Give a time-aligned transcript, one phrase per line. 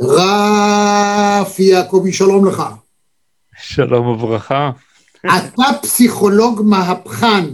[0.00, 2.62] רפי יעקבי, שלום לך.
[3.62, 4.70] שלום וברכה.
[5.18, 7.44] אתה פסיכולוג מהפכן,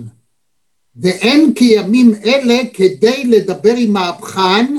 [0.97, 4.77] ואין כימים אלה כדי לדבר עם מהפכן,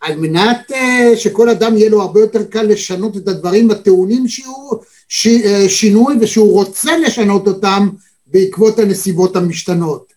[0.00, 4.76] על מנת uh, שכל אדם יהיה לו הרבה יותר קל לשנות את הדברים הטעונים שהוא
[5.08, 7.88] ש, uh, שינוי ושהוא רוצה לשנות אותם
[8.26, 10.12] בעקבות הנסיבות המשתנות.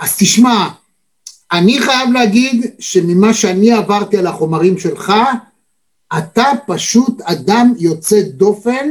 [0.00, 0.68] אז תשמע,
[1.52, 5.12] אני חייב להגיד שממה שאני עברתי על החומרים שלך,
[6.18, 8.90] אתה פשוט אדם יוצא דופן,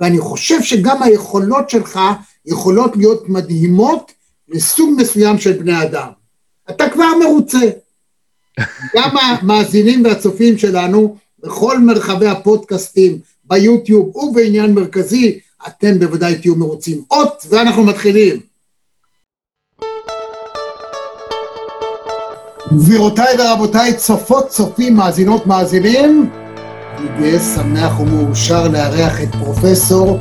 [0.00, 2.00] ואני חושב שגם היכולות שלך
[2.46, 4.12] יכולות להיות מדהימות
[4.48, 6.08] לסוג מסוים של בני אדם.
[6.70, 7.70] אתה כבר מרוצה.
[8.94, 17.02] גם המאזינים והצופים שלנו בכל מרחבי הפודקאסטים, ביוטיוב ובעניין מרכזי, אתם בוודאי תהיו מרוצים.
[17.10, 18.40] אות, ואנחנו מתחילים.
[22.72, 26.30] גבירותיי ורבותיי, צופות, צופים, מאזינות, מאזינים,
[27.00, 30.18] אני גאה, שמח ומאושר לארח את פרופסור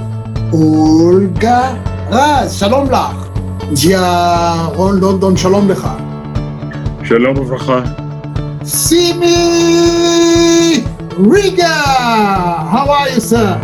[0.53, 1.73] אולגה
[2.09, 3.27] רז, שלום לך.
[3.73, 5.87] ג'יה רון לונדון, שלום לך.
[7.03, 7.79] שלום וברכה.
[8.63, 9.33] סימי
[11.31, 11.81] ריגה,
[12.73, 13.57] how are you sir?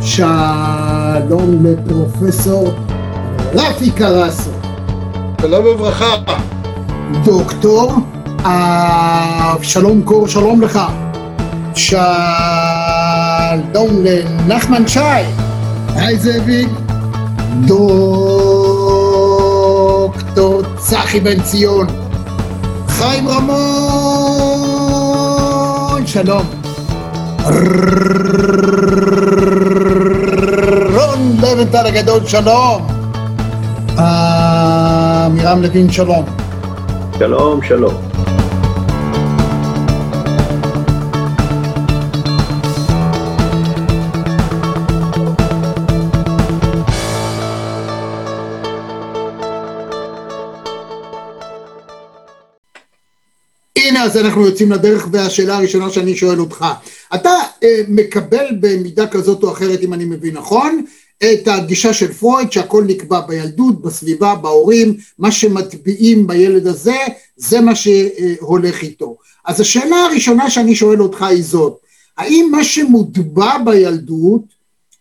[0.00, 2.72] שלום לפרופסור
[3.54, 4.50] רפי קרסו.
[5.40, 6.14] שלום וברכה.
[7.24, 7.92] דוקטור
[8.44, 10.80] אבשלום קור, שלום לך.
[11.76, 13.62] שלום
[14.04, 15.00] לנחמן שי.
[15.96, 16.68] היי זאביק.
[20.22, 21.86] דוקטור צחי בן ציון.
[22.88, 23.56] חיים רמון,
[26.06, 26.46] שלום.
[30.94, 32.86] רון לבנטל הגדול, שלום.
[33.98, 36.24] עמירם לוין, שלום.
[37.18, 38.11] שלום, שלום.
[54.02, 56.66] אז אנחנו יוצאים לדרך והשאלה הראשונה שאני שואל אותך
[57.14, 57.30] אתה
[57.62, 60.84] אה, מקבל במידה כזאת או אחרת אם אני מבין נכון
[61.24, 66.96] את הגישה של פרויד שהכל נקבע בילדות, בסביבה, בהורים, מה שמטביעים בילד הזה,
[67.36, 69.16] זה מה שהולך איתו.
[69.44, 71.76] אז השאלה הראשונה שאני שואל אותך היא זאת,
[72.18, 74.42] האם מה שמוטבע בילדות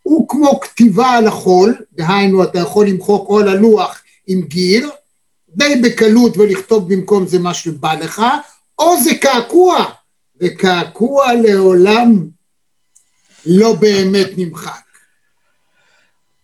[0.03, 4.89] הוא כמו כתיבה על החול, דהיינו אתה יכול למחוק או על הלוח עם גיר,
[5.55, 8.21] די בקלות ולכתוב במקום זה מה שבא לך,
[8.81, 9.85] או זה קעקוע,
[10.41, 12.27] וקעקוע לעולם
[13.45, 14.85] לא באמת נמחק.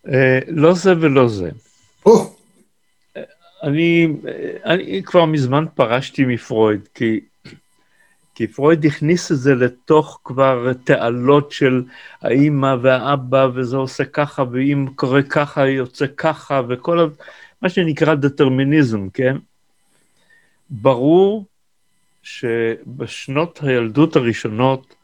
[0.08, 1.50] אה, לא זה ולא זה.
[2.06, 2.34] או.
[3.62, 4.08] אני,
[4.64, 7.20] אני כבר מזמן פרשתי מפרויד, כי,
[8.34, 11.82] כי פרויד הכניס את זה לתוך כבר תעלות של
[12.22, 17.08] האימא והאבא, וזה עושה ככה, ואם קורה ככה, יוצא ככה, וכל
[17.62, 19.36] מה שנקרא דטרמיניזם, כן?
[20.70, 21.44] ברור
[22.28, 24.94] שבשנות הילדות הראשונות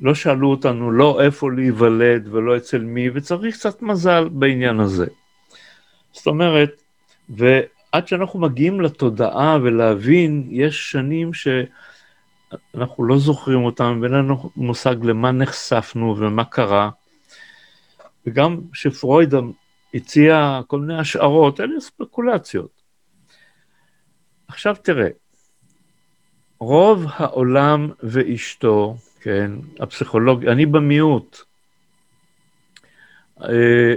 [0.00, 5.06] לא שאלו אותנו לא איפה להיוולד ולא אצל מי, וצריך קצת מזל בעניין הזה.
[6.12, 6.82] זאת אומרת,
[7.28, 15.32] ועד שאנחנו מגיעים לתודעה ולהבין, יש שנים שאנחנו לא זוכרים אותם ואין לנו מושג למה
[15.32, 16.90] נחשפנו ומה קרה.
[18.26, 19.34] וגם שפרויד
[19.94, 22.82] הציע כל מיני השערות, אלה ספקולציות.
[24.48, 25.08] עכשיו תראה,
[26.60, 31.38] רוב העולם ואשתו כן, הפסיכולוג, אני במיעוט,
[33.42, 33.94] אה,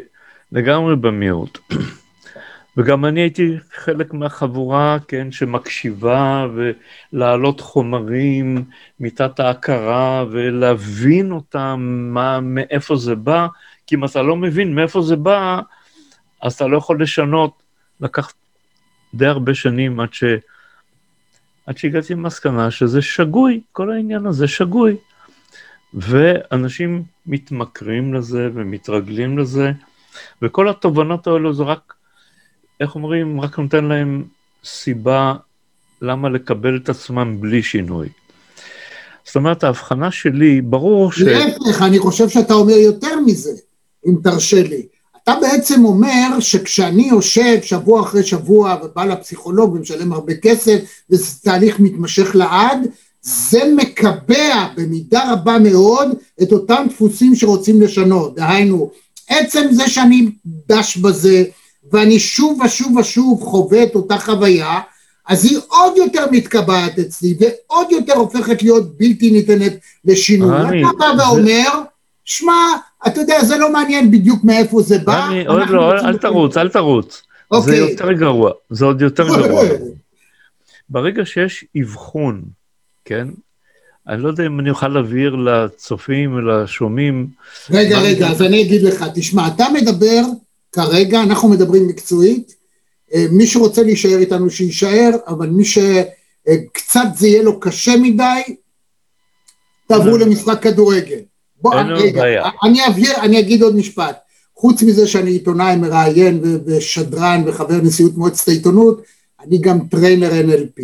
[0.51, 1.57] לגמרי במיעוט.
[2.77, 6.47] וגם אני הייתי חלק מהחבורה, כן, שמקשיבה
[7.13, 8.63] ולהעלות חומרים
[8.99, 11.79] מתת ההכרה ולהבין אותם,
[12.13, 13.47] מה, מאיפה זה בא,
[13.87, 15.61] כי אם אתה לא מבין מאיפה זה בא,
[16.41, 17.63] אז אתה לא יכול לשנות.
[18.01, 18.33] לקח
[19.13, 20.23] די הרבה שנים עד, ש...
[21.65, 24.95] עד שהגעתי למסקנה שזה שגוי, כל העניין הזה שגוי.
[25.93, 29.71] ואנשים מתמכרים לזה ומתרגלים לזה,
[30.41, 31.93] וכל התובנות האלו זה רק,
[32.79, 34.23] איך אומרים, רק נותן להם
[34.63, 35.33] סיבה
[36.01, 38.09] למה לקבל את עצמם בלי שינוי.
[39.23, 41.21] זאת אומרת, ההבחנה שלי, ברור ש...
[41.21, 43.51] להפך, אני חושב שאתה אומר יותר מזה,
[44.07, 44.87] אם תרשה לי.
[45.31, 50.79] אתה בעצם אומר שכשאני יושב שבוע אחרי שבוע ובא לפסיכולוג ומשלם הרבה כסף
[51.09, 52.87] וזה תהליך מתמשך לעד,
[53.21, 56.09] זה מקבע במידה רבה מאוד
[56.41, 58.91] את אותם דפוסים שרוצים לשנות, דהיינו
[59.29, 61.43] עצם זה שאני דש בזה
[61.91, 64.79] ואני שוב ושוב ושוב חווה את אותה חוויה,
[65.27, 69.73] אז היא עוד יותר מתקבעת אצלי, ועוד יותר הופכת להיות בלתי ניתנת
[70.05, 70.49] לשינוי.
[70.49, 71.69] רמי, אתה בא ואומר,
[72.25, 72.53] שמע,
[73.07, 75.25] אתה יודע, זה לא מעניין בדיוק מאיפה זה בא.
[75.25, 77.21] רמי, עוד לא, רוצים אל תרוץ, אל תרוץ.
[77.51, 77.77] זה אוקיי.
[77.77, 79.63] יותר גרוע, זה עוד יותר גרוע.
[80.89, 82.41] ברגע שיש אבחון,
[83.05, 83.27] כן?
[84.07, 87.27] אני לא יודע אם אני אוכל להבהיר לצופים ולשומעים,
[87.69, 88.27] רגע, רגע?
[88.27, 90.21] אז אני אגיד לך, תשמע, אתה מדבר
[90.71, 92.55] כרגע, אנחנו מדברים מקצועית,
[93.13, 98.41] אה, מי שרוצה להישאר איתנו שיישאר, אבל מי שקצת זה יהיה לו קשה מדי,
[99.87, 101.19] תעברו לנו- למשחק כדורגל.
[101.61, 102.49] בוא, אין לנו בעיה.
[102.63, 104.17] אני אבהיר, אני אגיד עוד משפט.
[104.55, 109.01] חוץ מזה שאני עיתונאי מראיין ושדרן וחבר נשיאות מועצת העיתונות,
[109.47, 110.83] אני גם trainer NLP.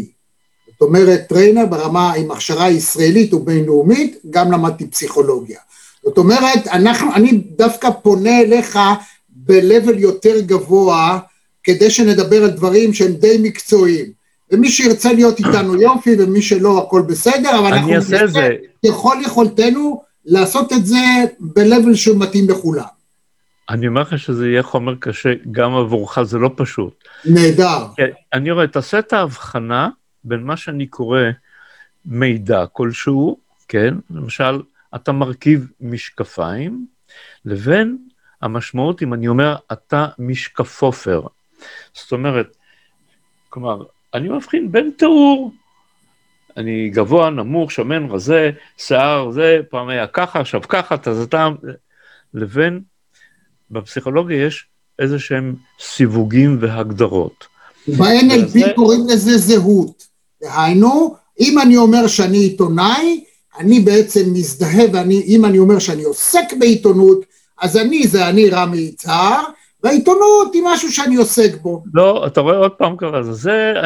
[0.72, 5.60] זאת אומרת, trainer ברמה עם הכשרה ישראלית ובינלאומית, גם למדתי פסיכולוגיה.
[6.04, 8.80] זאת אומרת, אנחנו, אני דווקא פונה אליך
[9.30, 11.20] ב-level יותר גבוה,
[11.64, 14.06] כדי שנדבר על דברים שהם די מקצועיים.
[14.52, 18.50] ומי שירצה להיות איתנו יופי, ומי שלא, הכל בסדר, אבל אנחנו זה.
[18.88, 20.98] ככל יכולתנו לעשות את זה
[21.40, 22.84] ב-level שמתאים לכולם.
[23.70, 27.04] אני אומר לך שזה יהיה חומר קשה גם עבורך, זה לא פשוט.
[27.26, 27.86] נהדר.
[28.34, 29.90] אני רואה, תעשה את ההבחנה
[30.24, 31.22] בין מה שאני קורא
[32.06, 33.38] מידע כלשהו,
[33.68, 33.94] כן?
[34.10, 34.62] למשל,
[34.96, 36.88] אתה מרכיב משקפיים,
[37.46, 37.98] לבין
[38.42, 41.22] המשמעות אם אני אומר, אתה משקפופר.
[41.94, 42.58] זאת אומרת,
[43.50, 43.84] כלומר,
[44.14, 45.52] אני מבחין בין תיאור,
[46.58, 51.50] אני גבוה, נמוך, שמן, רזה, שיער, זה, פעם היה ככה, עכשיו ככה, אתה...
[52.34, 52.80] לבין,
[53.72, 54.66] בפסיכולוגיה יש
[55.00, 57.46] איזה שהם סיווגים והגדרות.
[57.88, 60.04] ב-NLP וזה- קוראים לזה זהות.
[60.44, 63.24] דהיינו, אם אני אומר שאני עיתונאי,
[63.60, 67.26] אני בעצם מזדהה, ואם אני אומר שאני עוסק בעיתונות,
[67.62, 69.44] אז אני זה אני רמי יצהר,
[69.84, 71.84] והעיתונות היא משהו שאני עוסק בו.
[71.94, 73.32] לא, אתה רואה עוד פעם ככה, זה,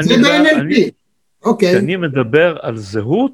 [0.02, 0.92] זה ב-NLP.
[1.46, 1.72] אוקיי.
[1.72, 3.34] כשאני מדבר על זהות,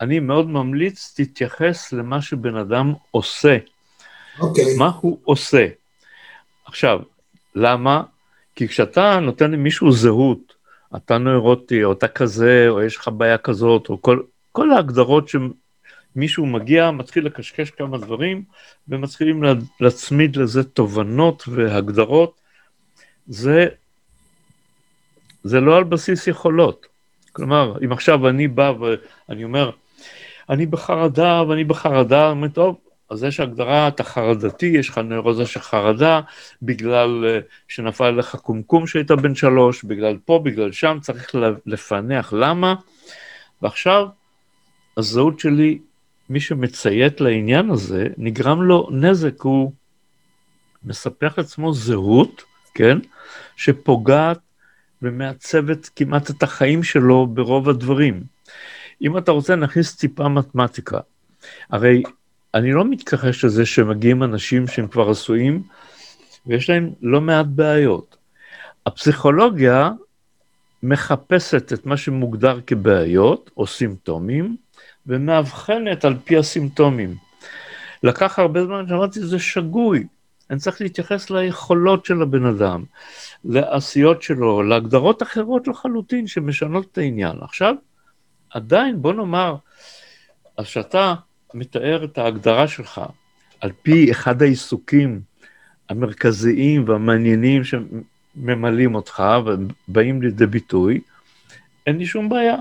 [0.00, 3.56] אני מאוד ממליץ, תתייחס למה שבן אדם עושה,
[4.40, 4.76] אוקיי.
[4.78, 5.66] מה הוא עושה.
[6.66, 7.00] עכשיו,
[7.54, 8.02] למה?
[8.56, 10.54] כי כשאתה נותן למישהו זהות,
[10.96, 14.22] אתה נוירוטי, או אתה כזה, או יש לך בעיה כזאת, או כל,
[14.52, 18.42] כל ההגדרות שמישהו מגיע, מתחיל לקשקש כמה דברים,
[18.88, 22.40] ומתחילים לה- להצמיד לזה תובנות והגדרות,
[23.26, 23.66] זה,
[25.44, 26.93] זה לא על בסיס יכולות.
[27.34, 29.70] כלומר, אם עכשיו אני בא ואני אומר,
[30.50, 32.76] אני בחרדה ואני בחרדה, אני אומר, טוב,
[33.10, 36.20] אז יש הגדרה, אתה חרדתי, יש לך נוירוזה של חרדה,
[36.62, 37.38] בגלל אה,
[37.68, 41.34] שנפל לך קומקום שהיית בן שלוש, בגלל פה, בגלל שם, צריך
[41.66, 42.74] לפענח למה,
[43.62, 44.06] ועכשיו
[44.96, 45.78] הזהות שלי,
[46.30, 49.72] מי שמציית לעניין הזה, נגרם לו נזק, הוא
[50.84, 52.42] מספח לעצמו זהות,
[52.74, 52.98] כן,
[53.56, 54.38] שפוגעת
[55.04, 58.22] ומעצבת כמעט את החיים שלו ברוב הדברים.
[59.02, 60.98] אם אתה רוצה, נכניס טיפה מתמטיקה.
[61.70, 62.02] הרי
[62.54, 65.62] אני לא מתכחש לזה שמגיעים אנשים שהם כבר עשויים,
[66.46, 68.16] ויש להם לא מעט בעיות.
[68.86, 69.90] הפסיכולוגיה
[70.82, 74.56] מחפשת את מה שמוגדר כבעיות או סימפטומים,
[75.06, 77.14] ומאבחנת על פי הסימפטומים.
[78.02, 80.06] לקח הרבה זמן שאמרתי, זה שגוי.
[80.50, 82.84] אני צריך להתייחס ליכולות של הבן אדם,
[83.44, 87.36] לעשיות שלו, להגדרות אחרות לחלוטין שמשנות את העניין.
[87.40, 87.74] עכשיו,
[88.50, 89.56] עדיין, בוא נאמר,
[90.58, 91.14] אז שאתה
[91.54, 93.00] מתאר את ההגדרה שלך
[93.60, 95.20] על פי אחד העיסוקים
[95.88, 101.00] המרכזיים והמעניינים שממלאים אותך ובאים לידי ביטוי,
[101.86, 102.56] אין לי שום בעיה.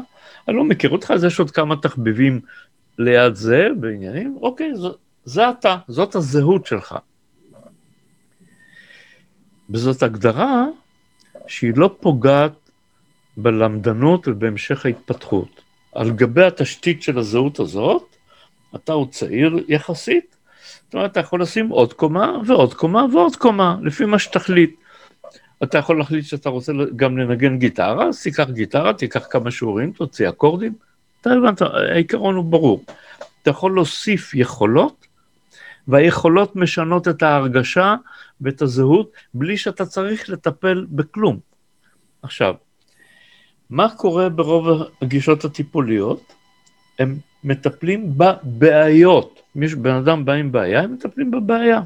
[0.48, 2.42] אני לא מכיר אותך, אז יש עוד כמה תחביבים
[3.00, 4.88] ליד זה בעניינים, אוקיי, זה,
[5.26, 6.96] זה אתה, זאת הזהות שלך.
[9.70, 10.66] וזאת הגדרה
[11.48, 12.52] שהיא לא פוגעת
[13.38, 15.62] בלמדנות ובהמשך ההתפתחות.
[15.96, 18.16] על גבי התשתית של הזהות הזאת,
[18.76, 20.36] אתה עוד צעיר יחסית,
[20.86, 24.76] זאת אומרת, אתה יכול לשים עוד קומה ועוד קומה ועוד קומה, לפי מה שתחליט.
[25.64, 30.30] אתה יכול להחליט שאתה רוצה גם לנגן גיטרה, אז תיקח גיטרה, תיקח כמה שיעורים, תוציא
[30.30, 30.74] אקורדים,
[31.22, 32.84] אתה הבנת, העיקרון הוא ברור.
[33.42, 35.08] אתה יכול להוסיף יכולות,
[35.88, 37.96] והיכולות משנות את ההרגשה
[38.42, 41.40] ואת הזהות, בלי שאתה צריך לטפל בכלום.
[42.22, 42.56] עכשיו,
[43.70, 46.34] מה קורה ברוב הגישות הטיפוליות?
[47.00, 49.42] הם מטפלים בבעיות.
[49.56, 51.82] מי שבן אדם בא עם בעיה, הם מטפלים בבעיה.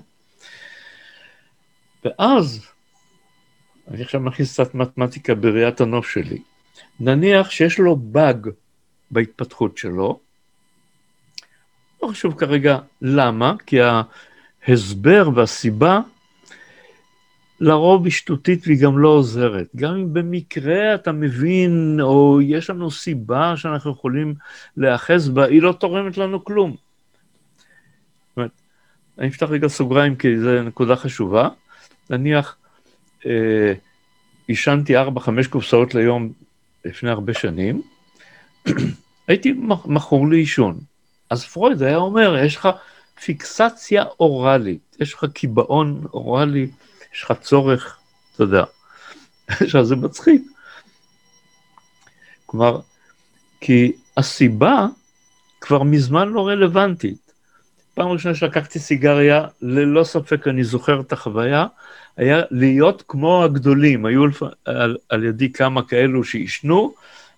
[2.05, 2.65] ואז,
[3.87, 6.41] אני עכשיו מכניס קצת מתמטיקה בראיית הנוף שלי.
[6.99, 8.49] נניח שיש לו באג
[9.11, 10.19] בהתפתחות שלו,
[12.03, 13.77] לא חשוב כרגע למה, כי
[14.67, 15.99] ההסבר והסיבה
[17.59, 19.67] לרוב היא שטותית והיא גם לא עוזרת.
[19.75, 24.33] גם אם במקרה אתה מבין, או יש לנו סיבה שאנחנו יכולים
[24.77, 26.71] להיאחז בה, היא לא תורמת לנו כלום.
[26.71, 28.51] זאת אומרת,
[29.19, 31.49] אני אפתח רגע סוגריים כי זו נקודה חשובה.
[32.09, 32.57] נניח,
[33.25, 33.73] אה,
[34.47, 36.31] עישנתי 4-5 קופסאות ליום
[36.85, 37.81] לפני הרבה שנים,
[39.27, 39.53] הייתי
[39.85, 40.79] מכור לעישון.
[41.29, 42.69] אז פרויד היה אומר, יש לך
[43.25, 46.69] פיקסציה אוראלית, יש לך קיבעון אוראלי,
[47.15, 47.98] יש לך צורך,
[48.34, 48.63] אתה יודע.
[49.48, 50.41] עכשיו זה מצחיק.
[52.46, 52.79] כלומר,
[53.62, 54.86] כי הסיבה
[55.62, 57.31] כבר מזמן לא רלוונטית.
[57.93, 61.65] פעם ראשונה שלקחתי סיגריה, ללא ספק אני זוכר את החוויה,
[62.17, 64.24] היה להיות כמו הגדולים, היו
[64.65, 66.93] על, על ידי כמה כאלו שעישנו,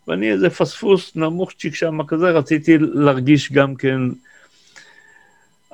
[0.09, 3.99] ואני איזה פספוס נמוכצ'יק שם כזה, רציתי להרגיש גם כן,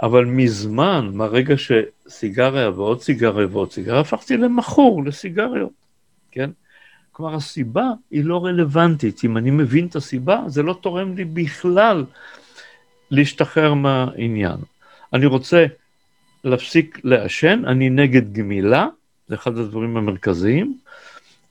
[0.01, 5.71] אבל מזמן, מהרגע שסיגריה ועוד סיגריה ועוד סיגריה, הפכתי למכור לסיגריות,
[6.31, 6.49] כן?
[7.11, 9.23] כלומר, הסיבה היא לא רלוונטית.
[9.23, 12.05] אם אני מבין את הסיבה, זה לא תורם לי בכלל
[13.11, 14.57] להשתחרר מהעניין.
[15.13, 15.65] אני רוצה
[16.43, 18.87] להפסיק לעשן, אני נגד גמילה,
[19.27, 20.77] זה אחד הדברים המרכזיים.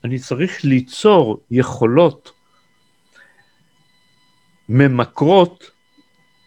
[0.04, 2.32] אני צריך ליצור יכולות
[4.68, 5.70] ממכרות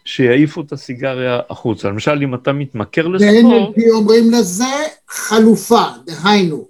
[0.04, 1.88] שיעיפו את הסיגריה החוצה.
[1.88, 3.76] למשל, אם אתה מתמכר לספורט...
[3.76, 4.64] ב-NLP אומרים לזה
[5.08, 6.68] חלופה, דהיינו,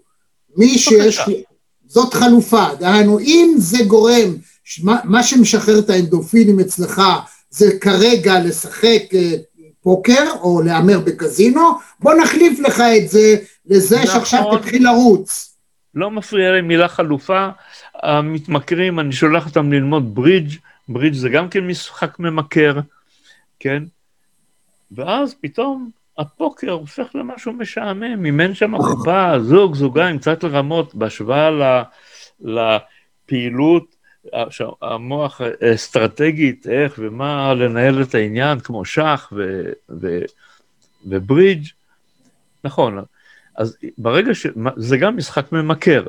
[0.57, 1.21] מי שיש...
[1.89, 4.35] זאת חלופה, דהיינו, אם זה גורם,
[4.83, 7.03] מה שמשחרר את האנדורפינים אצלך
[7.51, 9.35] זה כרגע לשחק אה,
[9.83, 11.61] פוקר או להמר בקזינו,
[12.01, 13.37] בוא נחליף לך את זה
[13.67, 14.07] לזה נכון.
[14.07, 15.55] שעכשיו תתחיל לרוץ.
[15.95, 17.49] לא מפריע לי מילה חלופה,
[18.03, 20.55] המתמכרים, אני שולח אותם ללמוד ברידג',
[20.89, 22.79] ברידג' זה גם כן משחק ממכר,
[23.61, 23.83] כן?
[24.91, 31.51] ואז פתאום הפוקר הופך למשהו משעמם, אם אין שם קופה, זוג, זוגיים, קצת לרמות, בהשוואה
[32.41, 33.97] לפעילות,
[34.83, 35.41] המוח
[35.75, 39.63] אסטרטגית, איך ומה לנהל את העניין, כמו שח ו,
[40.01, 40.19] ו,
[41.07, 41.67] וברידג',
[42.65, 43.05] נכון,
[43.57, 44.47] אז ברגע ש...
[44.77, 46.07] זה גם משחק ממכר.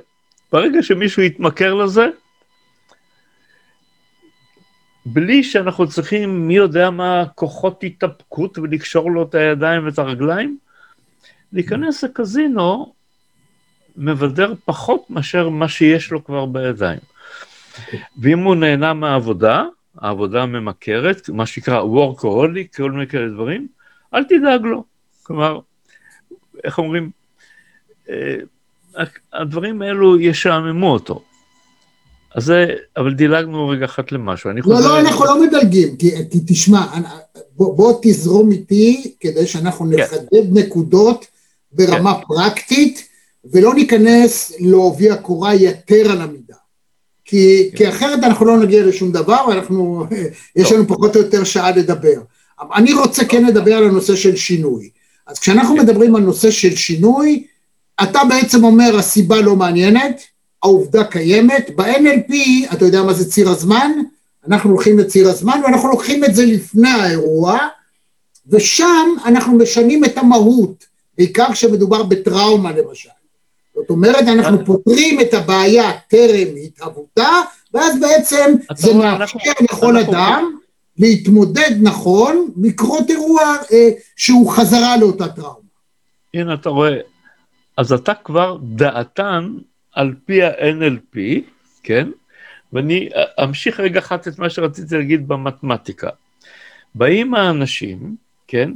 [0.52, 2.10] ברגע שמישהו יתמכר לזה,
[5.14, 10.58] בלי שאנחנו צריכים, מי יודע מה, כוחות התאפקות ולקשור לו את הידיים ואת הרגליים,
[11.54, 12.94] להיכנס לקזינו
[13.98, 17.00] מבדר פחות מאשר מה שיש לו כבר בידיים.
[18.22, 19.64] ואם הוא נהנה מהעבודה,
[19.98, 23.68] העבודה הממכרת, מה שנקרא workaholic, כל מיני כאלה דברים,
[24.14, 24.84] אל תדאג לו.
[25.24, 25.60] כלומר,
[26.64, 27.12] איך אומרים,
[28.10, 28.36] אה,
[29.34, 31.24] הדברים האלו ישעממו אותו.
[32.40, 32.66] אז זה,
[32.98, 34.76] אבל דילגנו רגע אחת למשהו, אני חושב...
[34.76, 36.12] לא, לא, אנחנו לא מדלגים, כי
[36.48, 36.86] תשמע,
[37.56, 40.04] בוא, בוא תזרום איתי כדי שאנחנו כן.
[40.04, 41.26] נחדד נקודות
[41.72, 42.22] ברמה כן.
[42.28, 43.08] פרקטית,
[43.52, 46.56] ולא ניכנס לעובי הקורה יתר על המידה.
[47.26, 47.78] כי, כן.
[47.78, 50.06] כי אחרת אנחנו לא נגיע לשום דבר, ואנחנו,
[50.56, 52.22] יש לנו פחות או יותר שעה לדבר.
[52.76, 54.90] אני רוצה כן לדבר על הנושא של שינוי.
[55.28, 55.82] אז כשאנחנו כן.
[55.82, 57.44] מדברים על נושא של שינוי,
[58.04, 60.22] אתה בעצם אומר הסיבה לא מעניינת,
[60.64, 62.34] העובדה קיימת, ב-NLP,
[62.74, 63.92] אתה יודע מה זה ציר הזמן?
[64.48, 67.58] אנחנו הולכים לציר הזמן ואנחנו לוקחים את זה לפני האירוע,
[68.48, 70.86] ושם אנחנו משנים את המהות,
[71.18, 73.10] בעיקר כשמדובר בטראומה למשל.
[73.76, 77.30] זאת אומרת, אנחנו פותרים את הבעיה טרם התהוותה,
[77.74, 80.58] ואז בעצם זה מאפשר לכל אדם
[80.98, 85.60] להתמודד נכון, לקרות אירוע אה, שהוא חזרה לאותה טראומה.
[86.34, 86.98] הנה, אתה רואה,
[87.78, 89.54] אז אתה כבר דעתן
[90.00, 91.18] על פי ה-NLP,
[91.84, 92.10] כן?
[92.74, 93.10] ואני
[93.44, 96.10] אמשיך רגע אחת את מה שרציתי להגיד במתמטיקה.
[96.96, 98.16] באים האנשים,
[98.48, 98.72] כן?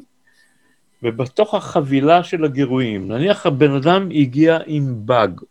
[1.04, 5.42] ובתוך החבילה של הגירויים, נניח הבן אדם הגיע עם באג,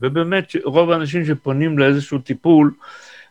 [0.00, 2.72] ובאמת רוב האנשים שפונים לאיזשהו טיפול,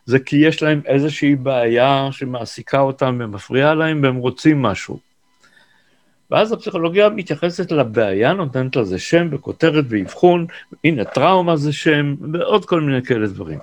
[0.06, 4.98] זה כי יש להם איזושהי בעיה שמעסיקה אותם ומפריעה להם והם רוצים משהו.
[6.30, 10.46] ואז הפסיכולוגיה מתייחסת לבעיה, נותנת לזה שם וכותרת ואבחון,
[10.84, 13.58] הנה טראומה זה שם, ועוד כל מיני כאלה דברים.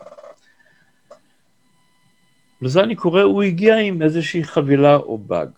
[2.62, 5.50] לזה אני קורא, הוא הגיע עם איזושהי חבילה או באג.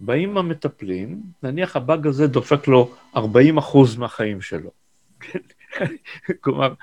[0.00, 4.70] באים המטפלים, נניח הבאג הזה דופק לו 40 אחוז מהחיים שלו.
[6.40, 6.74] כלומר,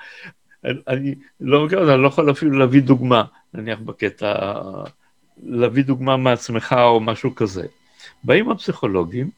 [0.64, 3.24] אני לא מכיר, אני לא יכול אפילו להביא דוגמה,
[3.54, 4.60] נניח בקטע,
[5.42, 7.66] להביא דוגמה מעצמך או משהו כזה.
[8.24, 9.30] באים הפסיכולוגים,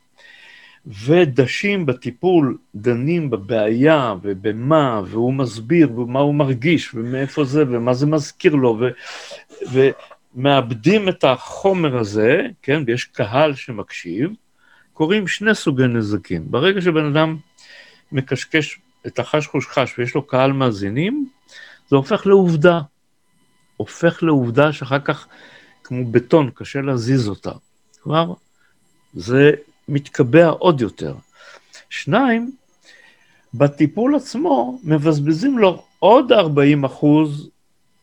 [0.86, 8.54] ודשים בטיפול, דנים בבעיה ובמה, והוא מסביר ומה הוא מרגיש ומאיפה זה ומה זה מזכיר
[8.54, 8.88] לו, ו,
[10.34, 14.30] ומאבדים את החומר הזה, כן, ויש קהל שמקשיב,
[14.92, 16.50] קורים שני סוגי נזקים.
[16.50, 17.36] ברגע שבן אדם
[18.12, 21.28] מקשקש את החשחוש חש ויש לו קהל מאזינים,
[21.88, 22.80] זה הופך לעובדה.
[23.76, 25.26] הופך לעובדה שאחר כך,
[25.84, 27.52] כמו בטון, קשה להזיז אותה.
[28.00, 28.32] כלומר,
[29.14, 29.52] זה
[29.88, 31.14] מתקבע עוד יותר.
[31.90, 32.52] שניים,
[33.54, 37.50] בטיפול עצמו מבזבזים לו עוד 40 אחוז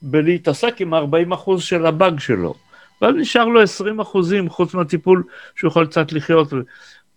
[0.01, 2.53] בלהתעסק עם ה-40 אחוז של הבאג שלו.
[3.01, 5.23] ואז נשאר לו 20 אחוזים חוץ מהטיפול
[5.55, 6.53] שהוא יכול קצת לחיות.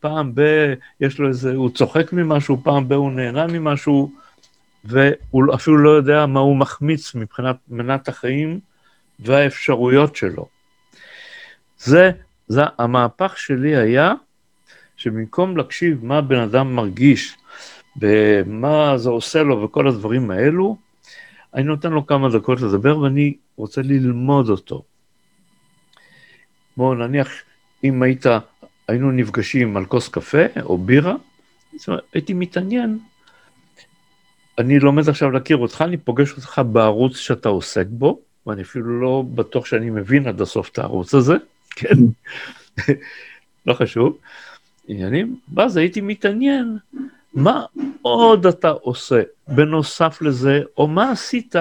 [0.01, 0.41] פעם ב...
[1.01, 2.93] יש לו איזה, הוא צוחק ממשהו, פעם ב...
[2.93, 4.13] הוא נהנה ממשהו,
[4.85, 8.61] והוא אפילו לא יודע מה הוא מחמיץ מבחינת מנת החיים
[9.19, 10.47] והאפשרויות שלו.
[11.79, 12.11] זה,
[12.49, 14.13] זה, המהפך שלי היה
[15.05, 17.37] שבמקום להקשיב מה בן אדם מרגיש,
[18.01, 20.77] ומה זה עושה לו וכל הדברים האלו,
[21.55, 24.83] אני נותן לו כמה דקות לדבר ואני רוצה ללמוד אותו.
[26.77, 27.29] בואו נניח,
[27.85, 28.27] אם היית,
[28.89, 31.15] היינו נפגשים על כוס קפה או בירה,
[31.77, 32.99] זאת אומרת, הייתי מתעניין.
[34.59, 39.25] אני לומד עכשיו להכיר אותך, אני פוגש אותך בערוץ שאתה עוסק בו, ואני אפילו לא
[39.35, 41.35] בטוח שאני מבין עד הסוף את הערוץ הזה,
[41.71, 41.97] כן?
[43.67, 44.19] לא חשוב,
[44.89, 45.37] עניינים.
[45.55, 46.79] ואז הייתי מתעניין,
[47.35, 47.65] מה
[48.03, 51.55] עוד אתה עושה בנוסף לזה, או מה עשית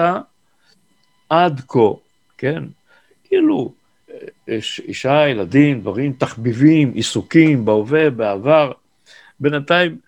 [1.28, 1.90] עד כה,
[2.38, 2.62] כן?
[3.24, 3.72] כאילו,
[4.88, 8.72] אישה, ילדים, דברים, תחביבים, עיסוקים, בהווה, בעבר.
[9.40, 9.98] בינתיים,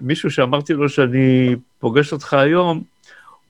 [0.00, 2.82] מישהו שאמרתי לו שאני פוגש אותך היום,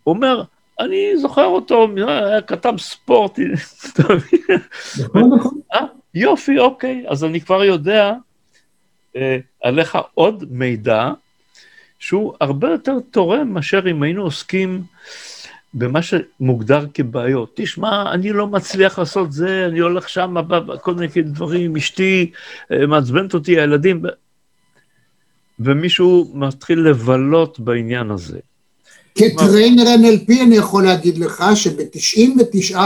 [0.06, 0.42] אומר,
[0.80, 3.38] אני זוכר אותו, היה כתב ספורט,
[3.98, 5.60] נכון, נכון.
[5.74, 5.80] אה,
[6.14, 8.16] יופי, אוקיי, אז אני כבר יודע אה,
[9.62, 11.10] עליך עוד מידע
[11.98, 14.82] שהוא הרבה יותר תורם מאשר אם היינו עוסקים
[15.74, 17.52] במה שמוגדר כבעיות.
[17.54, 20.34] תשמע, אני לא מצליח לעשות זה, אני הולך שם,
[20.82, 22.30] כל מיני דברים, אשתי
[22.72, 24.02] אה, מעצבנת אותי, הילדים,
[25.60, 28.38] ומישהו מתחיל לבלות בעניין הזה.
[29.14, 32.76] כטריינר NLP אני יכול להגיד לך שב-99%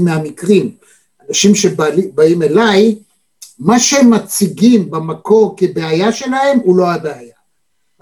[0.00, 0.70] מהמקרים,
[1.28, 2.94] אנשים שבאים אליי,
[3.58, 7.34] מה שהם מציגים במקור כבעיה שלהם הוא לא הבעיה.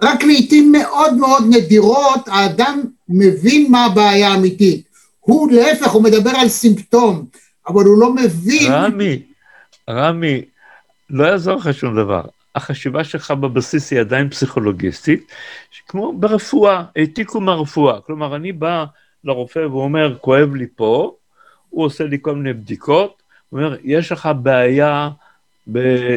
[0.03, 4.89] רק לעיתים מאוד מאוד נדירות האדם מבין מה הבעיה האמיתית.
[5.21, 7.27] הוא להפך, הוא מדבר על סימפטום,
[7.67, 8.73] אבל הוא לא מבין...
[8.73, 9.23] רמי,
[9.91, 10.43] רמי,
[11.11, 12.23] לא יעזור לך שום דבר.
[12.55, 15.33] החשיבה שלך בבסיס היא עדיין פסיכולוגיסטית,
[15.89, 18.01] כמו ברפואה, העתיקו מהרפואה.
[18.01, 18.85] כלומר, אני בא
[19.25, 21.15] לרופא ואומר, כואב לי פה,
[21.69, 25.11] הוא עושה לי כל מיני בדיקות, הוא אומר, יש לך בעיה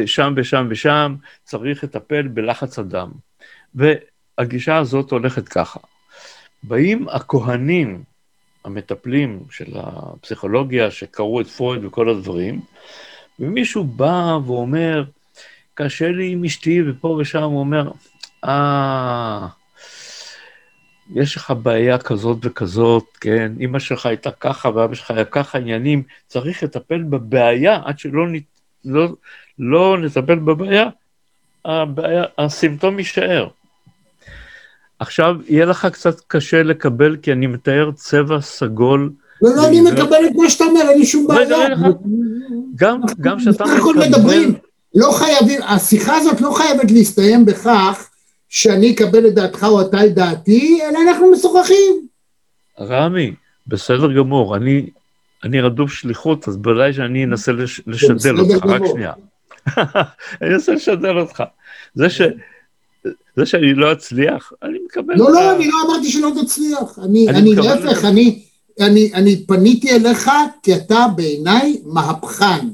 [0.06, 3.10] שם ושם ושם, צריך לטפל בלחץ הדם.
[3.74, 5.80] והגישה הזאת הולכת ככה.
[6.62, 8.02] באים הכהנים,
[8.64, 12.60] המטפלים של הפסיכולוגיה, שקראו את פרויד וכל הדברים,
[13.38, 15.04] ומישהו בא ואומר,
[15.74, 17.90] קשה לי עם אשתי, ופה ושם הוא אומר,
[18.44, 19.46] אה,
[21.14, 26.02] יש לך בעיה כזאת וכזאת, כן, אמא שלך הייתה ככה ואבא שלך היה ככה עניינים,
[26.26, 28.28] צריך לטפל בבעיה עד שלא
[28.84, 29.08] לא,
[29.58, 30.88] לא נטפל בבעיה,
[31.64, 33.48] הבעיה, הסימפטום יישאר.
[34.98, 39.12] עכשיו יהיה לך קצת קשה לקבל, כי אני מתאר צבע סגול.
[39.42, 41.68] לא, לא, אני מקבל את מה שאתה אומר, אין לי שום בעיה.
[42.76, 44.54] גם, גם שאתה מקבל...
[44.94, 48.08] לא חייבים, השיחה הזאת לא חייבת להסתיים בכך
[48.48, 52.06] שאני אקבל את דעתך או אתה את דעתי, אלא אנחנו משוחחים.
[52.80, 53.34] רמי,
[53.66, 54.86] בסדר גמור, אני,
[55.44, 58.66] אני רדוף שליחות, אז בוודאי שאני אנסה לש, לשדל אותך.
[58.66, 59.12] רק שנייה.
[60.42, 61.42] אני אנסה לשדל אותך.
[61.94, 62.22] זה ש...
[63.36, 65.14] זה שאני לא אצליח, אני מקבל...
[65.16, 66.98] לא, לא, אני לא אמרתי שלא תצליח.
[67.04, 68.42] אני, אני להפך, אני,
[68.80, 70.30] אני, אני פניתי אליך
[70.62, 72.66] כי אתה בעיניי מהפכן.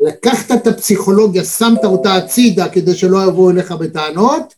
[0.00, 4.54] לקחת את הפסיכולוגיה, שמת אותה הצידה כדי שלא יבואו אליך בטענות,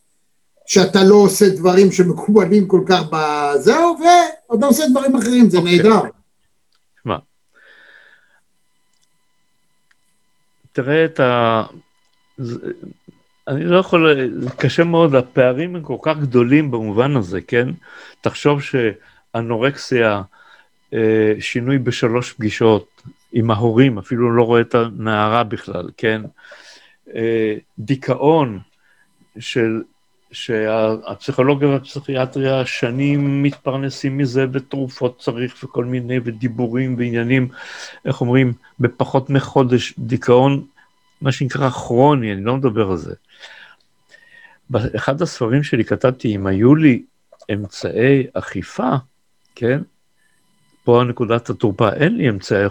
[0.65, 3.97] שאתה לא עושה דברים שמקובלים כל כך בזהו,
[4.49, 5.61] ואתה עושה דברים אחרים, זה okay.
[5.61, 5.77] אוקיי.
[5.77, 5.99] נהדר.
[10.77, 11.63] תראה את ה...
[13.47, 17.69] אני לא יכול, קשה מאוד, הפערים הם כל כך גדולים במובן הזה, כן?
[18.21, 20.21] תחשוב שאנורקסיה,
[20.93, 23.01] אה, שינוי בשלוש פגישות
[23.33, 26.21] עם ההורים, אפילו לא רואה את הנערה בכלל, כן?
[27.15, 28.59] אה, דיכאון
[29.39, 29.81] של,
[30.31, 37.47] שהפסיכולוגיה והפסיכיאטריה שנים מתפרנסים מזה בתרופות צריך וכל מיני ודיבורים ועניינים,
[38.05, 40.65] איך אומרים, בפחות מחודש דיכאון
[41.21, 43.13] מה שנקרא כרוני, אני לא מדבר על זה.
[44.69, 47.03] באחד הספרים שלי כתבתי, אם היו לי
[47.53, 48.89] אמצעי אכיפה,
[49.55, 49.81] כן?
[50.83, 52.65] פה נקודת התורפה, אין לי אמצעי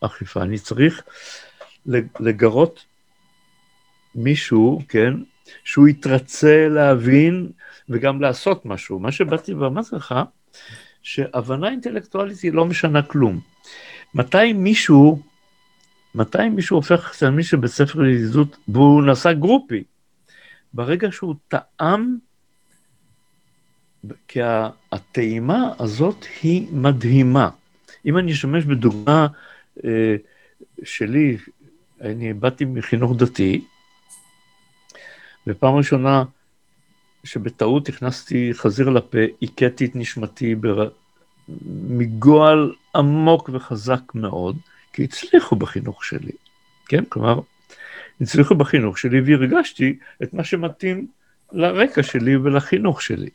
[0.00, 1.02] אכיפה, אני צריך
[2.20, 2.84] לגרות
[4.14, 5.14] מישהו, כן?
[5.64, 7.50] שהוא יתרצה להבין
[7.88, 8.98] וגם לעשות משהו.
[8.98, 10.14] מה שבאתי ואמרתי לך,
[11.02, 13.40] שהבנה אינטלקטואלית היא לא משנה כלום.
[14.14, 15.22] מתי מישהו,
[16.14, 19.84] מתי מישהו הופך תלמיד של בית ספר לידידות והוא נעשה גרופי?
[20.72, 22.16] ברגע שהוא טעם,
[24.28, 24.40] כי
[24.92, 27.50] הטעימה הזאת היא מדהימה.
[28.06, 29.26] אם אני אשתמש בדוגמה
[29.84, 30.16] אה,
[30.84, 31.36] שלי,
[32.00, 33.64] אני באתי מחינוך דתי,
[35.46, 36.24] ופעם ראשונה
[37.24, 40.88] שבטעות הכנסתי חזיר לפה, הכיתי את נשמתי בר...
[41.88, 44.56] מגועל עמוק וחזק מאוד,
[44.92, 46.32] כי הצליחו בחינוך שלי,
[46.86, 47.04] כן?
[47.08, 47.40] כלומר,
[48.20, 51.06] הצליחו בחינוך שלי והרגשתי את מה שמתאים
[51.52, 53.30] לרקע שלי ולחינוך שלי.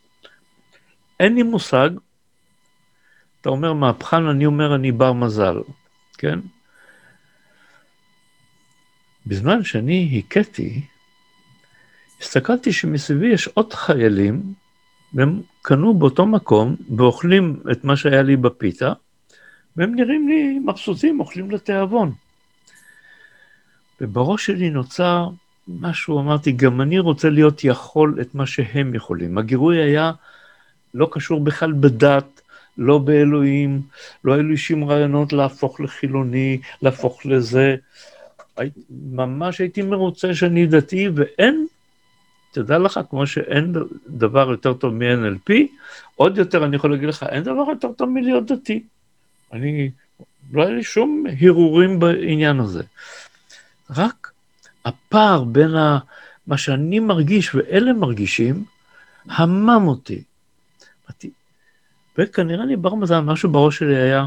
[1.20, 1.90] אין לי מושג,
[3.42, 5.58] אתה אומר מהפכן, אני אומר אני בר מזל,
[6.18, 6.40] כן?
[9.26, 10.82] בזמן שאני הכיתי,
[12.22, 14.54] הסתכלתי שמסביבי יש עוד חיילים,
[15.14, 18.94] והם קנו באותו מקום ואוכלים את מה שהיה לי בפיתה,
[19.78, 22.12] והם נראים לי מבסוטים, אוכלים לתיאבון.
[24.02, 25.30] ובראש שלי נוצר
[25.68, 29.38] משהו, אמרתי, גם אני רוצה להיות יכול את מה שהם יכולים.
[29.38, 30.12] הגירוי היה
[30.94, 32.42] לא קשור בכלל בדת,
[32.78, 33.82] לא באלוהים,
[34.24, 37.76] לא היו לי שום רעיונות להפוך לחילוני, להפוך לזה.
[38.90, 41.66] ממש הייתי מרוצה שאני דתי, ואין
[42.56, 43.74] תדע לך, כמו שאין
[44.08, 45.54] דבר יותר טוב מ-NLP,
[46.16, 48.84] עוד יותר אני יכול להגיד לך, אין דבר יותר טוב מלהיות דתי.
[49.54, 49.92] אני,
[50.52, 52.84] לא היה לי שום הרהורים בעניין הזה.
[53.90, 54.32] רק
[54.86, 56.00] הפער בין ה,
[56.48, 58.64] מה שאני מרגיש ואלה מרגישים,
[59.30, 60.24] המם אותי.
[62.18, 64.26] וכנראה אני בר מזל, משהו בראש שלי היה,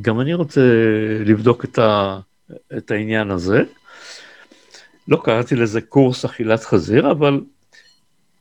[0.00, 0.60] גם אני רוצה
[1.26, 2.20] לבדוק את, ה,
[2.76, 3.62] את העניין הזה.
[5.08, 7.40] לא קראתי לזה קורס אכילת חזיר, אבל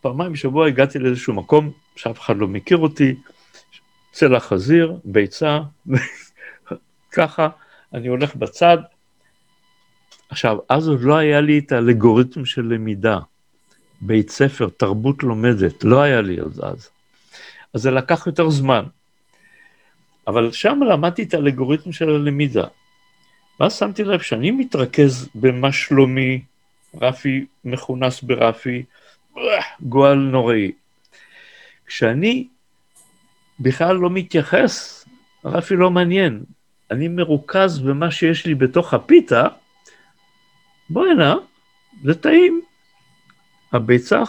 [0.01, 3.15] פעמיים בשבוע הגעתי לאיזשהו מקום שאף אחד לא מכיר אותי,
[4.11, 5.59] צלע חזיר, ביצה,
[7.15, 7.47] ככה,
[7.93, 8.77] אני הולך בצד.
[10.29, 13.19] עכשיו, אז עוד לא היה לי את האלגוריתם של למידה,
[14.01, 16.89] בית ספר, תרבות לומדת, לא היה לי עוד אז.
[17.73, 18.83] אז זה לקח יותר זמן.
[20.27, 22.67] אבל שם למדתי את האלגוריתם של הלמידה.
[23.59, 26.41] ואז שמתי לב שאני מתרכז במה שלומי,
[27.01, 28.83] רפי מכונס ברפי,
[29.81, 30.71] גועל נוראי.
[31.85, 32.47] כשאני
[33.59, 35.05] בכלל לא מתייחס,
[35.45, 36.43] רפי לא מעניין,
[36.91, 39.47] אני מרוכז במה שיש לי בתוך הפיתה,
[40.89, 41.35] בוא הנה,
[42.03, 42.61] זה טעים.
[43.73, 44.23] הביצה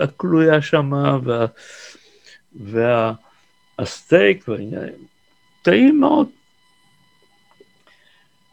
[0.00, 0.92] הכלויה שם,
[1.24, 1.46] וה,
[3.78, 4.56] והסטייק, וה,
[5.62, 6.28] טעים מאוד.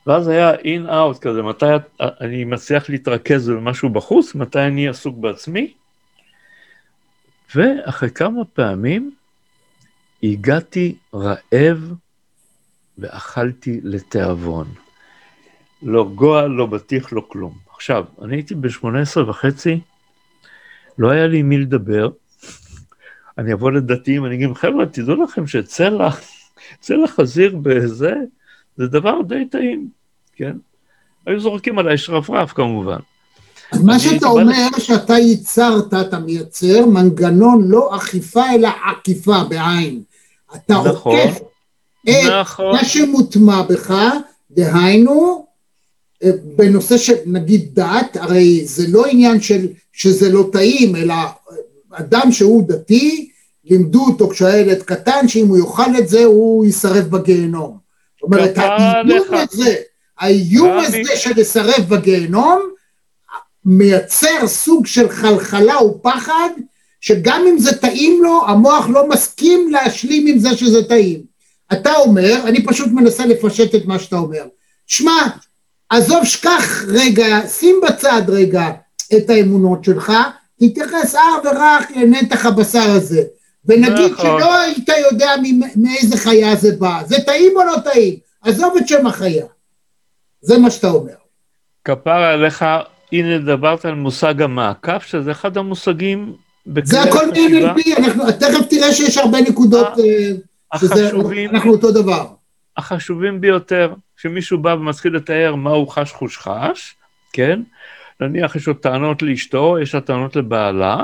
[0.07, 1.65] ואז היה אין אאוט כזה, מתי
[2.01, 5.73] אני מצליח להתרכז במשהו בחוץ, מתי אני עסוק בעצמי.
[7.55, 9.11] ואחרי כמה פעמים
[10.23, 11.93] הגעתי רעב
[12.97, 14.67] ואכלתי לתיאבון.
[15.83, 17.57] לא גועל, לא בטיח, לא כלום.
[17.75, 19.79] עכשיו, אני הייתי ב-18 וחצי,
[20.97, 22.09] לא היה לי מי לדבר.
[23.37, 26.09] אני אבוא לדתיים, אני אגיד, חבר'ה, תדעו לכם שצלע,
[26.79, 28.13] צלע חזיר בזה,
[28.77, 29.87] זה דבר די טעים,
[30.35, 30.57] כן?
[31.27, 32.99] היו זורקים עליי שרפרף כמובן.
[33.71, 40.01] אז מה שאתה אומר שאתה ייצרת, אתה מייצר מנגנון לא אכיפה אלא עקיפה בעין.
[40.55, 41.39] אתה נכון, עוקף
[42.09, 42.75] את נכון.
[42.75, 43.93] מה שמוטמע בך,
[44.51, 45.45] דהיינו,
[46.23, 51.15] אה, בנושא של נגיד דת, הרי זה לא עניין של שזה לא טעים, אלא
[51.91, 53.29] אדם שהוא דתי,
[53.65, 57.82] לימדו אותו כשהוא היה ילד קטן, שאם הוא יאכל את זה הוא יישרף בגיהנום.
[58.23, 59.75] זאת אומרת, האיום הזה,
[60.19, 62.61] האיום הזה של לסרב בגיהנום,
[63.65, 66.49] מייצר סוג של חלחלה ופחד,
[67.01, 71.21] שגם אם זה טעים לו, המוח לא מסכים להשלים עם זה שזה טעים.
[71.73, 74.43] אתה אומר, אני פשוט מנסה לפשט את מה שאתה אומר.
[74.87, 75.27] שמע,
[75.89, 78.69] עזוב, שכח רגע, שים בצד רגע
[79.17, 80.13] את האמונות שלך,
[80.59, 83.23] תתייחס אך ורק לנתח הבשר הזה.
[83.65, 84.39] ונגיד נכון.
[84.39, 85.31] שלא היית יודע
[85.75, 88.15] מאיזה חיה זה בא, זה טעים או לא טעים?
[88.41, 89.45] עזוב את שם החיה.
[90.41, 91.13] זה מה שאתה אומר.
[91.85, 92.65] כפר עליך,
[93.11, 96.35] הנה דיברת על מושג המעקף, שזה אחד המושגים...
[96.83, 101.11] זה הכל מ-NLP, תכף תראה שיש הרבה נקודות, אה, שזה,
[101.49, 102.27] אנחנו אותו דבר.
[102.77, 106.95] החשובים ביותר, כשמישהו בא ומתחיל לתאר מה הוא חש חוש חש,
[107.33, 107.59] כן?
[108.21, 111.03] נניח יש לו טענות לאשתו, יש לו טענות לבעלה,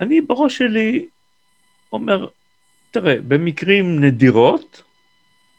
[0.00, 1.06] אני בראש שלי
[1.92, 2.26] אומר,
[2.90, 4.82] תראה, במקרים נדירות,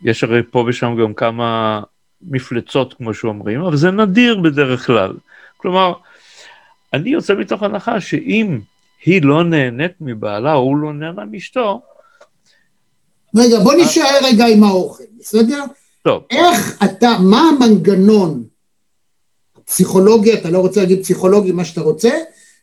[0.02, 1.82] יש הרי פה ושם גם כמה
[2.22, 5.14] מפלצות כמו שאומרים, אבל זה נדיר בדרך כלל.
[5.58, 5.94] כלומר,
[6.94, 8.60] אני יוצא מתוך הנחה שאם
[9.06, 11.82] היא לא נהנית מבעלה או הוא לא נהנה מאשתו,
[13.36, 15.64] רגע, בוא נשאר רגע עם האוכל, בסדר?
[16.02, 16.24] טוב.
[16.30, 18.44] איך אתה, מה המנגנון,
[19.66, 22.10] פסיכולוגי, אתה לא רוצה להגיד פסיכולוגי, מה שאתה רוצה,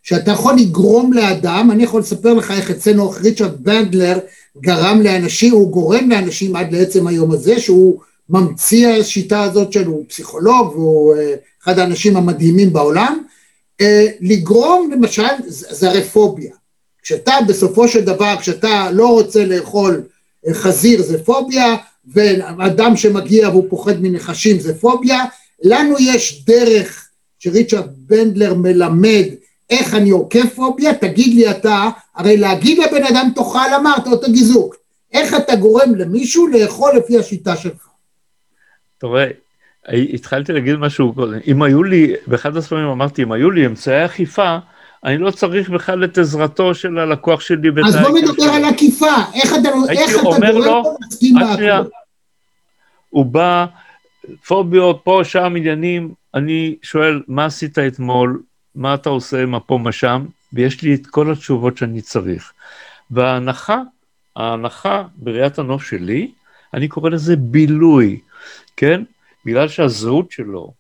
[0.04, 4.18] שאתה יכול לגרום לאדם, אני יכול לספר לך איך אצלנו ריצ'רד בנדלר
[4.58, 10.72] גרם לאנשים, הוא גורם לאנשים עד לעצם היום הזה, שהוא ממציא השיטה הזאת שלו, פסיכולוג,
[10.72, 13.22] והוא אה, אחד האנשים המדהימים בעולם,
[13.80, 16.54] אה, לגרום למשל, זה הרי פוביה.
[17.02, 20.02] כשאתה בסופו של דבר, כשאתה לא רוצה לאכול
[20.46, 21.76] אה, חזיר זה פוביה,
[22.14, 25.24] ואדם שמגיע והוא פוחד מנחשים זה פוביה,
[25.62, 29.24] לנו יש דרך שריצ'רד בנדלר מלמד
[29.70, 34.76] איך אני עוקף פוביה, תגיד לי אתה, הרי להגיד לבן אדם תאכל אמרת אותו גיזוק,
[35.12, 37.88] איך אתה גורם למישהו לאכול לפי השיטה שלך?
[38.98, 39.26] אתה רואה,
[39.88, 44.58] התחלתי להגיד משהו קודם, אם היו לי, באחד הספרים אמרתי, אם היו לי אמצעי אכיפה,
[45.04, 47.68] אני לא צריך בכלל את עזרתו של הלקוח שלי.
[47.86, 51.88] אז בוא נדבר על עקיפה, איך אתה, איך אתה גורם לו להסכים בהכל?
[53.10, 53.66] הוא בא,
[54.46, 58.42] פוביות, פה, שם, עניינים, אני שואל, מה עשית אתמול?
[58.74, 60.26] מה אתה עושה, מה פה, מה שם?
[60.52, 62.52] ויש לי את כל התשובות שאני צריך.
[63.10, 63.82] וההנחה,
[64.36, 66.32] ההנחה בראיית הנוף שלי,
[66.74, 68.20] אני קורא לזה בילוי,
[68.76, 69.02] כן?
[69.46, 70.72] בגלל שהזהות שלו,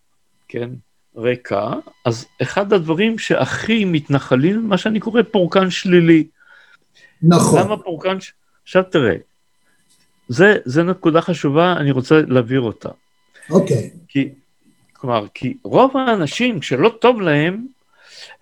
[0.48, 0.70] כן,
[1.16, 1.72] ריקה,
[2.04, 6.26] אז אחד הדברים שהכי מתנחלים, מה שאני קורא פורקן שלילי.
[7.22, 7.60] נכון.
[7.60, 8.32] למה פורקן, ש...
[8.62, 9.14] עכשיו תראה,
[10.28, 12.88] זה, זה נקודה חשובה, אני רוצה להעביר אותה.
[13.50, 13.90] אוקיי.
[14.08, 14.28] כי,
[14.92, 17.66] כלומר, כי רוב האנשים, כשלא טוב להם,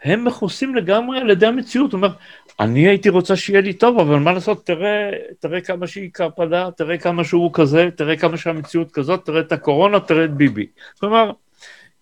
[0.05, 1.91] הם מכוסים לגמרי על ידי המציאות.
[1.91, 2.12] זאת אומרת,
[2.61, 6.99] אני הייתי רוצה שיהיה לי טוב, אבל מה לעשות, תראה, תראה כמה שהיא קרפדה, תראה
[6.99, 10.67] כמה שהוא כזה, תראה כמה שהמציאות כזאת, תראה את הקורונה, תראה את ביבי.
[11.01, 11.31] כלומר,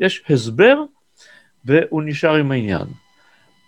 [0.01, 0.83] יש הסבר
[1.65, 2.87] והוא נשאר עם העניין.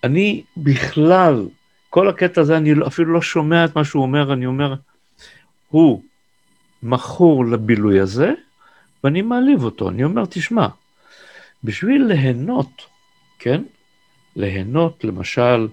[0.04, 1.46] אני בכלל,
[1.90, 4.74] כל הקטע הזה, אני אפילו לא שומע את מה שהוא אומר, אני אומר,
[5.68, 6.02] הוא
[6.82, 8.32] מכור לבילוי הזה,
[9.04, 9.88] ואני מעליב אותו.
[9.88, 10.66] אני אומר, תשמע,
[11.64, 12.82] בשביל ליהנות,
[13.38, 13.62] כן?
[14.36, 15.68] ליהנות, למשל,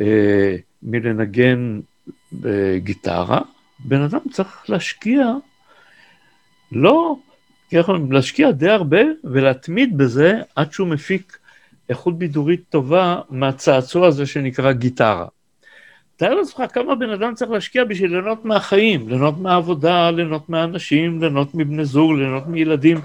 [0.00, 1.80] אה, מלנגן
[2.32, 3.40] בגיטרה,
[3.78, 5.32] בן אדם צריך להשקיע,
[6.72, 7.16] לא,
[8.10, 11.38] להשקיע די הרבה ולהתמיד בזה עד שהוא מפיק
[11.88, 15.26] איכות בידורית טובה מהצעצוע הזה שנקרא גיטרה.
[16.16, 21.54] תאר לעצמך כמה בן אדם צריך להשקיע בשביל ליהנות מהחיים, ליהנות מהעבודה, ליהנות מהאנשים, ליהנות
[21.54, 22.98] מבני זוג, ליהנות מילדים.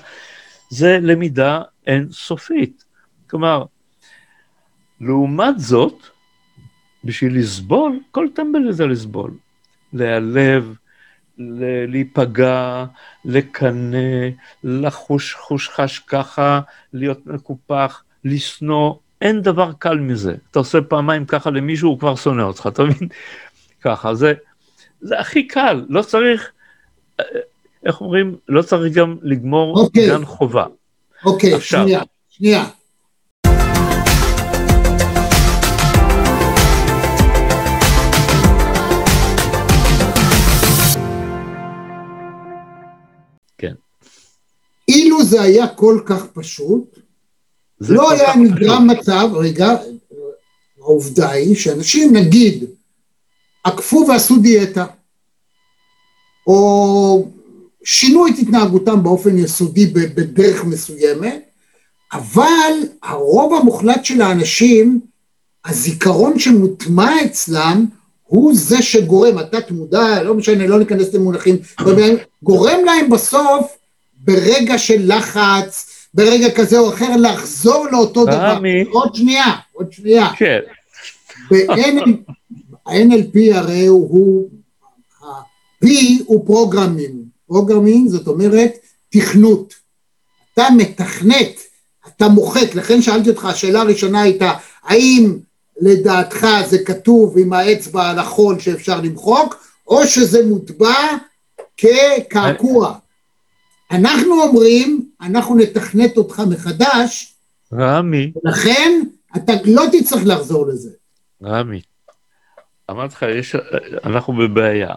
[0.69, 2.83] זה למידה אינסופית.
[3.29, 3.63] כלומר,
[5.07, 6.03] לעומת זאת,
[7.03, 9.31] בשביל לסבול, כל טמבל זה לסבול.
[9.93, 10.75] להיעלב,
[11.87, 12.85] להיפגע,
[13.25, 14.29] לקנא,
[14.63, 16.59] לחוש חושחש ככה,
[16.93, 20.35] להיות מקופח, לשנוא, אין דבר קל מזה.
[20.51, 23.07] אתה עושה פעמיים ככה למישהו, הוא כבר שונא אותך, אתה מבין?
[23.83, 24.33] ככה, זה,
[25.01, 26.51] זה הכי קל, לא צריך,
[27.85, 29.81] איך אומרים, לא צריך גם לגמור okay.
[29.81, 30.07] אוקיי.
[30.07, 30.65] גן חובה.
[31.25, 32.65] אוקיי, okay, שנייה, שנייה.
[44.93, 46.99] אילו זה היה כל כך פשוט,
[47.81, 49.75] לא היה נגרם מצב, רגע,
[50.79, 52.65] העובדה היא שאנשים נגיד
[53.63, 54.85] עקפו ועשו דיאטה,
[56.47, 57.27] או
[57.83, 61.43] שינו את התנהגותם באופן יסודי בדרך מסוימת,
[62.13, 64.99] אבל הרוב המוחלט של האנשים,
[65.65, 67.85] הזיכרון שמוטמע אצלם
[68.23, 71.57] הוא זה שגורם, התת מודע, לא משנה, לא ניכנס למונחים,
[72.43, 73.77] גורם להם בסוף
[74.25, 78.59] ברגע של לחץ, ברגע כזה או אחר, לחזור לאותו דבר.
[78.91, 80.29] עוד שנייה, עוד שנייה.
[80.37, 80.59] כן.
[81.51, 84.49] ב-NLP הרי הוא,
[85.21, 85.87] ה-P
[86.25, 87.15] הוא programming.
[87.47, 88.71] programming זאת אומרת
[89.09, 89.73] תכנות.
[90.53, 91.61] אתה מתכנת,
[92.07, 94.51] אתה מוחק, לכן שאלתי אותך, השאלה הראשונה הייתה,
[94.83, 95.37] האם
[95.81, 100.95] לדעתך זה כתוב עם האצבע על החול שאפשר למחוק, או שזה מוטבע
[101.77, 102.93] כקעקוע.
[103.93, 107.33] אנחנו אומרים, אנחנו נתכנת אותך מחדש,
[107.73, 108.31] רמי.
[108.43, 109.01] לכן
[109.37, 110.89] אתה לא תצטרך לחזור לזה.
[111.43, 111.81] רמי,
[112.89, 113.55] אמרתי לך, יש,
[114.03, 114.89] אנחנו בבעיה.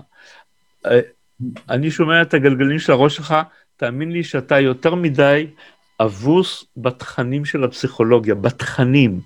[1.71, 3.35] אני שומע את הגלגלים של הראש שלך,
[3.77, 5.47] תאמין לי שאתה יותר מדי
[6.01, 9.21] אבוס בתכנים של הפסיכולוגיה, בתכנים,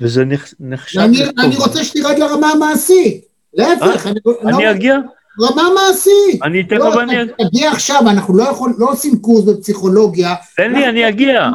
[0.00, 0.24] וזה
[0.60, 1.00] נחשב...
[1.00, 4.10] אני, אני רוצה שתרד לרמה המעשית, להפך, אה?
[4.10, 4.20] אני,
[4.54, 4.70] אני לא...
[4.70, 4.96] אגיע,
[5.40, 6.42] רמה מעשית.
[6.42, 7.14] אני תכף לא, אני...
[7.48, 10.34] תגיע עכשיו, אנחנו לא, יכול, לא עושים קורס בפסיכולוגיה.
[10.56, 11.50] תן לי, אני אגיע.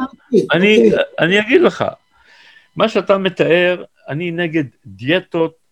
[0.52, 1.84] אני, אני אגיד לך,
[2.76, 5.66] מה שאתה מתאר, אני נגד דיאטות,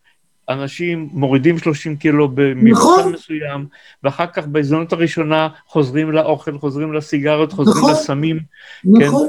[0.48, 3.12] אנשים מורידים 30 קילו במבחן נכון.
[3.12, 3.66] מסוים,
[4.02, 7.92] ואחר כך בהזדמנות הראשונה חוזרים לאוכל, חוזרים לסיגריות, חוזרים נכון.
[7.92, 8.40] לסמים,
[8.84, 9.28] נכון,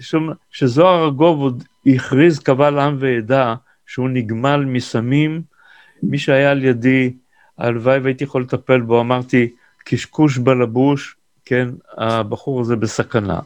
[0.00, 3.54] שום- שזוהר ארגוב עוד הכריז קבל עם ועדה
[3.86, 5.42] שהוא נגמל מסמים,
[6.02, 7.12] מי שהיה על ידי,
[7.58, 9.50] הלוואי והייתי יכול לטפל בו, אמרתי,
[9.84, 13.40] קשקוש בלבוש, כן, הבחור הזה בסכנה.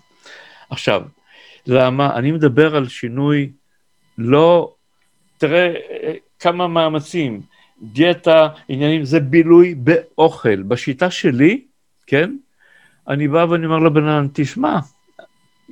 [0.71, 1.03] עכשיו,
[1.67, 2.15] למה?
[2.17, 3.51] אני מדבר על שינוי
[4.19, 4.75] לא,
[5.39, 7.41] תראה אה, כמה מאמצים,
[7.83, 10.63] דיאטה, עניינים, זה בילוי באוכל.
[10.63, 11.65] בשיטה שלי,
[12.07, 12.37] כן,
[13.09, 14.79] אני בא ואני אומר לבן אדם, תשמע,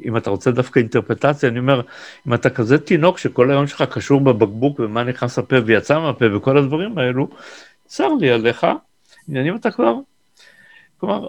[0.05, 1.81] אם אתה רוצה דווקא אינטרפטציה, אני אומר,
[2.29, 6.59] אם אתה כזה תינוק שכל היום שלך קשור בבקבוק ומה נכנס לפה ויצא מהפה וכל
[6.59, 7.29] הדברים האלו,
[7.87, 8.67] צר לי עליך,
[9.29, 9.95] עניינים אתה כבר,
[10.99, 11.27] כלומר,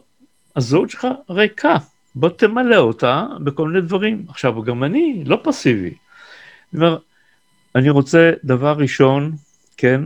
[0.56, 1.76] הזהות שלך ריקה,
[2.16, 4.26] בוא תמלא אותה בכל מיני דברים.
[4.30, 5.94] עכשיו, גם אני לא פסיבי.
[6.74, 6.98] אומר,
[7.76, 9.36] אני רוצה דבר ראשון,
[9.78, 10.02] כן,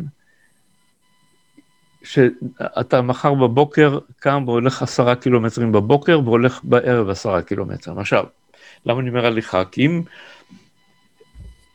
[2.04, 8.00] שאתה מחר בבוקר קם והולך עשרה קילומטרים בבוקר והולך בערב עשרה קילומטרים.
[8.00, 8.26] עכשיו,
[8.86, 9.66] למה אני אומר הליכה?
[9.66, 10.02] כי אם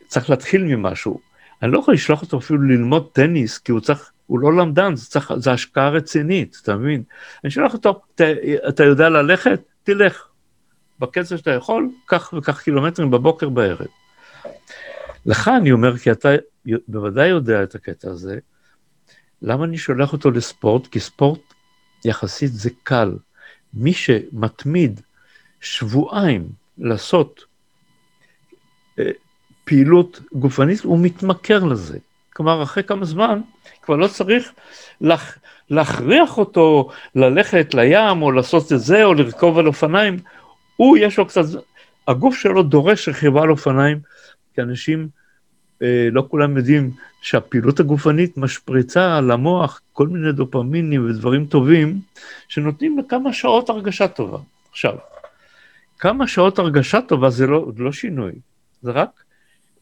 [0.07, 1.21] צריך להתחיל ממשהו,
[1.63, 5.11] אני לא יכול לשלוח אותו אפילו ללמוד טניס, כי הוא צריך, הוא לא למדן, זה,
[5.11, 7.03] צריך, זה השקעה רצינית, אתה מבין?
[7.45, 8.25] אני שולח אותו, אתה,
[8.69, 9.61] אתה יודע ללכת?
[9.83, 10.29] תלך.
[10.99, 13.87] בקצב שאתה יכול, כך וכך קילומטרים בבוקר בערב.
[15.27, 16.29] לך אני אומר, כי אתה
[16.89, 18.39] בוודאי יודע את הקטע הזה,
[19.43, 20.87] למה אני שולח אותו לספורט?
[20.87, 21.41] כי ספורט
[22.05, 23.17] יחסית זה קל.
[23.75, 25.01] מי שמתמיד
[25.61, 27.45] שבועיים לעשות
[28.99, 29.11] אה,
[29.65, 31.99] פעילות גופנית, הוא מתמכר לזה.
[32.37, 33.41] כלומר, אחרי כמה זמן,
[33.83, 34.53] כבר לא צריך
[35.01, 35.39] להכ...
[35.71, 40.19] להכריח אותו ללכת לים, או לעשות את זה, או לרכוב על אופניים.
[40.77, 41.43] הוא, יש לו קצת,
[42.09, 43.99] הגוף שלו דורש רכיבה על אופניים,
[44.55, 45.09] כי אנשים,
[45.83, 46.91] אה, לא כולם יודעים
[47.23, 52.01] שהפעילות הגופנית משפריצה על המוח כל מיני דופמינים ודברים טובים,
[52.49, 54.39] שנותנים לכמה שעות הרגשה טובה.
[54.71, 54.95] עכשיו,
[55.99, 58.33] כמה שעות הרגשה טובה זה לא, לא שינוי,
[58.83, 59.25] זה רק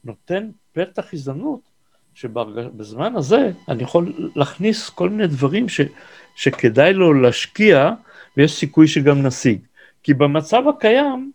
[0.03, 1.74] נותן פתח הזדמנות
[2.15, 5.81] שבזמן הזה אני יכול להכניס כל מיני דברים ש,
[6.35, 7.91] שכדאי לו להשקיע
[8.37, 9.59] ויש סיכוי שגם נשיג.
[10.03, 11.31] כי במצב הקיים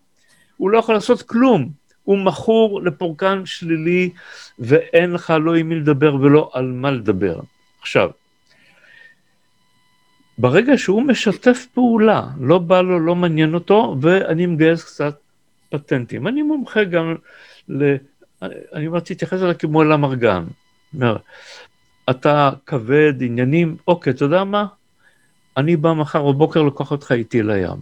[0.57, 1.71] הוא לא יכול לעשות כלום,
[2.05, 4.11] הוא מכור לפורקן שלילי
[4.59, 7.41] ואין לך לא עם מי לדבר ולא על מה לדבר.
[7.81, 8.11] עכשיו,
[10.39, 15.19] ברגע שהוא משתף פעולה, לא בא לו, לא מעניין אותו, ואני מגייס קצת
[15.71, 16.27] פטנטים.
[16.27, 17.15] אני מומחה גם
[17.69, 17.95] ל...
[18.43, 20.45] אני אומר, תתייחס אליי כמו אל המרגן.
[20.95, 21.17] אומר,
[22.11, 24.67] אתה כבד, עניינים, אוקיי, אתה יודע מה?
[25.57, 27.79] אני בא מחר בבוקר, לוקח אותך איתי לים,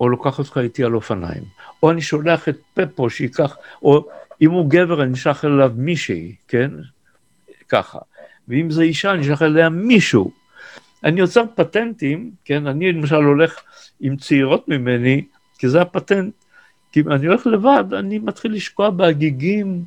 [0.00, 1.42] או לוקח אותך איתי על אופניים,
[1.82, 4.08] או אני שולח את פפו שייקח, או
[4.42, 6.70] אם הוא גבר, אני אשלח אליו מישהי, כן?
[7.68, 7.98] ככה.
[8.48, 10.32] ואם זה אישה, אני אשלח אליה מישהו.
[11.04, 12.66] אני יוצר פטנטים, כן?
[12.66, 13.60] אני למשל הולך
[14.00, 15.24] עם צעירות ממני,
[15.58, 16.34] כי זה הפטנט,
[16.92, 19.84] כי אם אני הולך לבד, אני מתחיל לשקוע בהגיגים,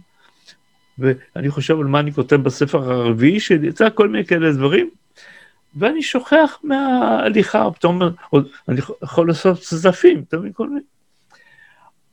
[0.99, 4.89] ואני חושב על מה אני כותב בספר הרביעי שלי, זה כל מיני כאלה דברים,
[5.75, 8.01] ואני שוכח מההליכה, פתאום
[8.69, 10.81] אני יכול לעשות צדפים, אתה מבין כל מיני.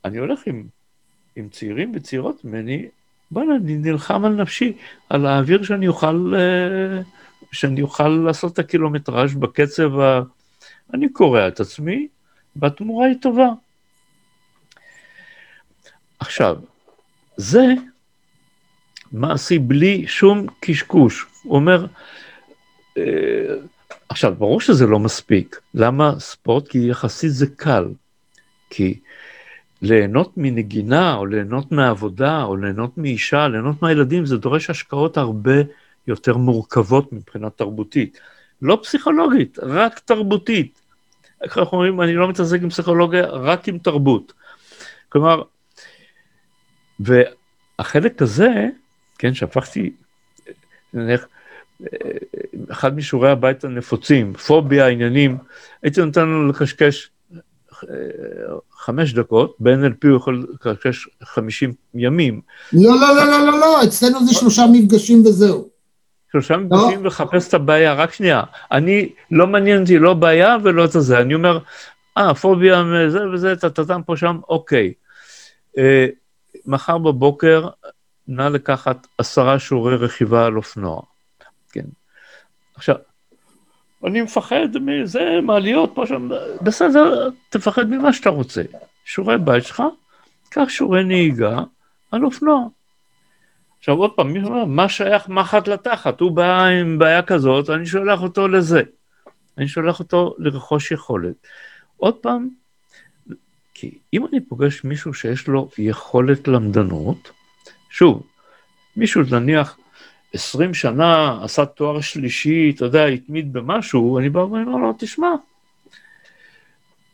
[0.05, 0.67] אני הולך עם,
[1.37, 2.89] עם צעירים וצעירות ממני,
[3.31, 4.73] בוא'נה, אני נלחם על נפשי,
[5.11, 6.35] על האוויר שאני אוכל,
[7.53, 10.21] שאני אוכל לעשות את הקילומטראז' בקצב ה...
[10.95, 12.09] אני קורע את עצמי,
[12.57, 13.49] והתמורה היא טובה.
[16.19, 16.57] עכשיו,
[17.37, 17.75] זה
[19.13, 21.27] מעשי בלי שום קשקוש.
[21.43, 21.87] הוא אומר,
[22.99, 23.03] אה,
[24.09, 25.61] עכשיו, ברור שזה לא מספיק.
[25.75, 26.69] למה ספורט?
[26.69, 27.89] כי יחסית זה קל.
[28.71, 29.01] כי
[29.83, 35.55] ליהנות מנגינה, או ליהנות מעבודה, או ליהנות מאישה, ליהנות מהילדים, זה דורש השקעות הרבה
[36.07, 38.21] יותר מורכבות מבחינה תרבותית.
[38.63, 40.81] לא פסיכולוגית, רק תרבותית.
[41.43, 44.33] איך אנחנו אומרים, אני לא מתעסק עם פסיכולוגיה, רק עם תרבות.
[45.09, 45.43] כלומר,
[47.01, 48.69] והחלק הזה,
[49.23, 49.91] כן, שהפכתי,
[50.95, 51.27] נניח,
[52.71, 55.39] אחד משיעורי הבית הנפוצים, פוביה, עניינים,
[55.83, 57.11] הייתי נותן לו לקשקש
[58.77, 62.41] חמש דקות, ב-NLP הוא יכול לקשקש חמישים ימים.
[62.73, 65.69] לא, לא, לא, לא, לא, לא, אצלנו זה שלושה מפגשים וזהו.
[66.33, 68.43] שלושה מפגשים לחפש את הבעיה, רק שנייה,
[68.73, 71.59] אני, לא מעניין אותי לא בעיה ולא את זה, אני אומר,
[72.19, 74.93] אה, פוביה, זה וזה, טטטם פה שם, אוקיי.
[76.67, 77.69] מחר בבוקר
[78.33, 81.03] נא לקחת עשרה שיעורי רכיבה על אופנוע.
[81.73, 81.85] כן.
[82.75, 82.97] עכשיו,
[84.05, 86.29] אני מפחד מזה, מעליות פה שם,
[86.63, 88.63] בסדר, תפחד ממה שאתה רוצה.
[89.05, 89.83] שיעורי בית שלך,
[90.49, 91.61] קח שיעורי נהיגה
[92.13, 92.67] על אופנוע.
[93.79, 96.21] עכשיו עוד פעם, מי אומר, מה שייך מחט לתחת?
[96.21, 98.83] הוא בא עם בעיה כזאת, אני שולח אותו לזה.
[99.59, 101.35] אני שולח אותו לרכוש יכולת.
[101.97, 102.49] עוד פעם,
[103.75, 107.31] כי אם אני פוגש מישהו שיש לו יכולת למדנות,
[107.93, 108.23] שוב,
[108.97, 109.79] מישהו נניח
[110.33, 115.29] 20 שנה עשה תואר שלישי, אתה יודע, התמיד במשהו, אני בא ואומר לו, תשמע,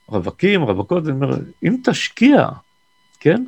[0.08, 2.48] רווקים, רווקות, אני אומר, אם תשקיע,
[3.20, 3.44] כן?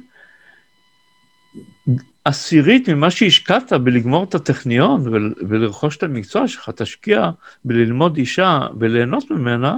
[2.25, 5.03] עשירית ממה שהשקעת בלגמור את הטכניון
[5.49, 7.31] ולרכוש את המקצוע שלך, תשקיע
[7.65, 9.77] בללמוד אישה וליהנות ממנה,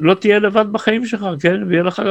[0.00, 1.62] לא תהיה לבד בחיים שלך, כן?
[1.68, 2.02] ויהיה לך...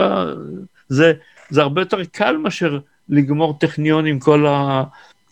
[0.88, 1.14] זה,
[1.50, 2.80] זה הרבה יותר קל מאשר
[3.12, 4.84] לגמור טכניון עם כל, ה,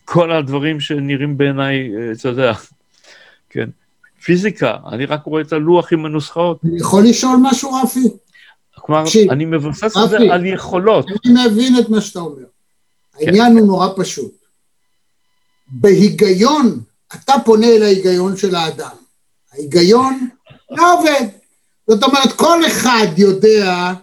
[0.05, 2.53] כל הדברים שנראים בעיניי, אה, אתה יודע,
[3.49, 3.69] כן.
[4.23, 6.59] פיזיקה, אני רק רואה את הלוח עם הנוסחאות.
[6.63, 8.03] אני יכול לשאול משהו, רפי?
[8.75, 11.05] כלומר, אני מבוסס את זה על יכולות.
[11.25, 12.43] אני מבין את מה שאתה אומר.
[13.15, 14.31] העניין הוא נורא פשוט.
[15.67, 16.79] בהיגיון,
[17.15, 18.95] אתה פונה אל ההיגיון של האדם.
[19.53, 20.29] ההיגיון
[20.71, 21.25] לא עובד.
[21.87, 23.93] זאת אומרת, כל אחד יודע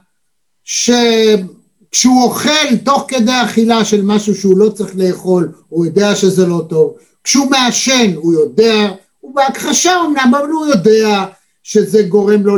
[1.93, 6.63] שכשהוא אוכל תוך כדי אכילה של משהו שהוא לא צריך לאכול, הוא יודע שזה לא
[6.69, 6.95] טוב.
[7.25, 8.89] כשהוא מעשן, הוא יודע,
[9.21, 11.25] הוא בהכחשה אמנם, אבל הוא יודע
[11.63, 12.57] שזה גורם לו,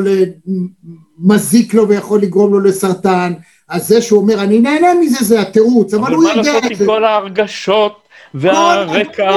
[1.18, 3.32] מזיק לו ויכול לגרום לו לסרטן.
[3.68, 6.50] אז זה שהוא אומר, אני נהנה מזה, זה התירוץ, אבל, אבל הוא יודע את זה.
[6.50, 7.92] אבל מה לעשות עם כל ההרגשות
[8.34, 9.30] והרקע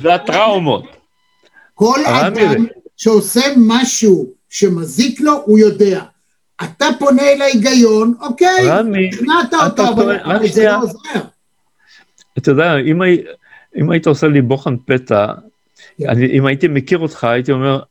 [0.00, 0.84] והטראומות?
[1.74, 6.02] כל אדם שעושה משהו שמזיק לו, הוא יודע.
[6.62, 8.68] אתה פונה אל ההיגיון, אוקיי,
[9.12, 11.20] שכנעת אותו, אבל זה לא עוזר.
[12.38, 13.02] אתה יודע, אם,
[13.76, 15.26] אם היית עושה לי בוחן פתע,
[15.98, 16.08] כן.
[16.08, 17.82] אני, אם הייתי מכיר אותך, הייתי אומר,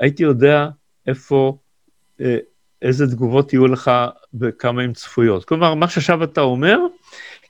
[0.00, 0.68] הייתי יודע
[1.06, 1.56] איפה,
[2.20, 2.36] אה,
[2.82, 3.90] איזה תגובות יהיו לך
[4.40, 5.44] וכמה הן צפויות.
[5.44, 6.78] כלומר, מה שעכשיו אתה אומר,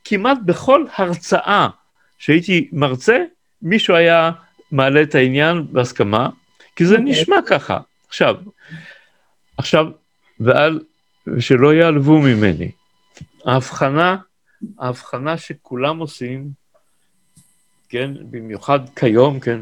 [0.05, 1.69] כמעט בכל הרצאה
[2.19, 3.19] שהייתי מרצה,
[3.63, 4.31] מישהו היה
[4.73, 6.29] מעלה את העניין בהסכמה,
[6.77, 6.99] כי זה okay.
[6.99, 7.13] אוקיי.
[7.13, 7.79] נשמע ככה.
[8.09, 8.35] עכשיו,
[9.57, 9.87] עכשיו,
[10.41, 10.81] ואל,
[11.27, 12.71] ושלא ייעלבו ממני,
[13.47, 14.17] ההבחנה,
[14.79, 16.49] ההבחנה שכולם עושים,
[17.89, 19.61] כן, במיוחד כיום, כן,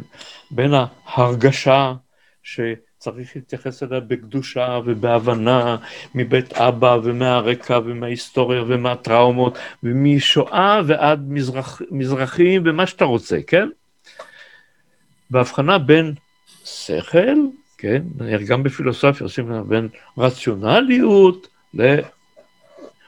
[0.51, 0.71] בין
[1.07, 1.95] ההרגשה
[2.43, 5.77] שצריך להתייחס אליה בקדושה ובהבנה
[6.15, 13.69] מבית אבא ומהרקע ומההיסטוריה ומהטראומות ומשואה ועד מזרח, מזרחים ומה שאתה רוצה, כן?
[15.31, 16.15] בהבחנה בין
[16.65, 17.37] שכל,
[17.81, 18.03] כן,
[18.49, 21.49] גם בפילוסופיה עושים בין רציונליות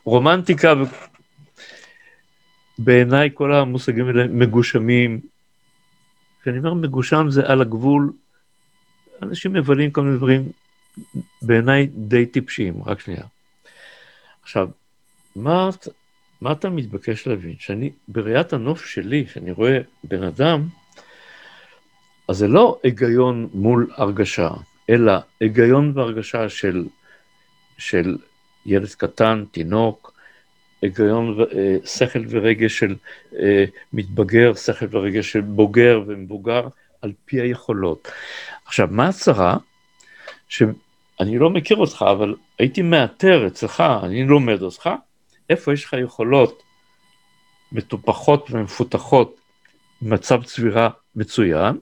[0.07, 0.73] לרומנטיקה,
[2.79, 5.20] בעיניי כל המושגים האלה מגושמים.
[6.43, 8.12] כשאני אומר מגושם זה על הגבול,
[9.23, 10.53] אנשים מבלים כל מיני דברים
[11.43, 13.25] בעיניי די טיפשיים, רק שנייה.
[14.43, 14.68] עכשיו,
[15.37, 15.70] מה,
[16.41, 17.55] מה אתה מתבקש להבין?
[17.59, 20.68] שאני, בראיית הנוף שלי, שאני רואה בן אדם,
[22.29, 24.51] אז זה לא היגיון מול הרגשה,
[24.91, 26.85] אלא היגיון והרגשה של,
[27.79, 28.16] של
[28.66, 30.12] ילד קטן, תינוק,
[30.83, 32.95] היגיון, אה, שכל ורגש של
[33.39, 36.68] אה, מתבגר, שכל ורגש של בוגר ומבוגר,
[37.03, 38.09] על פי היכולות.
[38.64, 39.57] עכשיו, מה הצרה?
[40.49, 44.91] שאני לא מכיר אותך, אבל הייתי מאתר אצלך, אני לומד אותך,
[45.51, 46.62] איפה יש לך יכולות
[47.73, 49.37] מטופחות ומפותחות,
[50.03, 51.79] מצב צבירה מצוין,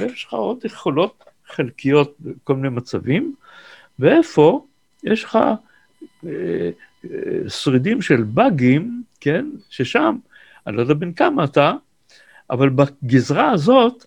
[0.00, 3.34] ויש לך עוד יכולות חלקיות בכל מיני מצבים,
[3.98, 4.66] ואיפה
[5.04, 5.50] יש לך אה,
[7.04, 10.16] אה, שרידים של באגים, כן, ששם,
[10.66, 11.72] אני לא יודע בין כמה אתה,
[12.50, 14.06] אבל בגזרה הזאת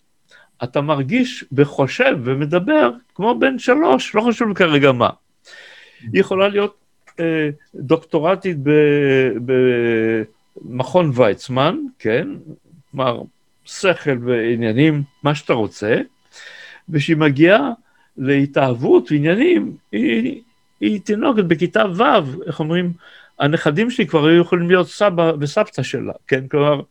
[0.64, 5.10] אתה מרגיש וחושב ומדבר כמו בן שלוש, לא חשוב כרגע מה.
[6.02, 6.78] היא יכולה להיות
[7.20, 8.58] אה, דוקטורטית
[10.66, 12.28] במכון ויצמן, כן,
[12.92, 13.22] כלומר
[13.66, 15.98] שכל ועניינים, מה שאתה רוצה,
[16.90, 17.72] וכשהיא מגיעה
[18.18, 20.42] להתאהבות ועניינים, היא,
[20.80, 22.94] היא תינוקת בכיתה ו', איך אומרים,
[23.40, 26.82] הנכדים שלי כבר היו יכולים להיות סבא וסבתא שלה, כן, כלומר,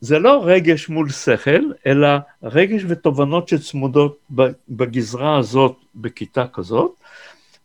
[0.00, 2.08] זה לא רגש מול שכל, אלא
[2.42, 4.18] רגש ותובנות שצמודות
[4.68, 6.94] בגזרה הזאת בכיתה כזאת,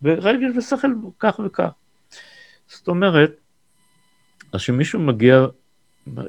[0.01, 1.69] ורגש ושכל כך וכך.
[2.67, 3.31] זאת אומרת,
[4.53, 5.45] אז כשמישהו מגיע,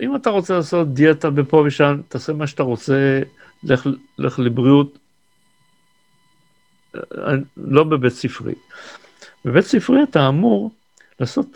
[0.01, 3.23] אם אתה רוצה לעשות דיאטה בפה ושם, תעשה מה שאתה רוצה,
[3.63, 3.87] לך,
[4.19, 4.99] לך לבריאות,
[7.57, 8.55] לא בבית ספרי.
[9.45, 10.71] בבית ספרי אתה אמור
[11.21, 11.47] לעשות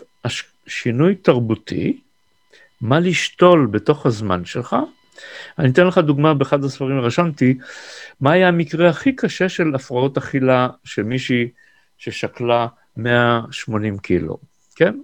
[0.67, 1.99] שינוי תרבותי,
[2.81, 4.75] מה לשתול בתוך הזמן שלך.
[5.59, 7.57] אני אתן לך דוגמה באחד הספרים רשמתי,
[8.21, 11.49] מה היה המקרה הכי קשה של הפרעות אכילה של מישהי
[11.97, 12.67] ששקלה
[12.97, 14.37] 180 קילו,
[14.75, 14.99] כן?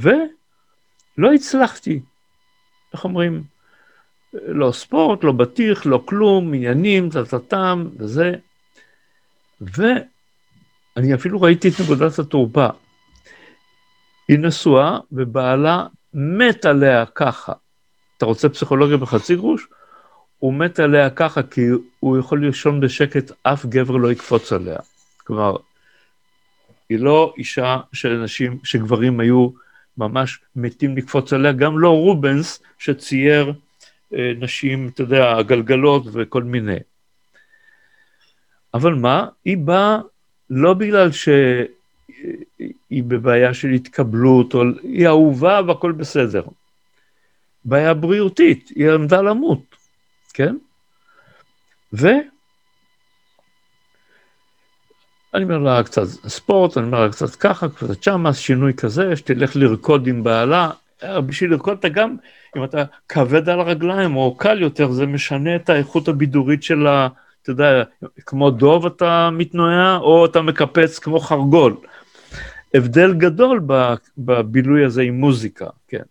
[0.00, 2.00] ולא הצלחתי.
[2.94, 3.42] איך אומרים?
[4.32, 8.32] לא ספורט, לא בטיח, לא כלום, עניינים, טטטם וזה.
[9.60, 12.66] ואני אפילו ראיתי את נקודת התורפה.
[14.28, 17.52] היא נשואה ובעלה מת עליה ככה.
[18.16, 19.66] אתה רוצה פסיכולוגיה בחצי גרוש?
[20.38, 21.60] הוא מת עליה ככה כי
[22.00, 24.78] הוא יכול לישון בשקט, אף גבר לא יקפוץ עליה.
[25.24, 25.56] כלומר,
[26.88, 29.48] היא לא אישה שאנשים, שגברים היו
[29.98, 33.52] ממש מתים לקפוץ עליה, גם לא רובנס שצייר
[34.14, 36.78] אה, נשים, אתה יודע, גלגלות וכל מיני.
[38.74, 39.98] אבל מה, היא באה
[40.50, 41.68] לא בגלל שהיא
[42.90, 46.44] בבעיה של התקבלות, או היא אהובה והכל בסדר.
[47.64, 49.76] בעיה בריאותית, היא עמדה למות,
[50.34, 50.56] כן?
[51.92, 52.08] ו...
[55.34, 59.56] אני אומר לה קצת ספורט, אני אומר לה קצת ככה, קצת שמה, שינוי כזה, שתלך
[59.56, 60.70] לרקוד עם בעלה.
[61.02, 62.16] אה, בשביל לרקוד אתה גם,
[62.56, 67.08] אם אתה כבד על הרגליים או קל יותר, זה משנה את האיכות הבידורית של ה...
[67.42, 67.82] אתה יודע,
[68.26, 71.76] כמו דוב אתה מתנועע, או אתה מקפץ כמו חרגול.
[72.74, 73.60] הבדל גדול
[74.18, 76.02] בבילוי הזה עם מוזיקה, כן.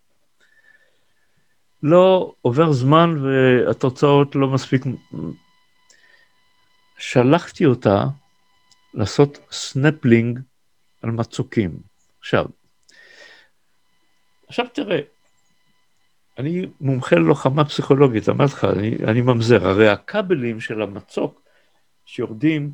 [1.82, 4.84] לא עובר זמן והתוצאות לא מספיק...
[6.98, 8.04] שלחתי אותה
[8.94, 10.40] לעשות סנפלינג
[11.02, 11.70] על מצוקים.
[12.18, 12.44] עכשיו,
[14.48, 15.00] עכשיו תראה,
[16.38, 21.42] אני מומחה ללוחמה פסיכולוגית, אמרתי לך, אני, אני ממזר, הרי הכבלים של המצוק
[22.04, 22.72] שיורדים,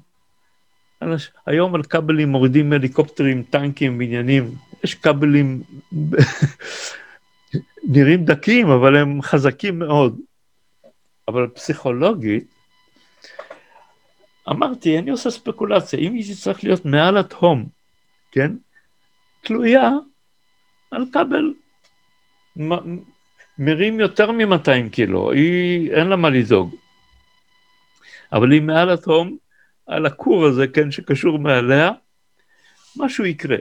[1.46, 4.54] היום על כבלים מורידים הליקופטרים, טנקים, בניינים,
[4.84, 5.62] יש כבלים
[7.92, 10.18] נראים דקים, אבל הם חזקים מאוד.
[11.28, 12.54] אבל פסיכולוגית,
[14.48, 17.66] אמרתי, אני עושה ספקולציה, אם היא תצטרך להיות מעל התהום,
[18.32, 18.52] כן?
[19.40, 19.90] תלויה
[20.90, 21.54] על כבל
[22.56, 23.02] מ-
[23.58, 26.74] מרים יותר מ-200 קילו, היא, אין לה מה לדאוג.
[28.32, 29.36] אבל היא מעל התהום,
[29.86, 31.90] על הכור הזה, כן, שקשור מעליה,
[32.96, 33.56] משהו יקרה.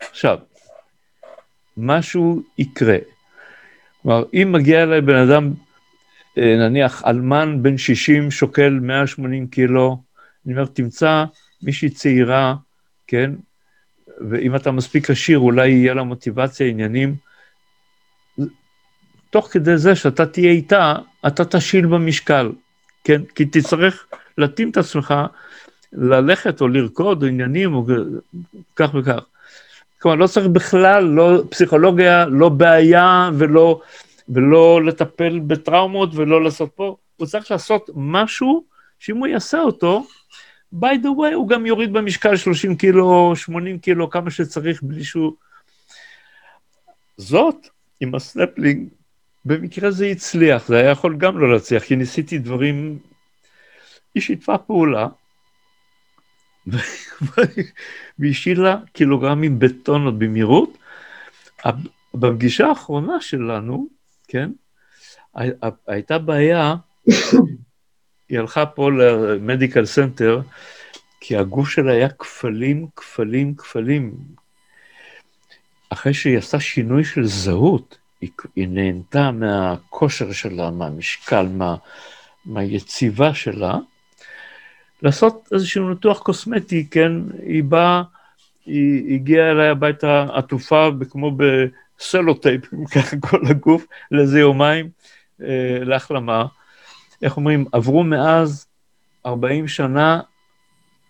[0.00, 0.38] עכשיו,
[1.76, 2.96] משהו יקרה.
[4.02, 5.52] כלומר, אם מגיע אליי בן אדם
[6.36, 10.02] נניח אלמן בן 60 שוקל 180 קילו,
[10.46, 11.24] אני אומר, תמצא
[11.62, 12.54] מישהי צעירה,
[13.06, 13.30] כן,
[14.30, 17.14] ואם אתה מספיק עשיר, אולי יהיה לה מוטיבציה, עניינים.
[19.30, 20.94] תוך כדי זה שאתה תהיה איתה,
[21.26, 22.52] אתה תשיל במשקל,
[23.04, 23.22] כן?
[23.34, 24.06] כי תצטרך
[24.38, 25.14] להתאים את עצמך
[25.92, 27.86] ללכת או לרקוד או עניינים או
[28.76, 29.24] כך וכך.
[29.98, 33.80] כלומר, לא צריך בכלל, לא פסיכולוגיה, לא בעיה ולא
[34.28, 38.64] ולא לטפל בטראומות ולא לעשות פה, הוא צריך לעשות משהו
[38.98, 40.06] שאם הוא יעשה אותו,
[40.74, 45.32] by the way, הוא גם יוריד במשקל 30 קילו, 80 קילו, כמה שצריך, בלי שהוא...
[47.16, 47.68] זאת,
[48.00, 48.88] עם הסנפלינג,
[49.44, 52.98] במקרה זה הצליח, זה היה יכול גם לא להצליח, כי ניסיתי דברים...
[54.14, 55.08] היא שיתפה פעולה,
[58.18, 60.78] והשאילה קילוגרמים בטונות במהירות.
[62.14, 63.88] בפגישה האחרונה שלנו,
[64.28, 64.50] כן?
[65.86, 66.74] הייתה בעיה,
[68.28, 70.40] היא הלכה פה ל medical center,
[71.20, 74.14] כי הגוף שלה היה כפלים, כפלים, כפלים.
[75.90, 81.76] אחרי שהיא עשתה שינוי של זהות, היא, היא נהנתה מהכושר שלה, מהמשקל, מה,
[82.46, 83.78] מהיציבה שלה,
[85.02, 87.12] לעשות איזשהו ניתוח קוסמטי, כן,
[87.42, 88.02] היא באה,
[88.66, 91.36] היא הגיעה אליי הביתה עטופה כמו
[91.98, 92.62] בסלוטייפ,
[92.94, 94.88] ככה כל הגוף, לאיזה יומיים
[95.42, 96.46] אה, להחלמה.
[97.22, 98.66] איך אומרים, עברו מאז
[99.26, 100.20] 40 שנה,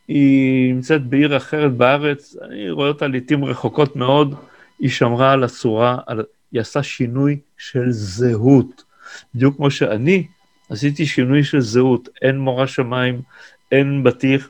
[0.09, 4.35] היא נמצאת בעיר אחרת בארץ, אני רואה אותה לעיתים רחוקות מאוד,
[4.79, 6.23] היא שמרה על הצורה, על,
[6.53, 8.85] היא עשה שינוי של זהות.
[9.35, 10.27] בדיוק כמו שאני
[10.71, 13.23] עשיתי שינוי של זהות, אין מורה שמיים,
[13.73, 14.49] אין בטיח.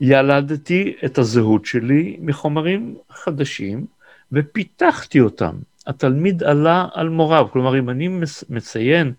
[0.00, 3.86] ילדתי את הזהות שלי מחומרים חדשים
[4.32, 5.56] ופיתחתי אותם.
[5.86, 8.08] התלמיד עלה על מוריו, כלומר אם אני
[8.50, 9.12] מציין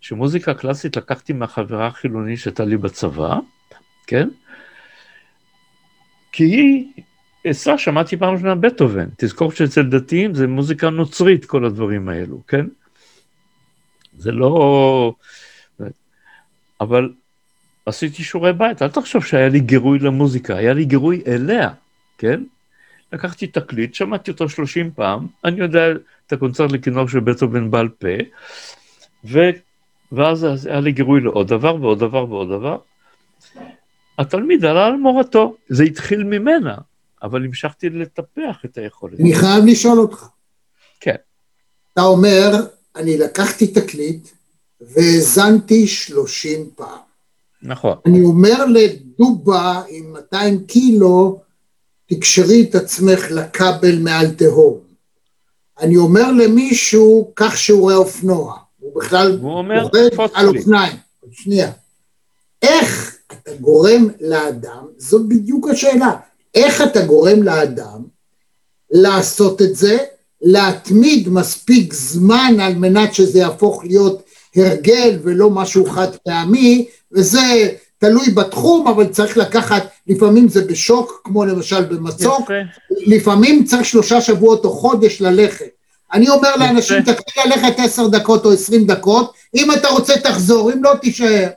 [0.00, 3.38] שמוזיקה קלאסית לקחתי מהחברה החילונית שהייתה לי בצבא,
[4.06, 4.28] כן?
[6.32, 6.92] כי היא,
[7.50, 12.66] אצלה שמעתי פעם ראשונה בטהובן, תזכור שאצל דתיים זה מוזיקה נוצרית כל הדברים האלו, כן?
[14.18, 15.14] זה לא...
[16.80, 17.12] אבל
[17.86, 21.70] עשיתי שיעורי בית, אל תחשוב שהיה לי גירוי למוזיקה, היה לי גירוי אליה,
[22.18, 22.42] כן?
[23.12, 25.92] לקחתי תקליט, שמעתי אותו 30 פעם, אני יודע
[26.26, 28.08] את הקונצרט לכינור של בטהובן בעל פה,
[29.24, 29.38] ו...
[30.12, 32.78] ואז היה לי גירוי לעוד דבר ועוד דבר ועוד דבר.
[34.18, 36.74] התלמיד עלה על מורתו, זה התחיל ממנה.
[37.24, 39.20] אבל המשכתי לטפח את היכולת.
[39.20, 40.28] אני חייב לשאול אותך.
[41.00, 41.14] כן.
[41.92, 42.50] אתה אומר,
[42.96, 44.28] אני לקחתי תקליט
[44.80, 47.03] והאזנתי 30 פעם.
[47.64, 47.96] נכון.
[48.06, 51.40] אני אומר לדובה עם 200 קילו,
[52.06, 54.78] תקשרי את עצמך לכבל מעל תהום.
[55.80, 58.54] אני אומר למישהו, קח שיעורי אופנוע.
[58.78, 60.48] הוא בכלל הוא אומר, עובד על.
[60.48, 60.96] אופניים.
[61.32, 61.70] שנייה.
[62.62, 66.12] איך אתה גורם לאדם, זו בדיוק השאלה,
[66.54, 68.02] איך אתה גורם לאדם
[68.90, 69.98] לעשות את זה,
[70.42, 74.22] להתמיד מספיק זמן על מנת שזה יהפוך להיות
[74.56, 81.44] הרגל ולא משהו חד פעמי, וזה תלוי בתחום, אבל צריך לקחת, לפעמים זה בשוק, כמו
[81.44, 82.54] למשל במצוק, יפה.
[82.90, 85.66] לפעמים צריך שלושה שבועות או חודש ללכת.
[86.12, 87.02] אני אומר לאנשים.
[87.02, 91.48] תתחיל ללכת עשר דקות או עשרים דקות, אם אתה רוצה תחזור, אם לא תישאר.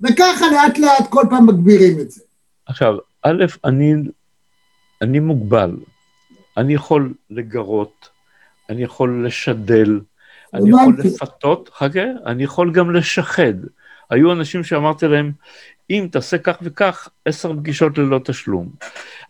[0.00, 2.20] וככה לאט לאט כל פעם מגבירים את זה.
[2.66, 3.94] עכשיו, א', אני,
[5.02, 5.76] אני מוגבל.
[6.56, 8.08] אני יכול לגרות,
[8.70, 10.00] אני יכול לשדל,
[10.54, 10.96] אני יכול.
[11.04, 13.54] לפתות, חכה, אני יכול גם לשחד.
[14.10, 15.32] היו אנשים שאמרתי להם,
[15.90, 18.68] אם תעשה כך וכך, עשר פגישות ללא תשלום.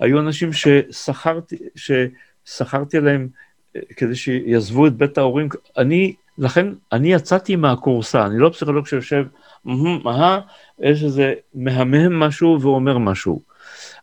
[0.00, 3.28] היו אנשים ששכרתי, ששכרתי להם
[3.76, 5.48] אה, כדי שיעזבו את בית ההורים.
[5.78, 9.26] אני, לכן, אני יצאתי מהכורסה, אני לא פסיכולוג שיושב,
[9.64, 10.40] "מהמם, אהה,
[10.78, 13.42] יש איזה מהמם משהו ואומר משהו.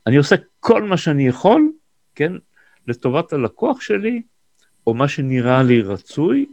[0.07, 1.71] אני עושה כל מה שאני יכול,
[2.15, 2.33] כן,
[2.87, 4.21] לטובת הלקוח שלי,
[4.87, 6.45] או מה שנראה לי רצוי,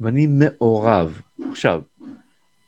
[0.00, 1.20] ואני מעורב.
[1.50, 1.82] עכשיו,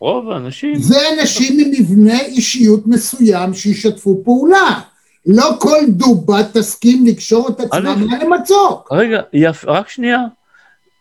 [0.02, 4.80] רוב האנשים, זה אנשים עם מבנה אישיות מסוים שישתפו פעולה.
[5.26, 8.92] לא כל דובה תסכים לקשור את עצמה למצוק.
[8.92, 10.18] רגע, יפ, רק שנייה,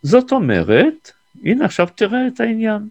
[0.04, 1.12] זאת אומרת,
[1.43, 2.88] הנה עכשיו תראה את העניין.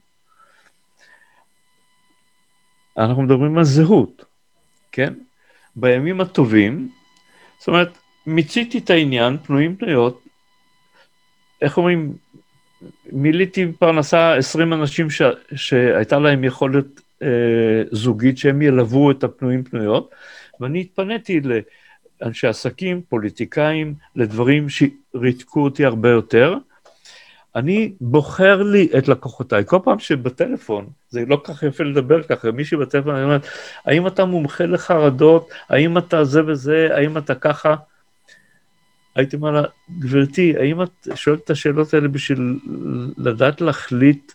[2.98, 4.24] אנחנו מדברים על זהות,
[4.92, 5.14] כן?
[5.76, 6.88] בימים הטובים,
[7.58, 10.22] זאת אומרת, מיציתי את העניין, פנויים פנויות,
[11.62, 12.12] איך אומרים,
[13.12, 15.22] מילאתי פרנסה 20 אנשים ש,
[15.54, 17.28] שהייתה להם יכולת אה,
[17.90, 20.10] זוגית שהם ילוו את הפנויים פנויות,
[20.60, 21.40] ואני התפניתי
[22.20, 26.56] לאנשי עסקים, פוליטיקאים, לדברים שריתקו אותי הרבה יותר.
[27.56, 29.64] אני בוחר לי את לקוחותיי.
[29.66, 33.46] כל פעם שבטלפון, זה לא כל כך יפה לדבר ככה, מישהי בטלפון, אני אומרת,
[33.84, 35.50] האם אתה מומחה לחרדות?
[35.68, 36.88] האם אתה זה וזה?
[36.94, 37.74] האם אתה ככה?
[39.14, 39.62] הייתי אומר לה,
[39.98, 42.58] גברתי, האם את שואלת את השאלות האלה בשביל
[43.18, 44.32] לדעת להחליט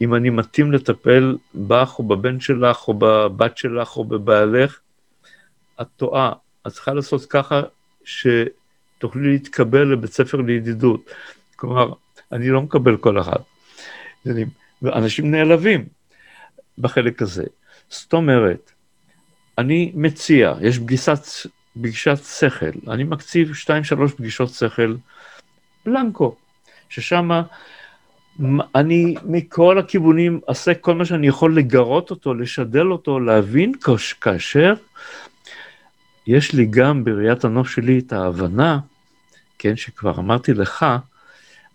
[0.00, 4.80] אם אני מתאים לטפל בך או בבן שלך או בבת שלך או בבעלך?
[5.80, 6.32] את טועה,
[6.66, 7.62] את צריכה לעשות ככה
[8.04, 11.10] שתוכלי להתקבל לבית ספר לידידות.
[11.56, 11.92] כלומר,
[12.32, 13.40] אני לא מקבל כל אחד.
[14.82, 15.88] ואנשים נעלבים
[16.78, 17.44] בחלק הזה.
[17.88, 18.72] זאת אומרת,
[19.58, 21.18] אני מציע, יש פגישת,
[21.74, 24.96] פגישת שכל, אני מקציב שתיים שלוש פגישות שכל
[25.86, 26.36] בלנקו,
[26.88, 27.30] ששם
[28.74, 33.72] אני מכל הכיוונים אעשה כל מה שאני יכול לגרות אותו, לשדל אותו, להבין
[34.20, 34.74] כאשר
[36.26, 38.78] יש לי גם בראיית הנוף שלי את ההבנה,
[39.58, 40.86] כן, שכבר אמרתי לך,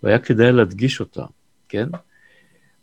[0.04, 1.26] והיה כדאי להדגיש אותה,
[1.70, 1.90] כן?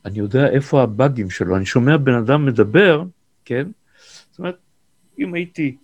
[0.05, 3.03] אני יודע איפה הבאגים שלו, אני שומע בן אדם מדבר,
[3.45, 3.69] כן?
[4.31, 4.57] זאת אומרת,
[5.19, 5.77] אם הייתי,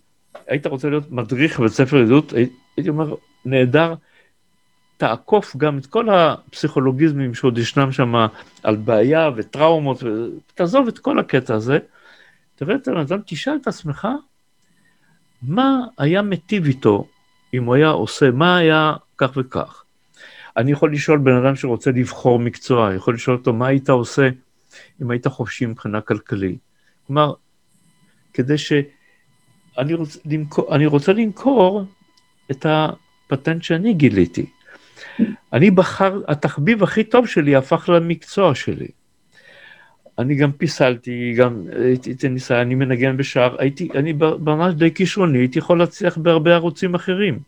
[0.47, 3.15] היית רוצה להיות מדריך בבית ספר ידידות, הי- הייתי אומר,
[3.45, 3.93] נהדר,
[4.97, 8.13] תעקוף גם את כל הפסיכולוגיזמים שעוד ישנם שם
[8.63, 11.79] על בעיה וטראומות, ותעזוב את כל הקטע הזה,
[12.55, 14.07] תראה את הבן אדם, תשאל את עצמך,
[15.41, 17.07] מה היה מיטיב איתו
[17.53, 19.83] אם הוא היה עושה, מה היה כך וכך.
[20.57, 24.29] אני יכול לשאול בן אדם שרוצה לבחור מקצוע, יכול לשאול אותו מה היית עושה
[25.01, 26.59] אם היית חופשי מבחינה כלכלית.
[27.07, 27.33] כלומר,
[28.33, 28.73] כדי ש...
[29.77, 31.83] אני רוצה, למכור, אני רוצה למכור
[32.51, 34.45] את הפטנט שאני גיליתי.
[35.53, 38.87] אני בחר, התחביב הכי טוב שלי הפך למקצוע שלי.
[40.19, 45.59] אני גם פיסלתי, גם הייתי טניסאי, אני מנגן בשער, הייתי, אני ממש די כישרוני, הייתי
[45.59, 47.39] יכול להצליח בהרבה ערוצים אחרים.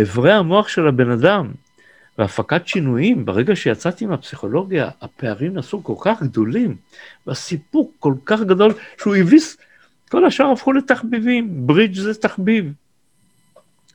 [0.00, 1.52] אברי המוח של הבן אדם
[2.18, 6.76] והפקת שינויים, ברגע שיצאתי מהפסיכולוגיה, הפערים נעשו כל כך גדולים,
[7.26, 9.56] והסיפוק כל כך גדול, שהוא הביס,
[10.10, 12.72] כל השאר הפכו לתחביבים, ברידג' זה תחביב.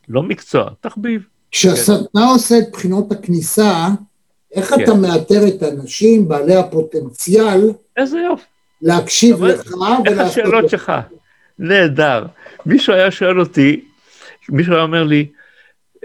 [0.09, 1.25] לא מקצוע, תחביב.
[1.51, 3.87] כשהסדנה עושה את בחינות הכניסה,
[4.53, 4.83] איך כן.
[4.83, 8.45] אתה מאתר את האנשים בעלי הפוטנציאל איזה יופי.
[8.81, 9.73] להקשיב לך איך
[10.05, 10.19] ולעשות...
[10.19, 10.91] השאלות שלך?
[11.59, 12.25] נהדר.
[12.65, 13.85] מישהו היה שואל אותי,
[14.49, 15.27] מישהו היה אומר לי,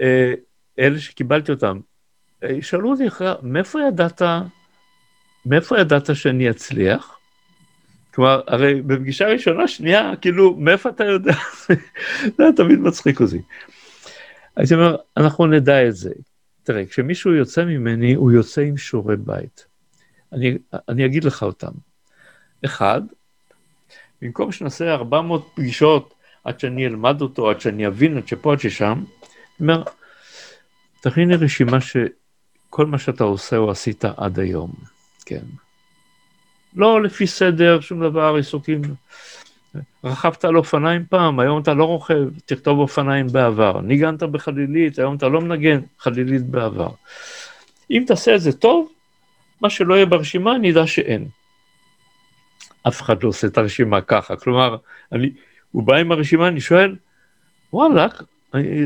[0.01, 0.33] אה,
[0.79, 1.79] אלה שקיבלתי אותם,
[2.43, 4.21] אה, שאלו אותי, "אחרי- מאיפה ידעת,
[5.45, 7.19] מאיפה ידעת שאני אצליח?
[8.13, 11.33] כלומר, הרי בפגישה ראשונה, שנייה, כאילו, מאיפה אתה יודע?
[12.37, 13.41] זה היה תמיד מצחיק אותי.
[14.55, 16.11] הייתי אומר, אנחנו נדע את זה.
[16.63, 19.65] תראה, כשמישהו יוצא ממני, הוא יוצא עם שיעורי בית.
[20.33, 20.57] אני,
[20.89, 21.71] אני אגיד לך אותם.
[22.65, 23.01] אחד,
[24.21, 26.13] במקום שנעשה 400 פגישות
[26.43, 29.03] עד שאני אלמד אותו, עד שאני אבין, עד שפה, עד ששם, אני
[29.59, 29.83] אומר,
[31.01, 31.77] תכין לי רשימה
[32.69, 34.71] שכל מה שאתה עושה או עשית עד היום,
[35.25, 35.43] כן.
[36.75, 38.81] לא לפי סדר, שום דבר, עיסוקים.
[40.03, 43.81] רכבת על אופניים פעם, היום אתה לא רוכב, תכתוב אופניים בעבר.
[43.81, 46.89] ניגנת בחלילית, היום אתה לא מנגן חלילית בעבר.
[47.91, 48.89] אם תעשה את זה טוב,
[49.61, 51.27] מה שלא יהיה ברשימה, אני אדע שאין.
[52.87, 54.77] אף אחד לא עושה את הרשימה ככה, כלומר,
[55.11, 55.31] אני,
[55.71, 56.95] הוא בא עם הרשימה, אני שואל,
[57.73, 58.07] וואלה,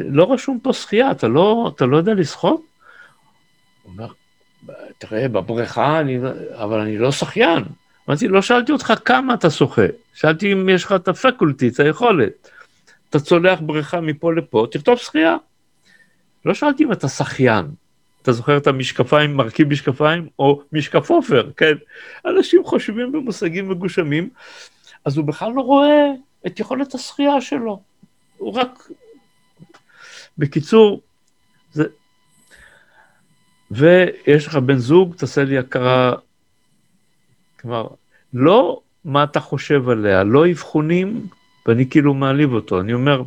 [0.10, 2.73] לא רשום פה שחייה, אתה לא, אתה לא יודע לשחות?
[3.98, 4.14] אומר,
[4.98, 6.20] תראה, בבריכה, אני,
[6.54, 7.64] אבל אני לא שחיין.
[8.10, 12.50] אמרתי, לא שאלתי אותך כמה אתה שוחה, שאלתי אם יש לך את הפקולטי, את היכולת.
[13.10, 15.36] אתה צולח בריכה מפה לפה, תכתוב שחייה.
[16.46, 17.66] לא שאלתי אם אתה שחיין.
[18.22, 21.74] אתה זוכר את המשקפיים, מרכיב משקפיים, או משקף עופר, כן?
[22.26, 24.30] אנשים חושבים במושגים מגושמים,
[25.06, 26.06] אז הוא בכלל לא רואה
[26.48, 27.82] את יכולת השחייה שלו.
[28.38, 28.88] הוא רק...
[30.38, 31.02] בקיצור.
[33.72, 36.16] ויש לך בן זוג, תעשה לי הכרה,
[37.60, 37.88] כלומר,
[38.34, 41.28] לא מה אתה חושב עליה, לא אבחונים,
[41.66, 43.24] ואני כאילו מעליב אותו, אני אומר,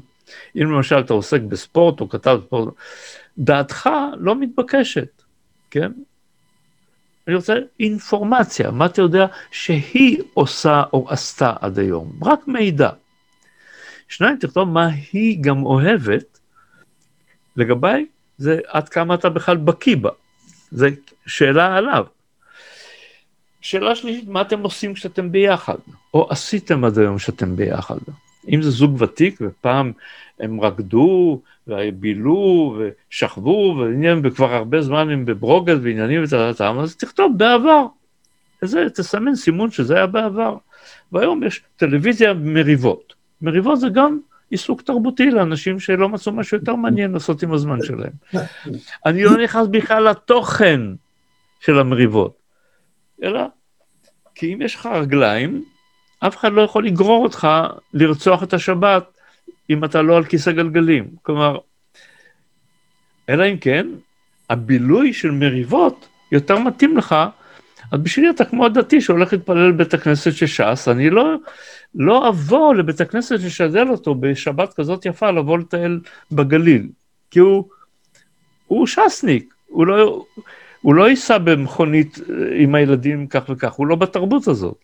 [0.57, 2.75] אם למשל אתה עוסק בספורט או כתב ספורט,
[3.39, 5.23] דעתך לא מתבקשת,
[5.71, 5.93] כן?
[7.29, 12.91] אני רוצה אינפורמציה, מה אתה יודע שהיא עושה או עשתה עד היום, רק מידע.
[14.09, 16.39] שניים, תכתוב מה היא גם אוהבת,
[17.57, 18.07] לגביי
[18.39, 20.11] זה עד כמה אתה בכלל בקיא בה,
[20.71, 20.89] זה
[21.27, 22.05] שאלה עליו.
[23.61, 25.77] שאלה שלישית, מה אתם עושים כשאתם ביחד,
[26.15, 27.97] או עשיתם עד היום שאתם ביחד.
[28.49, 29.93] אם זה זוג ותיק ופעם
[30.41, 32.79] הם רקדו ובילו
[33.11, 37.87] ושכבו ועניין וכבר הרבה זמן הם בברוגז ועניינים וטטטם, אז תכתוב בעבר.
[38.63, 40.57] זה, תסמן סימון שזה היה בעבר.
[41.13, 43.15] והיום יש טלוויזיה מריבות.
[43.43, 44.19] מריבות זה גם
[44.51, 48.13] עיסוק תרבותי לאנשים שלא מצאו משהו יותר מעניין לעשות עם הזמן שלהם.
[49.07, 50.81] אני לא נכנס בכלל לתוכן
[51.61, 52.37] של המריבות,
[53.23, 53.41] אלא
[54.35, 55.65] כי אם יש לך רגליים,
[56.19, 57.49] אף אחד לא יכול לגרור אותך
[57.95, 59.21] לרצוח את השבת
[59.71, 61.09] אם אתה לא על כיסא גלגלים.
[61.23, 61.59] כלומר,
[63.29, 63.87] אלא אם כן,
[64.51, 67.15] הבילוי של מריבות יותר מתאים לך,
[67.93, 71.35] אז בשבילי אתה כמו הדתי שהולך להתפלל בבית הכנסת של ש"ס, אני לא,
[71.95, 76.01] לא אבוא לבית הכנסת לשדל אותו בשבת כזאת יפה לבוא לטייל
[76.33, 76.89] בגליל,
[77.31, 77.69] כי הוא,
[78.67, 80.25] הוא ש"סניק, הוא לא,
[80.83, 84.77] הוא לא ייסע במכונית אה, עם הילדים כך וכך, הוא לא בתרבות הזאת.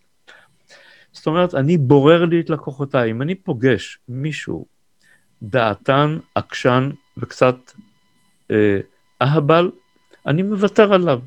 [1.11, 4.65] זאת אומרת, אני בורר לי את לקוחותיי, אם אני פוגש מישהו
[5.43, 7.55] דעתן, עקשן וקצת
[8.51, 8.79] אה,
[9.21, 9.71] אהבל,
[10.27, 11.19] אני מוותר עליו,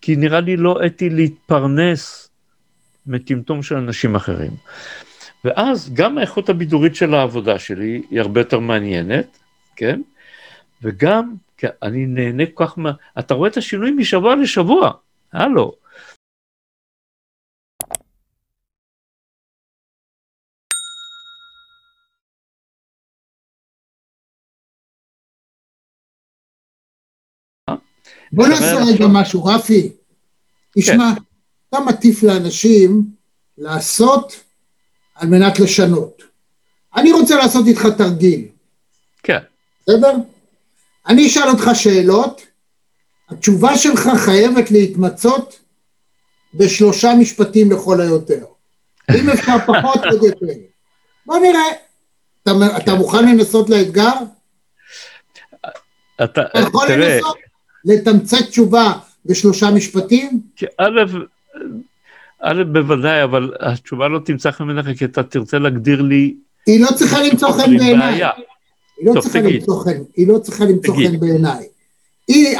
[0.00, 2.30] כי נראה לי לא אתי להתפרנס
[3.06, 4.50] מטמטום של אנשים אחרים.
[5.44, 9.38] ואז גם האיכות הבידורית של העבודה שלי היא הרבה יותר מעניינת,
[9.76, 10.00] כן?
[10.82, 11.34] וגם
[11.82, 12.92] אני נהנה כל כך מה...
[13.18, 14.90] אתה רואה את השינוי משבוע לשבוע,
[15.32, 15.81] הלו.
[28.32, 29.92] בוא נעשה רגע משהו, רפי.
[30.78, 31.22] תשמע, כן.
[31.68, 33.02] אתה מטיף לאנשים
[33.58, 34.40] לעשות
[35.14, 36.22] על מנת לשנות.
[36.96, 38.48] אני רוצה לעשות איתך תרגיל.
[39.22, 39.38] כן.
[39.82, 40.12] בסדר?
[41.06, 42.42] אני אשאל אותך שאלות,
[43.28, 45.58] התשובה שלך חייבת להתמצות
[46.54, 48.44] בשלושה משפטים לכל היותר.
[49.14, 50.46] אם אפשר פחות, עוד יותר.
[51.26, 51.62] בוא נראה.
[52.42, 54.12] אתה, אתה מוכן לנסות לאתגר?
[56.24, 57.14] אתה, אתה יכול תראה...
[57.16, 57.36] לנסות
[57.84, 58.92] לתמצת תשובה
[59.26, 60.40] בשלושה משפטים?
[62.42, 66.34] א', בוודאי, אבל התשובה לא תמצא חן בעיניך, כי אתה תרצה להגדיר לי...
[66.66, 68.22] היא לא צריכה למצוא חן בעיניי.
[68.98, 71.66] היא לא צריכה למצוא חן, היא לא צריכה למצוא חן בעיניי.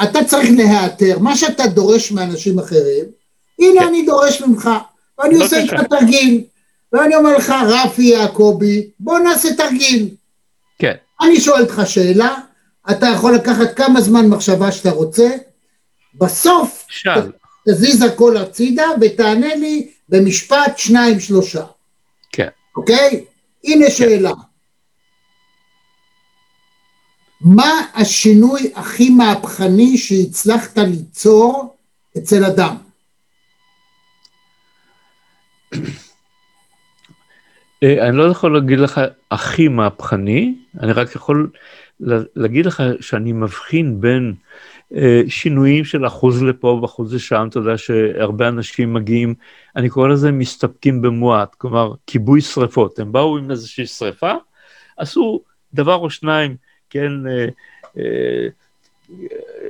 [0.02, 3.04] אתה צריך להיעתר, מה שאתה דורש מאנשים אחרים,
[3.58, 3.86] הנה כן.
[3.86, 4.70] אני דורש ממך,
[5.18, 6.44] ואני עושה איתך תרגיל,
[6.92, 10.08] ואני אומר לך, רפי יעקבי, בוא נעשה תרגיל.
[10.78, 10.94] כן.
[11.22, 12.36] אני שואל אותך שאלה,
[12.90, 15.28] אתה יכול לקחת כמה זמן מחשבה שאתה רוצה,
[16.14, 17.32] בסוף שאל.
[17.68, 21.64] תזיז הכל הצידה ותענה לי במשפט שניים שלושה.
[22.32, 22.48] כן.
[22.76, 23.24] אוקיי?
[23.64, 23.90] הנה כן.
[23.90, 24.32] שאלה.
[27.40, 31.76] מה השינוי הכי מהפכני שהצלחת ליצור
[32.18, 32.76] אצל אדם?
[37.82, 41.50] אה, אני לא יכול להגיד לך הכי מהפכני, אני רק יכול
[42.36, 44.34] להגיד לך שאני מבחין בין
[44.94, 49.34] אה, שינויים של אחוז לפה ואחוז לשם, אתה יודע שהרבה אנשים מגיעים,
[49.76, 54.32] אני קורא לזה מסתפקים במועט, כלומר כיבוי שרפות, הם באו עם איזושהי שרפה,
[54.96, 55.40] עשו
[55.74, 56.56] דבר או שניים,
[56.90, 57.46] כן, אה,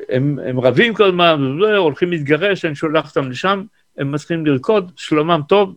[0.08, 3.64] הם, הם רבים כל הזמן, הולכים להתגרש, אני שולח אותם לשם,
[3.98, 5.74] הם מתחילים לרקוד, שלומם טוב,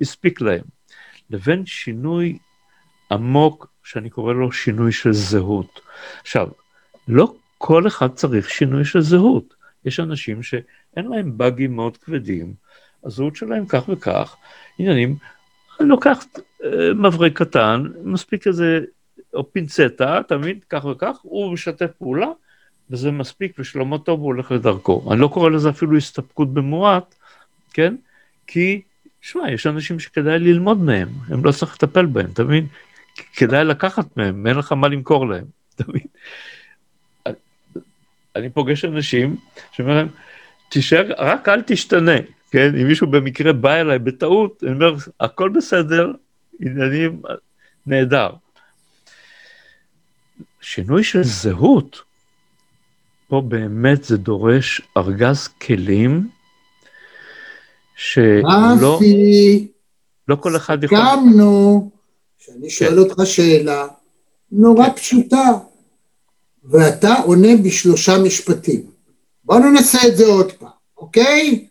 [0.00, 0.64] הספיק להם.
[1.30, 2.38] לבין שינוי
[3.10, 5.80] עמוק, שאני קורא לו שינוי של זהות.
[6.20, 6.48] עכשיו,
[7.08, 9.54] לא כל אחד צריך שינוי של זהות.
[9.84, 12.54] יש אנשים שאין להם באגים מאוד כבדים,
[13.04, 14.36] הזהות שלהם כך וכך,
[14.78, 15.16] עניינים,
[15.80, 16.24] לוקח
[16.64, 18.80] אה, מברג קטן, מספיק איזה,
[19.34, 22.28] או פינצטה, תמיד כך וכך, הוא משתף פעולה,
[22.90, 25.12] וזה מספיק, ושלמה טוב הוא הולך לדרכו.
[25.12, 27.14] אני לא קורא לזה אפילו הסתפקות במועט,
[27.72, 27.94] כן?
[28.46, 28.80] כי,
[29.20, 32.66] שמע, יש אנשים שכדאי ללמוד מהם, הם לא צריך לטפל בהם, אתה מבין?
[33.36, 35.44] כדאי לקחת מהם, אין לך מה למכור להם?
[38.36, 39.36] אני פוגש אנשים
[39.72, 40.08] שאומרים להם,
[40.68, 42.16] תישאר, רק אל תשתנה,
[42.50, 42.76] כן?
[42.80, 46.12] אם מישהו במקרה בא אליי בטעות, אני אומר, הכל בסדר,
[46.60, 47.22] עניינים
[47.86, 48.30] נהדר.
[50.60, 52.02] שינוי של זהות,
[53.28, 56.28] פה באמת זה דורש ארגז כלים
[57.96, 59.00] שלא
[60.28, 60.98] לא כל אחד יכול...
[60.98, 61.90] הסכמנו
[62.40, 62.98] שאני שואל כן.
[62.98, 63.86] אותך שאלה
[64.52, 64.94] נורא כן.
[64.96, 65.52] פשוטה,
[66.64, 68.82] ואתה עונה בשלושה משפטים.
[69.44, 71.66] בוא ננסה את זה עוד פעם, אוקיי?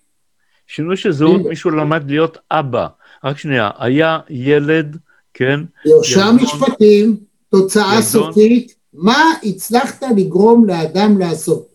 [0.68, 2.88] שינוי של זהות, מישהו למד להיות אבא.
[3.24, 4.98] רק שנייה, היה ילד,
[5.34, 5.60] כן?
[5.84, 7.18] שלושה משפטים,
[7.50, 11.70] תוצאה ילדון, סופית, מה הצלחת לגרום לאדם לעשות?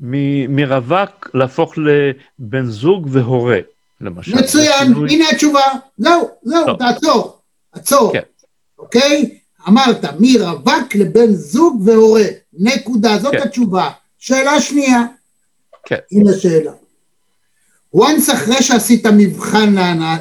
[0.00, 3.58] מ- מרווק להפוך לבן זוג והורה,
[4.00, 4.34] למשל.
[4.34, 4.94] מצוין.
[5.10, 5.62] הנה התשובה.
[5.98, 6.76] זהו, זהו.
[6.76, 7.40] תעצור.
[7.72, 8.12] עצור.
[8.12, 8.22] כן.
[8.78, 9.38] אוקיי?
[9.68, 12.24] אמרת, מרווק לבן זוג והורה.
[12.52, 13.42] נקודה, זאת כן.
[13.42, 13.90] התשובה.
[14.18, 15.06] שאלה שנייה.
[15.86, 15.96] כן.
[16.12, 16.72] הנה שאלה.
[17.96, 19.74] once אחרי שעשית מבחן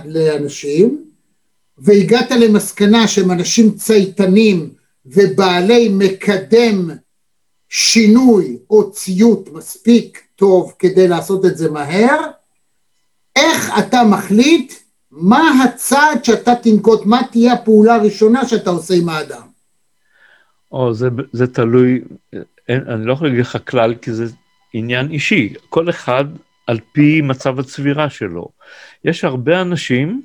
[0.06, 1.06] לאנשים,
[1.78, 4.70] והגעת למסקנה שהם אנשים צייתנים
[5.06, 6.90] ובעלי מקדם
[7.70, 12.18] שינוי או ציות מספיק טוב כדי לעשות את זה מהר,
[13.40, 14.74] איך אתה מחליט
[15.12, 19.42] מה הצעד שאתה תנקוט, מה תהיה הפעולה הראשונה שאתה עושה עם האדם?
[20.72, 22.02] או, זה, זה תלוי,
[22.68, 24.26] אין, אני לא יכול להגיד לך כלל, כי זה
[24.74, 25.54] עניין אישי.
[25.70, 26.26] כל אחד
[26.68, 28.48] על פי מצב הצבירה שלו.
[29.04, 30.22] יש הרבה אנשים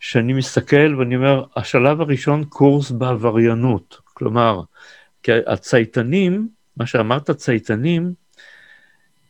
[0.00, 3.98] שאני מסתכל ואני אומר, השלב הראשון קורס בעבריינות.
[4.04, 4.62] כלומר,
[5.22, 8.12] כי הצייתנים, מה שאמרת צייתנים,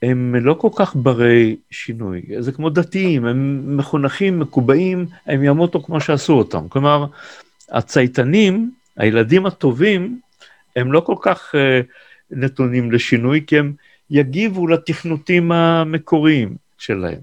[0.03, 6.01] הם לא כל כך ברי שינוי, זה כמו דתיים, הם מחונכים, מקובעים, הם ימותו כמו
[6.01, 6.69] שעשו אותם.
[6.69, 7.07] כלומר,
[7.71, 10.21] הצייתנים, הילדים הטובים,
[10.77, 11.59] הם לא כל כך uh,
[12.31, 13.73] נתונים לשינוי, כי הם
[14.11, 17.21] יגיבו לתכנותים המקוריים שלהם.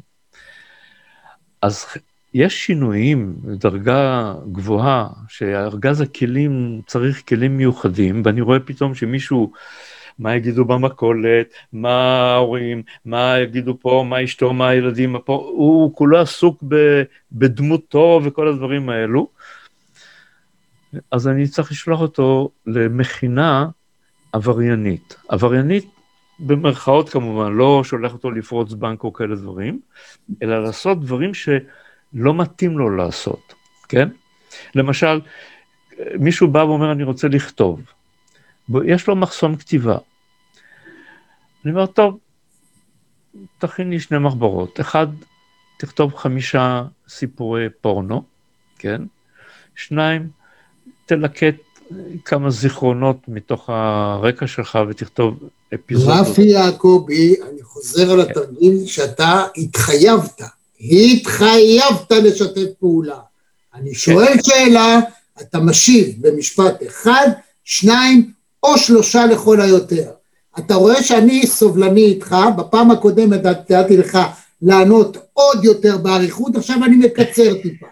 [1.62, 1.86] אז
[2.34, 9.52] יש שינויים דרגה גבוהה, שארגז הכלים צריך כלים מיוחדים, ואני רואה פתאום שמישהו,
[10.20, 16.20] מה יגידו במכולת, מה ההורים, מה יגידו פה, מה אשתו, מה הילדים, פה, הוא כולו
[16.20, 16.64] עסוק
[17.32, 19.28] בדמותו וכל הדברים האלו.
[21.12, 23.68] אז אני צריך לשלוח אותו למכינה
[24.34, 25.16] עבריינית.
[25.30, 25.86] עבריינית
[26.40, 29.80] במרכאות כמובן, לא שולח אותו לפרוץ בנק או כאלה דברים,
[30.44, 31.50] אלא לעשות דברים ש...
[32.14, 33.54] לא מתאים לו לעשות,
[33.90, 34.10] כן?
[34.76, 35.22] למשל,
[36.20, 37.82] מישהו בא ואומר, אני רוצה לכתוב.
[38.86, 39.98] יש לו מחסום כתיבה.
[41.66, 42.18] אני אומר, טוב,
[43.60, 44.80] תכין לי שני מחברות.
[44.80, 45.08] אחד,
[45.80, 48.24] תכתוב חמישה סיפורי פורנו,
[48.80, 49.02] כן?
[49.76, 50.30] שניים,
[51.06, 51.56] תלקט
[52.26, 55.40] כמה זיכרונות מתוך הרקע שלך ותכתוב
[55.76, 56.28] אפיזודות.
[56.28, 60.42] רפי יעקבי, אני חוזר על התרגיל שאתה התחייבת.
[60.82, 63.20] התחייבת לשתף פעולה.
[63.74, 65.00] אני שואל שאלה,
[65.42, 67.28] אתה משיב במשפט אחד,
[67.64, 68.32] שניים
[68.64, 70.12] או שלושה לכל היותר.
[70.66, 74.18] אתה רואה שאני סובלני איתך, בפעם הקודמת נתתי לך
[74.62, 77.88] לענות עוד יותר באריכות, עכשיו אני מקצר טיפה.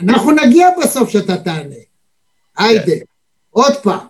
[0.00, 1.74] אנחנו נגיע בסוף שאתה תענה.
[2.58, 2.92] היידה,
[3.50, 4.06] עוד פעם,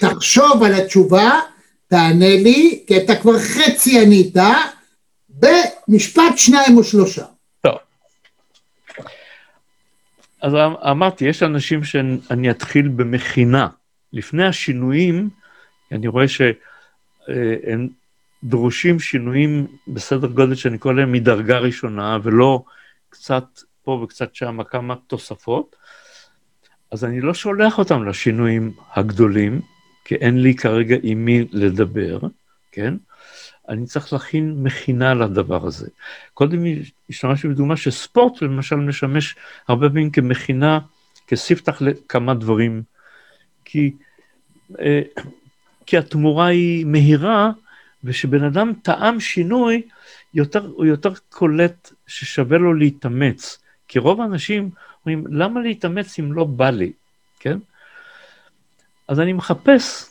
[0.00, 1.40] תחשוב על התשובה,
[1.88, 4.36] תענה לי, כי אתה כבר חצי ענית,
[5.28, 7.24] במשפט שניים או שלושה.
[10.42, 13.68] אז אמ- אמרתי, יש אנשים שאני אתחיל במכינה.
[14.12, 15.28] לפני השינויים,
[15.92, 16.54] אני רואה שהם
[17.28, 17.74] אה,
[18.44, 22.64] דרושים שינויים בסדר גודל שאני קורא להם מדרגה ראשונה, ולא
[23.08, 23.44] קצת
[23.84, 25.76] פה וקצת שם כמה תוספות,
[26.90, 29.60] אז אני לא שולח אותם לשינויים הגדולים,
[30.04, 32.18] כי אין לי כרגע עם מי לדבר,
[32.72, 32.94] כן?
[33.68, 35.88] אני צריך להכין מכינה לדבר הזה.
[36.34, 36.64] קודם
[37.10, 39.36] השתמשתי בדוגמה שספורט למשל משמש
[39.68, 40.78] הרבה פעמים כמכינה,
[41.26, 42.82] כספתח לכמה דברים,
[43.64, 43.92] כי,
[44.80, 45.02] אה,
[45.86, 47.50] כי התמורה היא מהירה,
[48.04, 49.82] ושבן אדם טעם שינוי,
[50.34, 53.58] יותר, הוא יותר קולט ששווה לו להתאמץ.
[53.88, 54.70] כי רוב האנשים
[55.06, 56.92] אומרים, למה להתאמץ אם לא בא לי,
[57.40, 57.58] כן?
[59.08, 60.10] אז אני מחפש.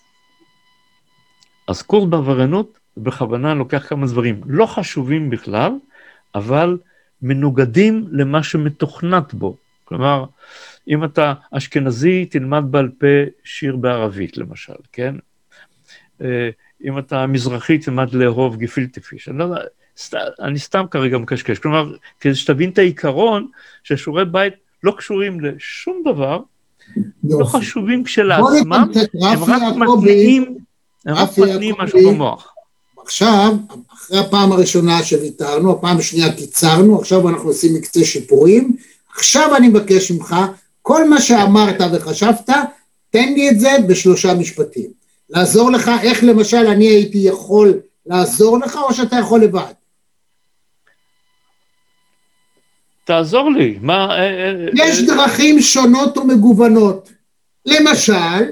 [1.68, 5.72] אז קורס בעבריינות בכוונה לוקח כמה דברים לא חשובים בכלל,
[6.36, 6.78] אבל
[7.22, 9.58] מנוגדים למה שמתוכנת בו.
[9.86, 10.26] כלומר,
[10.88, 13.08] אם אתה אשכנזי, תלמד בעל פה
[13.44, 15.16] שיר בערבית למשל, כן?
[16.22, 16.50] אה,
[16.84, 19.30] אם אתה מזרחי, תלמד לאהוב גפילטי פיש.
[19.30, 19.46] אני לא
[19.98, 21.60] סת, אני סתם כרגע מקשקש.
[21.60, 23.48] כלומר, כדי שתבין את העיקרון
[23.84, 24.54] ששיעורי בית
[24.84, 26.40] לא קשורים לשום דבר,
[27.24, 28.92] לא חשובים כשלעצמם,
[29.22, 30.58] הם רק מתניעים,
[31.06, 32.54] הם רק מתניעים משהו במוח.
[33.04, 33.54] עכשיו,
[33.94, 38.76] אחרי הפעם הראשונה שוויתרנו, הפעם השנייה קיצרנו, עכשיו אנחנו עושים מקצה שיפורים,
[39.16, 40.36] עכשיו אני מבקש ממך,
[40.82, 42.50] כל מה שאמרת וחשבת,
[43.10, 44.99] תן לי את זה בשלושה משפטים.
[45.30, 49.74] לעזור לך, איך למשל אני הייתי יכול לעזור לך, או שאתה יכול לבד?
[53.04, 54.10] תעזור לי, מה...
[54.10, 57.10] אה, אה, יש דרכים שונות ומגוונות.
[57.66, 58.44] למשל,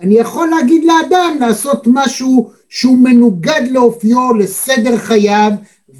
[0.00, 5.50] אני יכול להגיד לאדם לעשות משהו שהוא מנוגד לאופיו, לסדר חייו,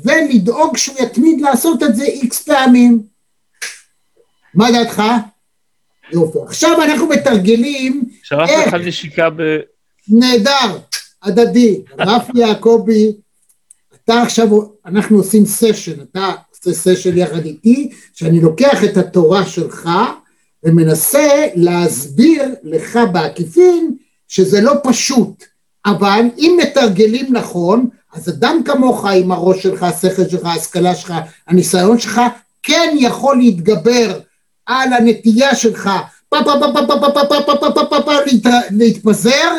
[0.04, 3.02] ולדאוג שהוא יתמיד לעשות את זה איקס פעמים.
[4.54, 5.02] מה דעתך?
[6.12, 6.38] יופי.
[6.46, 8.04] עכשיו אנחנו מתרגלים...
[8.22, 9.42] שלחת לך נשיקה ב...
[10.08, 10.78] נהדר,
[11.22, 11.80] הדדי.
[11.98, 13.12] רפי יעקבי,
[14.04, 14.48] אתה עכשיו,
[14.86, 19.90] אנחנו עושים סשן, אתה עושה סשן יחד איתי, שאני לוקח את התורה שלך
[20.64, 23.96] ומנסה להסביר לך בעקיפין
[24.28, 25.44] שזה לא פשוט.
[25.86, 31.14] אבל אם מתרגלים נכון, אז אדם כמוך עם הראש שלך, השכל שלך, ההשכלה שלך,
[31.46, 32.20] הניסיון שלך,
[32.62, 34.20] כן יכול להתגבר
[34.66, 35.90] על הנטייה שלך
[38.70, 39.50] להתפזר,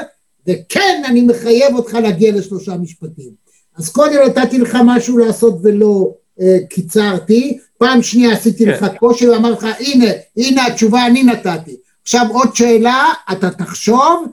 [0.48, 3.30] וכן אני מחייב אותך להגיע לשלושה משפטים.
[3.78, 9.52] אז קודם נתתי לך משהו לעשות ולא אה, קיצרתי, פעם שנייה עשיתי לך קושי ואמר
[9.52, 10.06] לך הנה,
[10.38, 11.76] הנה התשובה אני נתתי.
[12.02, 14.26] עכשיו עוד שאלה, אתה תחשוב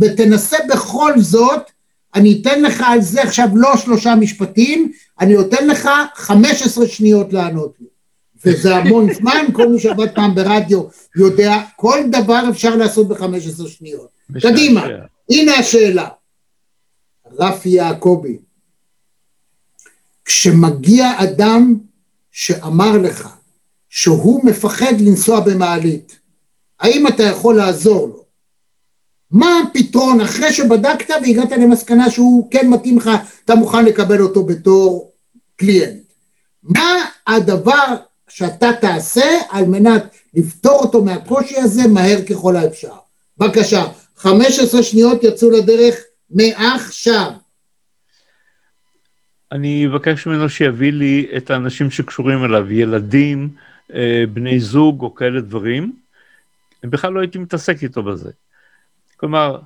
[0.00, 1.62] ותנסה בכל זאת,
[2.14, 7.32] אני אתן לך על זה עכשיו לא שלושה משפטים, אני נותן לך חמש עשרה שניות
[7.32, 7.86] לענות לי.
[8.44, 10.82] וזה המון זמן, כל מי שעבד פעם ברדיו
[11.16, 14.08] יודע, כל דבר אפשר לעשות בחמש עשרה שניות.
[14.40, 14.86] קדימה,
[15.32, 16.08] הנה השאלה.
[17.38, 18.38] רפי יעקבי,
[20.24, 21.78] כשמגיע אדם
[22.30, 23.28] שאמר לך
[23.88, 26.18] שהוא מפחד לנסוע במעלית,
[26.80, 28.24] האם אתה יכול לעזור לו?
[29.30, 33.10] מה הפתרון אחרי שבדקת והגעת למסקנה שהוא כן מתאים לך,
[33.44, 35.12] אתה מוכן לקבל אותו בתור
[35.56, 36.02] קליינט.
[36.62, 37.96] מה הדבר
[38.28, 40.04] שאתה תעשה על מנת
[40.34, 42.94] לפתור אותו מהקושי הזה מהר ככל האפשר?
[43.38, 43.86] בבקשה,
[44.16, 45.94] 15 שניות יצאו לדרך
[46.30, 47.30] מעכשיו.
[49.52, 53.48] אני אבקש ממנו שיביא לי את האנשים שקשורים אליו, ילדים,
[53.94, 55.92] אה, בני זוג או כאלה דברים.
[56.84, 58.30] בכלל לא הייתי מתעסק איתו בזה.
[59.16, 59.58] כלומר,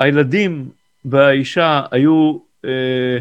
[0.00, 0.68] הילדים
[1.04, 3.18] והאישה היו אה,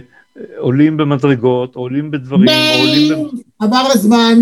[0.57, 3.29] עולים במדרגות, עולים בדברים, עולים...
[3.59, 4.33] עבר הזמן,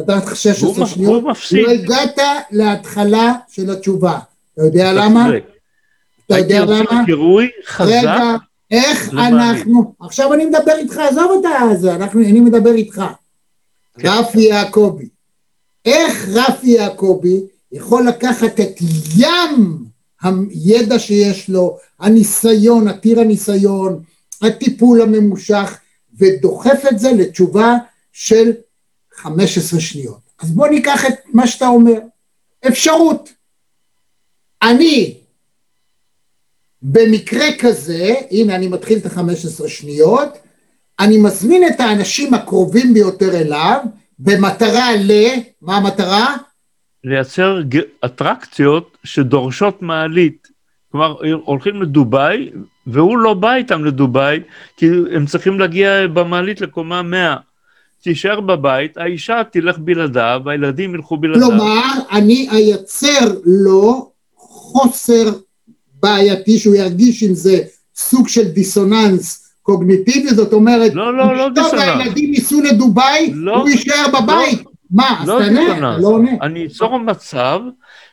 [0.00, 1.66] אתה 16 שניות, הוא מפסיק.
[1.66, 2.18] לא הגעת
[2.50, 4.18] להתחלה של התשובה.
[4.56, 5.28] אתה יודע למה?
[6.26, 7.02] אתה יודע למה?
[7.06, 7.90] קירוי חזק.
[7.90, 8.36] רגע,
[8.70, 13.02] איך אנחנו, עכשיו אני מדבר איתך, עזוב אותה, זה, אני מדבר איתך.
[13.98, 14.08] כן.
[14.08, 15.08] רפי יעקבי.
[15.84, 17.40] איך רפי יעקבי
[17.72, 18.80] יכול לקחת את
[19.16, 19.84] ים
[20.22, 24.02] הידע שיש לו, הניסיון, עתיר הניסיון,
[24.42, 25.78] הטיפול הממושך,
[26.18, 27.76] ודוחף את זה לתשובה
[28.12, 28.52] של
[29.14, 30.20] 15 שניות.
[30.40, 31.98] אז בוא ניקח את מה שאתה אומר.
[32.68, 33.35] אפשרות.
[34.66, 35.14] אני
[36.82, 40.28] במקרה כזה, הנה אני מתחיל את ה-15 שניות,
[41.00, 43.80] אני מזמין את האנשים הקרובים ביותר אליו
[44.18, 45.12] במטרה ל...
[45.62, 46.36] מה המטרה?
[47.04, 47.60] לייצר
[48.04, 50.48] אטרקציות שדורשות מעלית.
[50.92, 52.50] כלומר, הולכים לדובאי,
[52.86, 54.40] והוא לא בא איתם לדובאי,
[54.76, 57.36] כי הם צריכים להגיע במעלית לקומה 100.
[58.02, 61.48] תישאר בבית, האישה תלך בלעדיו, הילדים ילכו בלעדיו.
[61.48, 64.15] כלומר, אני אייצר לו
[64.76, 65.32] חוסר
[66.02, 67.60] בעייתי, שהוא ירגיש עם זה
[67.96, 71.82] סוג של דיסוננס קוגניטיבי, זאת אומרת, לא, לא, לא דיסוננס.
[72.00, 74.58] הילדים ייסעו לדובאי, לא, הוא יישאר בבית.
[74.64, 74.70] לא.
[74.90, 76.30] מה, אז לא תענה, דיכאון אתה לא עונה.
[76.42, 77.60] אני אצור מצב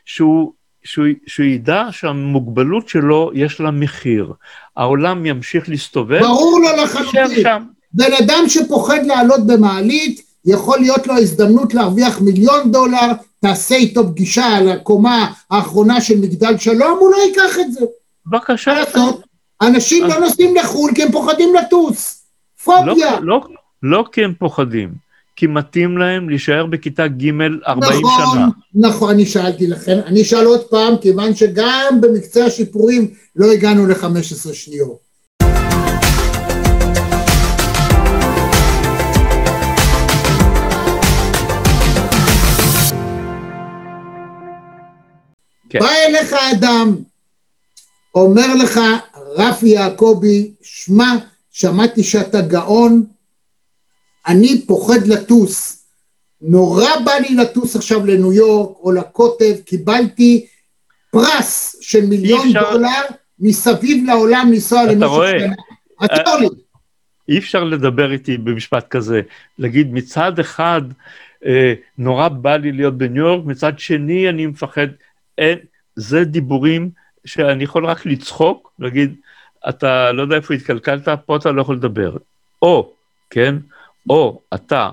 [0.06, 0.52] שהוא,
[0.84, 4.34] שהוא, שהוא ידע שהמוגבלות שלו יש לה מחיר.
[4.78, 7.44] העולם ימשיך להסתובב, ברור לו לחלוטין.
[7.94, 13.12] בן אדם שפוחד לעלות במעלית, יכול להיות לו הזדמנות להרוויח מיליון דולר,
[13.44, 17.86] תעשה איתו פגישה על הקומה האחרונה של מגדל שלום, הוא לא ייקח את זה.
[18.26, 18.84] בבקשה.
[19.62, 22.26] אנשים לא נוסעים לחו"ל כי הם פוחדים לטוס.
[22.68, 23.20] לא, פוביה.
[23.20, 23.42] לא,
[23.84, 24.94] לא כי הם פוחדים,
[25.36, 27.30] כי מתאים להם להישאר בכיתה ג'
[27.68, 28.48] 40 נכון, שנה.
[28.76, 34.54] נכון, אני שאלתי לכם, אני אשאל עוד פעם, כיוון שגם במקצה השיפורים לא הגענו ל-15
[34.54, 35.13] שניות.
[45.74, 45.80] כן.
[45.80, 46.96] בא אליך אדם,
[48.16, 48.80] אומר לך,
[49.36, 51.06] רפי יעקבי, שמע,
[51.52, 53.04] שמעתי שאתה גאון,
[54.28, 55.84] אני פוחד לטוס.
[56.42, 60.46] נורא בא לי לטוס עכשיו לניו יורק או לקוטב, קיבלתי
[61.12, 63.02] פרס של מיליון אפשר- דולר
[63.40, 65.40] מסביב לעולם לנסוע למשך רואה?
[65.40, 65.54] שנה.
[66.00, 66.48] עצור לי.
[67.30, 69.22] אי אפשר לדבר איתי במשפט כזה,
[69.60, 70.82] להגיד מצד אחד
[71.46, 74.88] אה, נורא בא לי להיות בניו יורק, מצד שני אני מפחד,
[75.38, 75.58] אין,
[75.96, 76.90] זה דיבורים
[77.26, 79.16] שאני יכול רק לצחוק, להגיד,
[79.70, 82.18] אתה לא יודע איפה התקלקלת, פה אתה לא יכול לדבר.
[82.62, 82.94] או,
[83.30, 83.56] כן,
[84.10, 84.90] או אתה,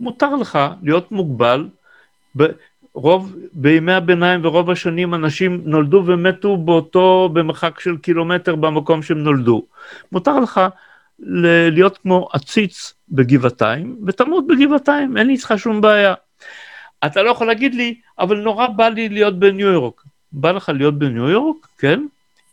[0.00, 1.68] מותר לך להיות מוגבל,
[2.34, 9.62] ברוב, בימי הביניים ורוב השנים אנשים נולדו ומתו באותו, במרחק של קילומטר במקום שהם נולדו.
[10.12, 10.60] מותר לך
[11.18, 16.14] להיות כמו עציץ בגבעתיים, ותמות בגבעתיים, אין לי איתך שום בעיה.
[17.06, 20.02] אתה לא יכול להגיד לי, אבל נורא בא לי להיות בניו יורק.
[20.32, 22.06] בא לך להיות בניו יורק, כן?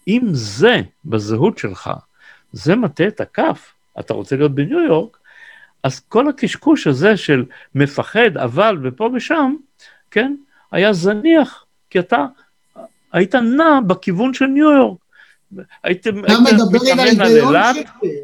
[0.08, 1.89] אם זה בזהות שלך,
[2.52, 5.18] זה מטה את הכף, אתה רוצה להיות בניו יורק,
[5.84, 7.45] אז כל הקשקוש הזה של
[7.76, 9.56] מפחד, אבל ופה ושם,
[10.12, 10.36] כן?
[10.72, 12.26] היה זניח, כי אתה
[13.12, 15.01] היית נע בכיוון של ניו יורק.
[15.84, 17.76] היית, אתה היית מדבר מתאמן על ההיגיון אילת,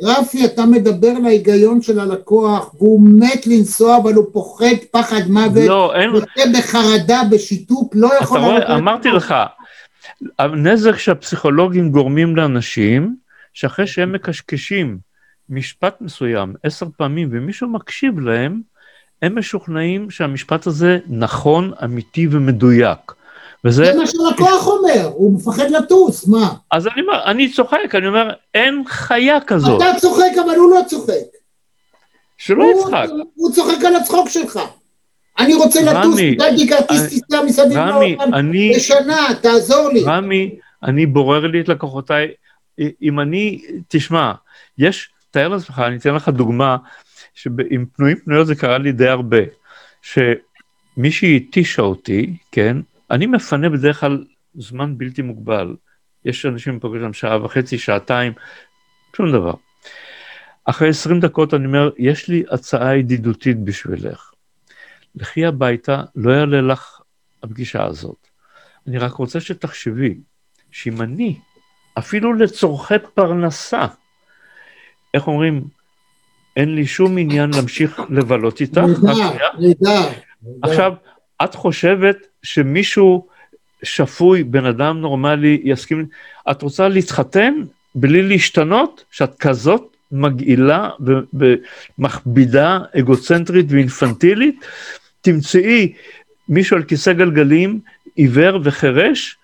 [0.04, 5.96] רפי, אתה מדבר להיגיון של הלקוח, והוא מת לנסוע, אבל הוא פוחד פחד מוות, לא,
[5.96, 8.40] אין, יוצא בחרדה, בשיתוק, לא אתה יכול...
[8.40, 9.10] רואה, לעלות אמרתי.
[9.10, 9.36] לך,
[10.40, 13.16] הנזק שהפסיכולוגים גורמים לאנשים,
[13.54, 14.98] שאחרי שהם מקשקשים
[15.50, 18.62] משפט מסוים עשר פעמים ומישהו מקשיב להם,
[19.22, 23.17] הם משוכנעים שהמשפט הזה נכון, אמיתי ומדויק.
[23.66, 26.54] וזה, זה מה שהלקוח אומר, הוא מפחד לטוס, מה?
[26.72, 30.82] אז אני, אומר- אני צוחק, אני אומר, אין חיה כזאת, אתה צוחק, אבל הוא לא
[30.88, 31.14] צוחק.
[32.38, 33.08] שלא הוא- יצחק.
[33.36, 34.60] הוא צוחק על הצחוק שלך.
[35.40, 40.04] אני רוצה רמי, לטוס, קיבלתי כרטיס טיסה מסביב לעולם אני, לשנה, תעזור לי.
[40.04, 42.28] רמי, אני בורר לי את לקוחותיי,
[43.02, 44.32] אם אני, תשמע,
[44.78, 46.78] יש, תאר לעצמך, אני אתן לך דוגמה,
[47.34, 47.56] שעם
[47.96, 49.38] פנויים פנויות זה קרה לי די הרבה,
[50.02, 52.78] שמישהי התישה אותי, כן,
[53.12, 55.76] אני מפנה בדרך כלל זמן בלתי מוגבל,
[56.26, 58.34] יש אנשים פוגשים שם שעה וחצי, שעתיים,
[59.16, 59.54] שום דבר.
[60.66, 64.32] אחרי 20 דקות אני אומר, יש לי הצעה ידידותית בשבילך.
[65.16, 67.02] לכי הביתה, לא יעלה לך
[67.44, 68.28] הפגישה הזאת.
[68.88, 70.18] אני רק רוצה שתחשבי
[70.72, 71.40] שאם אני,
[71.98, 73.86] אפילו לצורכי פרנסה,
[75.14, 75.68] איך אומרים,
[76.56, 79.38] אין לי שום עניין להמשיך לבלות איתך, נהדר.
[79.60, 80.10] נהדר.
[80.64, 80.94] עכשיו,
[81.44, 83.28] את חושבת שמישהו
[83.84, 86.06] שפוי, בן אדם נורמלי, יסכים,
[86.52, 87.54] את רוצה להתחתן
[87.96, 90.90] בלי להשתנות, שאת כזאת מגעילה
[92.00, 94.66] ומכבידה, אגוצנטרית ואינפנטילית,
[95.22, 95.94] תמצאי
[96.50, 97.80] מישהו על כיסא גלגלים,
[98.16, 99.38] עיוור וחירש,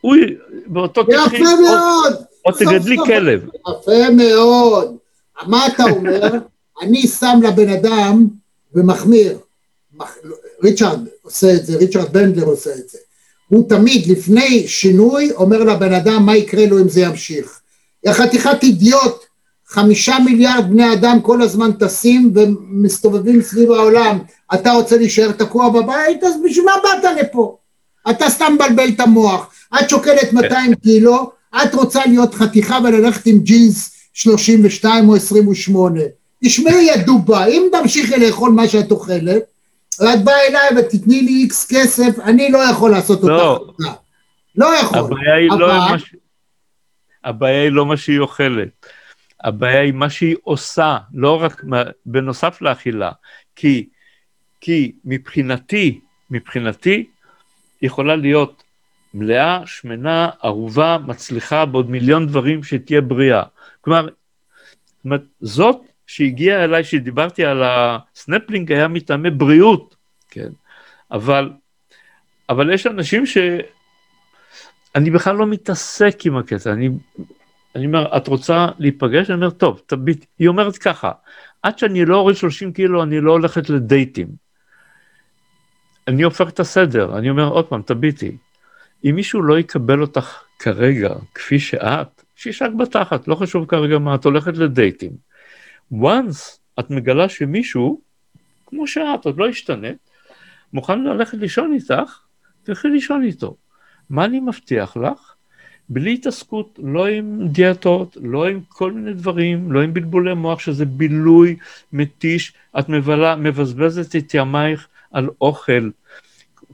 [0.00, 0.16] הוא
[0.66, 2.12] באותו יפה תתחיל, או, מאוד.
[2.44, 2.96] או תגדלי.
[3.06, 3.44] כלב.
[3.44, 4.96] יפה מאוד.
[5.46, 6.32] מה אתה אומר?
[6.82, 8.26] אני שם לבן אדם
[8.74, 9.38] ומחמיר.
[10.64, 12.98] ריצ'רד עושה את זה, ריצ'רד בנדלר עושה את זה.
[13.48, 17.60] הוא תמיד לפני שינוי אומר לבן אדם מה יקרה לו אם זה ימשיך.
[18.06, 19.24] יא חתיכת אידיוט,
[19.68, 24.18] חמישה מיליארד בני אדם כל הזמן טסים ומסתובבים סביב העולם.
[24.54, 26.24] אתה רוצה להישאר תקוע בבית?
[26.24, 27.56] אז בשביל מה באת לפה?
[28.10, 29.50] אתה סתם מבלבל את המוח.
[29.80, 31.30] את שוקלת 200 קילו,
[31.62, 36.00] את רוצה להיות חתיכה וללכת עם ג'ינס 32 או 28.
[36.44, 39.42] תשמעי יא דובה, אם תמשיכי לאכול מה שאת אוכלת,
[40.00, 43.74] ואת באה אליי ותתני לי איקס כסף, אני לא יכול לעשות אותה לא.
[44.56, 44.98] לא יכול.
[44.98, 46.14] הבעיה היא לא מה ש...
[47.24, 48.86] הבעיה היא לא מה שהיא אוכלת,
[49.44, 51.64] הבעיה היא מה שהיא עושה, לא רק.
[52.06, 53.10] בנוסף לאכילה,
[53.56, 53.88] כי,
[54.60, 56.00] כי מבחינתי,
[56.30, 57.06] מבחינתי,
[57.82, 58.62] יכולה להיות
[59.14, 63.42] מלאה, שמנה, ערובה, מצליחה בעוד מיליון דברים שתהיה בריאה.
[63.80, 64.08] כלומר,
[65.40, 69.96] זאת שהגיעה אליי, שדיברתי על הסנפלינג, היה מטעמי בריאות,
[70.30, 70.48] כן?
[71.10, 71.50] אבל,
[72.48, 73.38] אבל יש אנשים ש...
[74.94, 76.88] אני בכלל לא מתעסק עם הקטע, אני,
[77.74, 79.30] אני אומר, את רוצה להיפגש?
[79.30, 81.12] אני אומר, טוב, תביט, היא אומרת ככה,
[81.62, 84.28] עד שאני לא אוריד 30 קילו, אני לא הולכת לדייטים.
[86.08, 88.36] אני הופך את הסדר, אני אומר עוד פעם, תביטי,
[89.04, 94.24] אם מישהו לא יקבל אותך כרגע, כפי שאת, שישק בתחת, לא חשוב כרגע מה, את
[94.24, 95.27] הולכת לדייטים.
[95.92, 98.00] Once את מגלה שמישהו,
[98.66, 99.96] כמו שאת, עוד לא השתנית,
[100.72, 102.20] מוכן ללכת לישון איתך,
[102.62, 103.56] תלכי לישון איתו.
[104.10, 105.34] מה אני מבטיח לך?
[105.88, 110.84] בלי התעסקות, לא עם דיאטות, לא עם כל מיני דברים, לא עם בלבולי מוח, שזה
[110.84, 111.56] בילוי
[111.92, 115.90] מתיש, את מבלה, מבזבזת את ימייך על אוכל,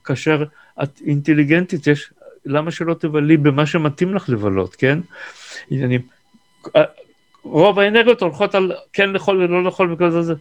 [0.05, 0.45] כאשר
[0.83, 2.11] את אינטליגנטית, יש,
[2.45, 4.99] למה שלא תבלי במה שמתאים לך לבלות, כן?
[5.71, 6.01] עניינים.
[7.45, 10.35] רוב האנרגיות הולכות על כן לאכול ולא לאכול וכל זה.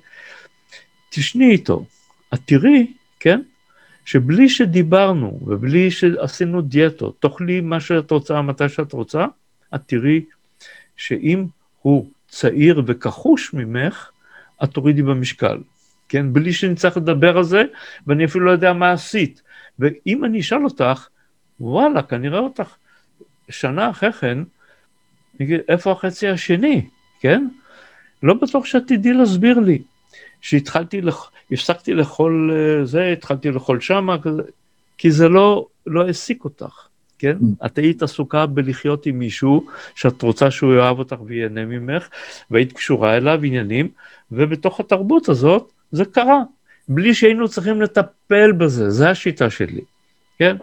[1.09, 1.85] תשני איתו,
[2.33, 3.41] את תראי, כן?
[4.05, 9.25] שבלי שדיברנו ובלי שעשינו דיאטות, תאכלי מה שאת רוצה, מתי שאת רוצה,
[9.75, 10.21] את תראי
[10.97, 11.45] שאם
[11.81, 14.09] הוא צעיר וכחוש ממך,
[14.63, 15.57] את תורידי במשקל,
[16.09, 16.33] כן?
[16.33, 17.63] בלי שנצטרך לדבר על זה,
[18.07, 19.41] ואני אפילו לא יודע מה עשית.
[19.79, 21.07] ואם אני אשאל אותך,
[21.59, 22.75] וואלה, כנראה אותך
[23.49, 24.37] שנה אחרי כן,
[25.39, 26.87] נגיד, איפה החצי השני,
[27.23, 27.47] כן?
[28.23, 29.81] לא בטוח שאת תדעי להסביר לי.
[30.41, 31.31] שהתחלתי, לח...
[31.51, 34.15] הפסקתי לאכול אה, זה, התחלתי לאכול שמה,
[34.97, 36.87] כי זה לא, לא העסיק אותך,
[37.19, 37.37] כן?
[37.41, 37.65] Mm.
[37.65, 42.07] את היית עסוקה בלחיות עם מישהו שאת רוצה שהוא יאהב אותך וייהנה ממך,
[42.51, 43.87] והיית קשורה אליו עניינים,
[44.31, 46.41] ובתוך התרבות הזאת זה קרה,
[46.87, 49.81] בלי שהיינו צריכים לטפל בזה, זה השיטה שלי,
[50.39, 50.55] כן?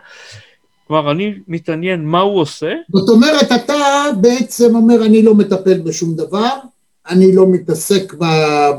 [0.91, 2.73] כלומר, אני מתעניין מה הוא עושה.
[2.93, 3.75] זאת אומרת, אתה
[4.21, 6.51] בעצם אומר, אני לא מטפל בשום דבר,
[7.11, 8.25] אני לא מתעסק ב...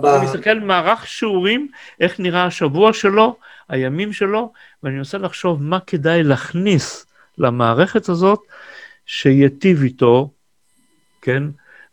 [0.02, 0.06] ב...
[0.06, 1.68] אני מסתכל מערך שיעורים,
[2.00, 3.36] איך נראה השבוע שלו,
[3.70, 4.52] הימים שלו,
[4.84, 7.06] ואני מנסה לחשוב מה כדאי להכניס
[7.38, 8.40] למערכת הזאת,
[9.06, 10.30] שייטיב איתו,
[11.22, 11.44] כן,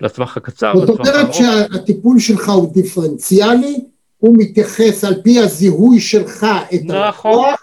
[0.00, 0.72] לטווח הקצר.
[0.86, 3.80] זאת אומרת שהטיפול שלך הוא דיפרנציאלי,
[4.18, 6.94] הוא מתייחס על פי הזיהוי שלך את נכון.
[7.32, 7.57] הלקוח,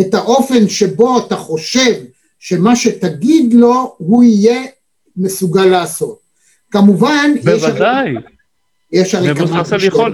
[0.00, 1.94] את האופן שבו אתה חושב
[2.38, 4.62] שמה שתגיד לו הוא יהיה
[5.16, 6.18] מסוגל לעשות.
[6.70, 8.14] כמובן, בוודאי,
[8.92, 10.12] יש הרי כמה גישות,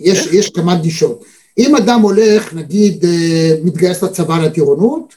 [0.00, 1.24] יש, יש כמה גישות,
[1.58, 5.14] אם אדם הולך, נגיד, אה, מתגייס לצבא לטירונות,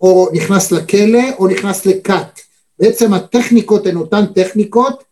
[0.00, 2.40] או נכנס לכלא, או נכנס לכת,
[2.78, 5.04] בעצם הטכניקות הן אותן טכניקות,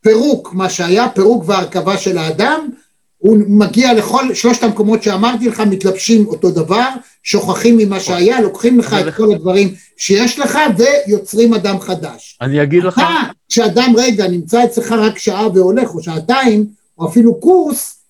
[0.00, 2.70] פירוק, מה שהיה, פירוק והרכבה של האדם,
[3.18, 6.88] הוא מגיע לכל שלושת המקומות שאמרתי לך, מתלבשים אותו דבר,
[7.22, 12.38] שוכחים ממה שהיה, לוקחים לך את כל הדברים שיש לך ויוצרים אדם חדש.
[12.40, 12.98] אני אגיד לך...
[12.98, 16.66] אתה, כשאדם רגע נמצא אצלך רק שעה והולך, או שעתיים,
[16.98, 18.02] או אפילו קורס,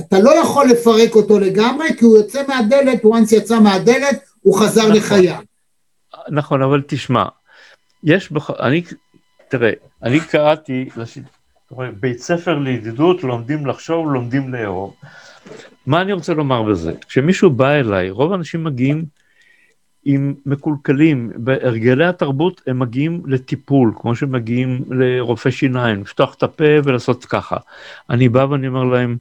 [0.00, 4.82] אתה לא יכול לפרק אותו לגמרי, כי הוא יוצא מהדלת, once יצא מהדלת, הוא חזר
[4.82, 5.40] נכון, לחייו.
[6.28, 7.24] נכון, אבל תשמע,
[8.04, 8.50] יש, בח...
[8.50, 8.82] אני,
[9.48, 9.70] תראה,
[10.02, 10.88] אני קראתי,
[12.00, 14.94] בית ספר לידידות, לומדים לחשוב, לומדים לאהוב.
[15.86, 16.92] מה אני רוצה לומר בזה?
[17.08, 19.04] כשמישהו בא אליי, רוב האנשים מגיעים
[20.04, 27.24] עם מקולקלים, בהרגלי התרבות הם מגיעים לטיפול, כמו שמגיעים לרופא שיניים, לפתוח את הפה ולעשות
[27.24, 27.56] ככה.
[28.10, 29.16] אני בא ואני אומר להם,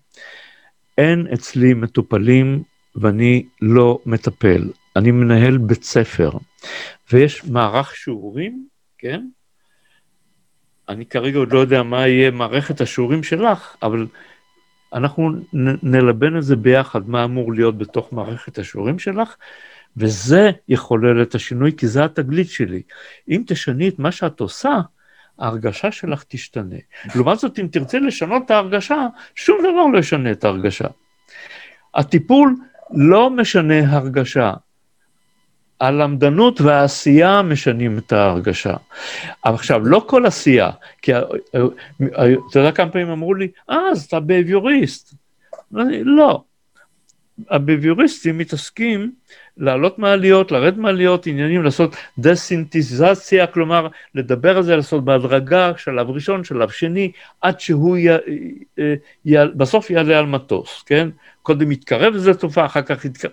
[0.98, 2.64] אין אצלי מטופלים
[2.96, 6.32] ואני לא מטפל, אני מנהל בית ספר,
[7.12, 8.68] ויש מערך שיעורים,
[8.98, 9.26] כן?
[10.90, 14.08] אני כרגע עוד לא יודע מה יהיה מערכת השיעורים שלך, אבל
[14.94, 15.32] אנחנו
[15.84, 19.36] נלבן את זה ביחד, מה אמור להיות בתוך מערכת השיעורים שלך,
[19.98, 22.82] וזה יחולל את השינוי, כי זה התגלית שלי.
[23.30, 24.80] אם תשני את מה שאת עושה,
[25.40, 26.76] ההרגשה שלך תשתנה.
[27.16, 30.88] לעומת זאת, אם תרצה לשנות את ההרגשה, שום דבר לא ישנה את ההרגשה.
[31.96, 32.56] הטיפול
[32.92, 34.54] לא משנה הרגשה,
[35.84, 38.74] הלמדנות והעשייה משנים את ההרגשה.
[39.44, 40.70] עכשיו, לא כל עשייה,
[41.02, 41.20] כי אה,
[41.56, 41.62] אה,
[42.18, 45.14] אה, אתה יודע כמה פעמים אמרו לי, אה, אז אתה בביוריסט.
[46.04, 46.44] לא.
[47.50, 49.12] הבביוריסטים מתעסקים
[49.58, 56.44] לעלות מעליות, לרדת מעליות, עניינים, לעשות דסינתיזציה, כלומר, לדבר על זה, לעשות בהדרגה, שלב ראשון,
[56.44, 57.12] שלב שני,
[57.42, 58.08] עד שהוא י...
[59.26, 59.36] י...
[59.56, 61.10] בסוף יעלה על מטוס, כן?
[61.42, 63.32] קודם יתקרב לזה תופעה, אחר כך יתקרב.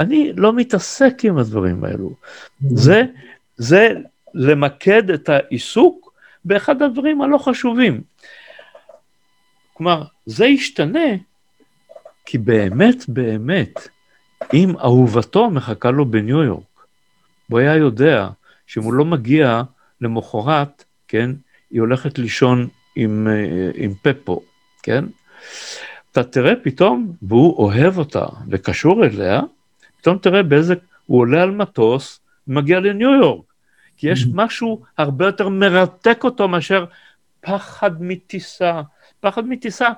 [0.00, 2.14] אני לא מתעסק עם הדברים האלו.
[2.70, 3.02] זה,
[3.56, 3.94] זה
[4.34, 6.12] למקד את העיסוק
[6.44, 8.00] באחד הדברים הלא חשובים.
[9.72, 11.08] כלומר, זה ישתנה,
[12.26, 13.88] כי באמת, באמת,
[14.54, 16.64] אם אהובתו מחכה לו בניו יורק,
[17.50, 18.28] הוא היה יודע
[18.66, 19.62] שאם הוא לא מגיע
[20.00, 21.30] למחרת, כן,
[21.70, 24.42] היא הולכת לישון עם, אה, עם פפו,
[24.82, 25.04] כן?
[26.12, 29.40] אתה תראה פתאום, והוא אוהב אותה וקשור אליה,
[30.06, 30.74] פתאום תראה באיזה,
[31.06, 33.44] הוא עולה על מטוס ומגיע לניו יורק.
[33.96, 36.84] כי יש משהו הרבה יותר מרתק אותו מאשר
[37.40, 38.82] פחד מטיסה.
[39.20, 39.88] פחד מטיסה,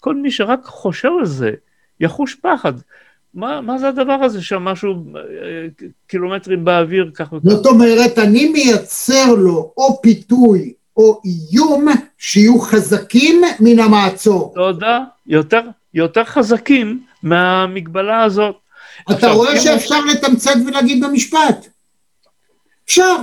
[0.00, 1.50] כל מי שרק חושב על זה,
[2.00, 2.72] יחוש פחד.
[3.34, 7.50] מה, מה זה הדבר הזה שם משהו אה, קילומטרים באוויר ככה וככה?
[7.50, 11.86] זאת אומרת, אני מייצר לו או פיתוי או איום
[12.18, 14.52] שיהיו חזקים מן המעצור.
[14.54, 15.62] תודה, יותר,
[15.94, 18.67] יותר חזקים מהמגבלה הזאת.
[19.12, 21.66] אתה רואה אם- שאפשר לתמצת ולהגיד במשפט.
[22.86, 23.16] אפשר.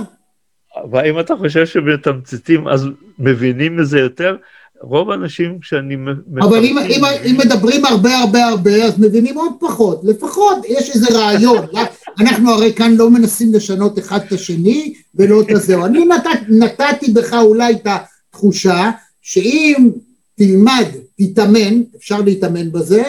[0.92, 2.86] והאם אתה חושב שמתמצתים אז
[3.18, 4.36] מבינים את זה יותר?
[4.80, 5.96] רוב האנשים שאני
[6.40, 10.00] אבל אם, אם, אם מדברים הרבה הרבה הרבה, אז מבינים עוד פחות.
[10.04, 11.66] לפחות יש איזה רעיון.
[12.20, 15.84] אנחנו הרי כאן לא מנסים לשנות אחד את השני ולא את הזהו.
[15.86, 18.90] אני נת, נתתי בך אולי את התחושה
[19.22, 19.90] שאם
[20.34, 20.84] תלמד,
[21.18, 23.02] תתאמן, אפשר להתאמן בזה,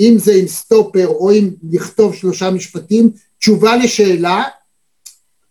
[0.00, 4.42] אם זה עם סטופר או אם לכתוב שלושה משפטים, תשובה לשאלה,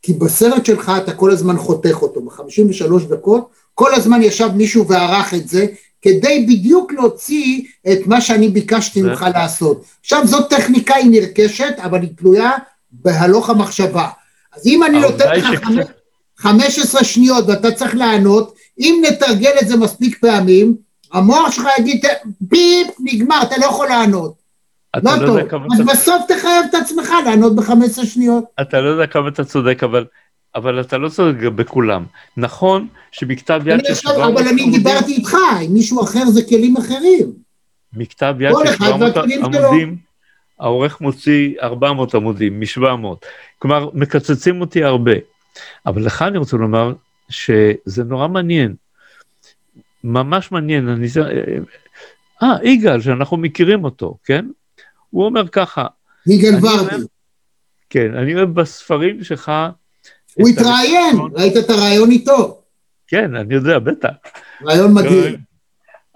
[0.02, 5.34] כי בסרט שלך אתה כל הזמן חותך אותו, ב-53 דקות, כל הזמן ישב מישהו וערך
[5.34, 5.66] את זה,
[6.02, 7.62] כדי בדיוק להוציא
[7.92, 9.84] את מה שאני ביקשתי ממך לעשות.
[10.02, 12.52] עכשיו זאת טכניקה היא נרכשת, אבל היא תלויה
[12.92, 14.08] בהלוך המחשבה.
[14.56, 15.92] אז אם אני נותן העובדה לך שקצת-
[16.38, 20.76] 15 שניות ואתה צריך לענות, אם נתרגל את זה מספיק פעמים,
[21.14, 22.06] המוח שלך יגיד,
[22.42, 24.34] ביפ, נגמר, אתה לא יכול לענות.
[25.04, 25.38] לא לא טוב.
[25.74, 28.44] אז אתה- בסוף תחייב את עצמך לענות ב-15 שניות.
[28.62, 30.06] אתה לא יודע כמה אתה צודק, אבל,
[30.56, 32.06] אבל אתה לא צודק בכולם.
[32.38, 36.78] נכון שבכתב יד של עכשיו, 700 אבל אני דיברתי איתך, עם מישהו אחר זה כלים
[36.78, 37.32] אחרים.
[37.94, 39.68] מכתב יד של אחד 700 והכלים שלו.
[39.68, 39.96] עמודים,
[40.60, 43.08] העורך מוציא 400 עמודים מ-700.
[43.60, 45.12] כלומר, מקצצים אותי הרבה.
[45.86, 46.94] אבל לך אני רוצה לומר
[47.30, 48.76] שזה נורא מעניין.
[50.04, 50.90] ממש מעניין.
[50.90, 51.08] אני...
[52.44, 54.46] אה, יגאל, שאנחנו מכירים אותו, כן?
[55.10, 55.88] הוא אומר ככה,
[56.28, 56.96] יגאל ורדי.
[57.90, 59.52] כן, אני אוהב בספרים שלך...
[60.36, 62.62] הוא התראיין, ראית את הרעיון איתו?
[63.08, 64.10] כן, אני יודע, בטח.
[64.66, 65.36] רעיון מדהים.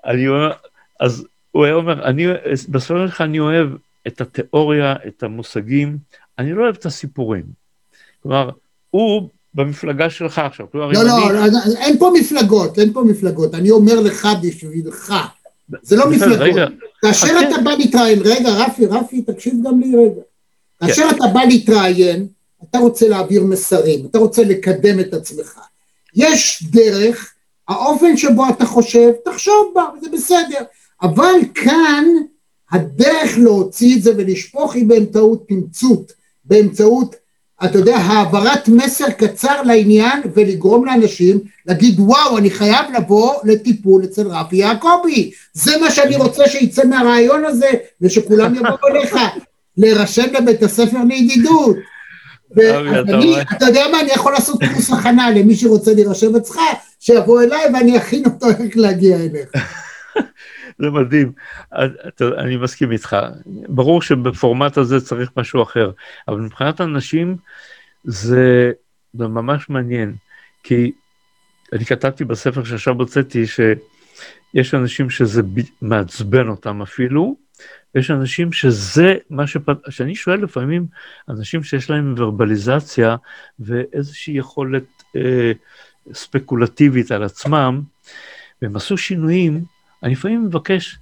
[0.05, 0.51] אני אומר,
[0.99, 2.27] אז הוא היה אומר, אני,
[2.69, 3.69] בספרים שלך אני אוהב
[4.07, 5.97] את התיאוריה, את המושגים,
[6.39, 7.43] אני לא אוהב את הסיפורים.
[8.23, 8.49] כלומר,
[8.89, 11.53] הוא במפלגה שלך עכשיו, כלומר, לא, לא, אני...
[11.53, 13.55] לא, אין פה מפלגות, אין פה מפלגות.
[13.55, 15.13] אני אומר לך בשבילך.
[15.81, 16.38] זה לא מפלגות.
[16.39, 16.65] רגע,
[17.01, 17.49] כאשר חכה.
[17.49, 20.21] אתה בא להתראיין, רגע, רפי, רפי, תקשיב גם לי רגע.
[20.79, 20.88] כן.
[20.88, 22.27] כאשר אתה בא להתראיין,
[22.69, 25.59] אתה רוצה להעביר מסרים, אתה רוצה לקדם את עצמך.
[26.15, 27.34] יש דרך,
[27.67, 30.59] האופן שבו אתה חושב, תחשוב בה, זה בסדר.
[31.01, 32.05] אבל כאן,
[32.71, 36.11] הדרך להוציא את זה ולשפוך היא באמצעות תמצות,
[36.45, 37.15] באמצעות,
[37.65, 44.27] אתה יודע, העברת מסר קצר לעניין ולגרום לאנשים להגיד, וואו, אני חייב לבוא לטיפול אצל
[44.27, 45.31] רפי יעקבי.
[45.53, 47.69] זה מה שאני רוצה שיצא מהרעיון הזה,
[48.01, 49.15] ושכולם יבואו אליך.
[49.77, 51.75] להירשם לבית הספר לידידות.
[52.53, 53.41] אבי, ואז אתה אני, רואה.
[53.41, 56.59] אתה יודע מה, אני יכול לעשות קורס הכנה למי שרוצה להירשם אצלך,
[56.99, 59.49] שיבוא אליי ואני אכין אותו איך להגיע אליך.
[60.79, 61.31] זה מדהים.
[62.37, 63.17] אני מסכים איתך.
[63.67, 65.91] ברור שבפורמט הזה צריך משהו אחר,
[66.27, 67.37] אבל מבחינת אנשים
[68.03, 68.71] זה,
[69.13, 70.15] זה ממש מעניין,
[70.63, 70.91] כי
[71.73, 75.41] אני כתבתי בספר שעכשיו הוצאתי שיש אנשים שזה
[75.81, 77.35] מעצבן אותם אפילו,
[77.95, 79.89] ויש אנשים שזה מה שפ...
[79.89, 80.85] שאני שואל לפעמים
[81.29, 83.15] אנשים שיש להם ורבליזציה
[83.59, 85.51] ואיזושהי יכולת אה,
[86.13, 87.81] ספקולטיבית על עצמם,
[88.61, 89.63] והם עשו שינויים,
[90.03, 90.99] אני לפעמים מבקש,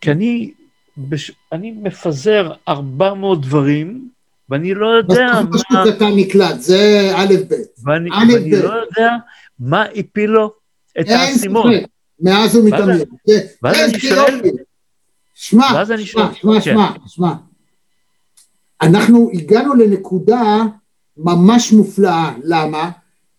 [0.00, 0.52] כי אני,
[0.96, 1.32] בש...
[1.52, 4.08] אני מפזר 400 דברים,
[4.48, 7.54] ואני לא יודע בסוף מה, פשוט אתה נקלט, זה א' ב'.
[7.84, 8.54] ואני, א', ואני ב'.
[8.54, 9.16] לא יודע
[9.58, 10.52] מה הפיל לו
[11.00, 11.72] את האסימון.
[12.20, 13.08] מאז ומתמיד.
[13.26, 14.40] זה- ואז זה- אני שואל-.
[15.34, 16.60] שמע, ואז שמע, שואל- שמע, כן.
[16.60, 17.32] שמע, שמע.
[18.82, 20.42] אנחנו הגענו לנקודה
[21.16, 22.90] ממש מופלאה, למה?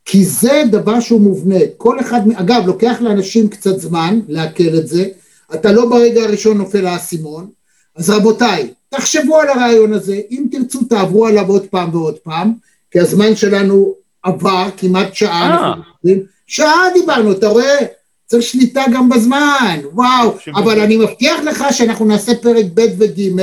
[0.06, 1.60] כי זה דבר שהוא מובנה.
[1.78, 5.06] כל אחד, אגב, לוקח לאנשים קצת זמן לעכל את זה,
[5.54, 7.50] אתה לא ברגע הראשון נופל האסימון,
[7.96, 12.54] אז רבותיי, תחשבו על הרעיון הזה, אם תרצו תעברו עליו עוד פעם ועוד פעם,
[12.92, 15.74] כי הזמן שלנו עבר כמעט שעה,
[16.08, 16.14] אה.
[16.48, 17.78] שעה דיברנו, אתה רואה?
[18.26, 23.42] צריך שליטה גם בזמן, וואו, אבל אני מבטיח לך שאנחנו נעשה פרק ב' וג',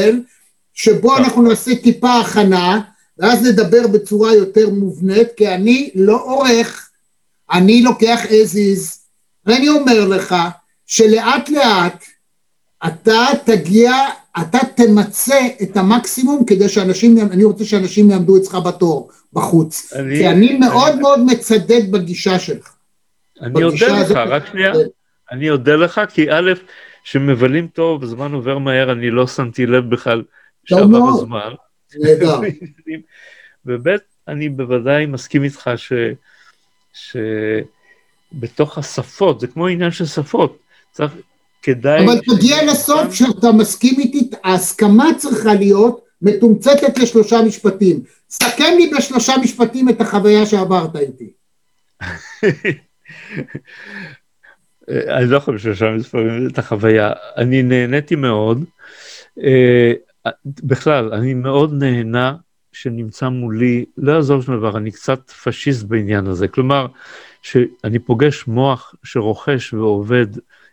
[0.74, 1.18] שבו טוב.
[1.18, 2.80] אנחנו נעשה טיפה הכנה,
[3.18, 6.90] ואז נדבר בצורה יותר מובנית, כי אני לא עורך,
[7.52, 8.98] אני לוקח as is,
[9.46, 10.34] ואני אומר לך
[10.86, 12.04] שלאט לאט
[12.86, 13.92] אתה תגיע,
[14.40, 19.92] אתה תמצה את המקסימום כדי שאנשים, אני רוצה שאנשים יעמדו אצלך בתור בחוץ.
[19.96, 22.74] אני- כי אני מאוד מאוד מצדד בגישה שלך.
[23.42, 24.72] אני אודה לך, רק שנייה.
[25.32, 26.52] אני אודה לך, כי א',
[27.04, 30.22] שמבלים טוב, הזמן עובר מהר, אני לא שמתי לב בכלל
[30.64, 31.08] שעבר.
[31.08, 31.50] הזמן.
[31.96, 32.40] נהדר.
[33.66, 33.88] וב'
[34.28, 35.92] אני בוודאי מסכים איתך ש...
[38.32, 40.58] שבתוך השפות, זה כמו עניין של שפות,
[40.92, 41.12] צריך,
[41.62, 42.04] כדאי...
[42.04, 48.02] אבל תגיע לסוף שאתה מסכים איתי, ההסכמה צריכה להיות מתומצתת לשלושה משפטים.
[48.30, 51.30] סכם לי בשלושה משפטים את החוויה שעברת איתי.
[54.88, 58.64] אני לא יכול בשלושה מספרים את החוויה, אני נהניתי מאוד.
[60.44, 62.34] בכלל, אני מאוד נהנה
[62.72, 66.48] שנמצא מולי, לא יעזור שום דבר, אני קצת פשיסט בעניין הזה.
[66.48, 66.86] כלומר,
[67.42, 70.26] שאני פוגש מוח שרוכש ועובד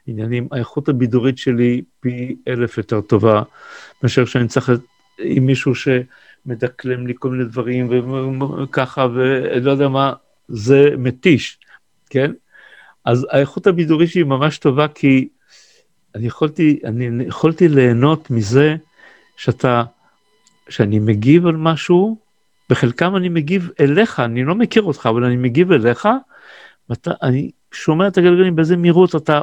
[0.07, 3.44] עניינים, האיכות הבידורית שלי פי אלף יותר טובה,
[4.03, 4.72] מאשר שאני צריך
[5.19, 7.90] עם מישהו שמדקלם לי כל מיני דברים
[8.64, 10.14] וככה, ולא יודע מה,
[10.48, 11.60] זה מתיש,
[12.10, 12.32] כן?
[13.06, 15.27] אז האיכות הבידורית שלי ממש טובה, כי
[16.15, 18.76] אני יכולתי, אני יכולתי ליהנות מזה
[19.38, 19.84] שאתה,
[20.70, 22.18] שאני מגיב על משהו,
[22.70, 26.07] בחלקם אני מגיב אליך, אני לא מכיר אותך, אבל אני מגיב אליך,
[26.90, 29.41] ואתה, אני שומע את הגלגלים באיזה מהירות אתה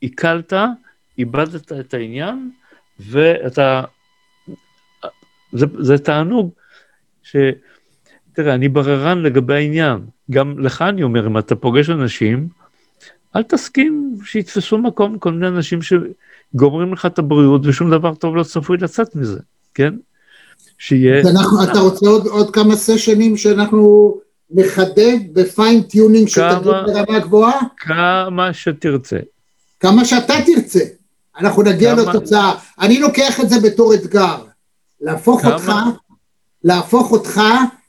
[0.00, 0.52] עיכלת,
[1.18, 2.50] איבדת את העניין,
[3.00, 3.82] ואתה,
[5.52, 6.50] זה, זה תענוג,
[7.22, 7.36] ש...
[8.32, 10.00] תראה, אני בררן לגבי העניין,
[10.30, 12.48] גם לך אני אומר, אם אתה פוגש אנשים,
[13.36, 15.78] אל תסכים שיתפסו מקום כל מיני אנשים
[16.54, 19.38] שגומרים לך את הבריאות ושום דבר טוב לא צפוי לצאת מזה,
[19.74, 19.94] כן?
[20.78, 21.20] שיהיה...
[21.20, 24.14] אנחנו, אתה רוצה עוד, עוד כמה סשנים שאנחנו
[24.50, 27.60] נחדד ב fine tuning שתגיד ברמה גבוהה?
[27.76, 29.18] כמה שתרצה.
[29.80, 30.80] כמה שאתה תרצה.
[31.38, 32.02] אנחנו נגיע כמה...
[32.02, 32.52] לתוצאה.
[32.80, 34.36] אני לוקח את זה בתור אתגר.
[35.00, 35.54] להפוך כמה...
[35.54, 35.72] אותך,
[36.64, 37.40] להפוך אותך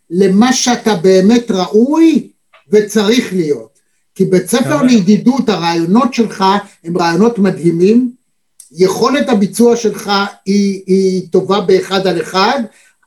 [0.10, 2.30] למה שאתה באמת ראוי
[2.72, 3.80] וצריך להיות.
[4.16, 6.46] כי בית ספר לידידות, הרעיונות שלך
[6.84, 8.12] הם רעיונות מדהימים,
[8.78, 10.12] יכולת הביצוע שלך
[10.46, 12.62] היא, היא טובה באחד על אחד,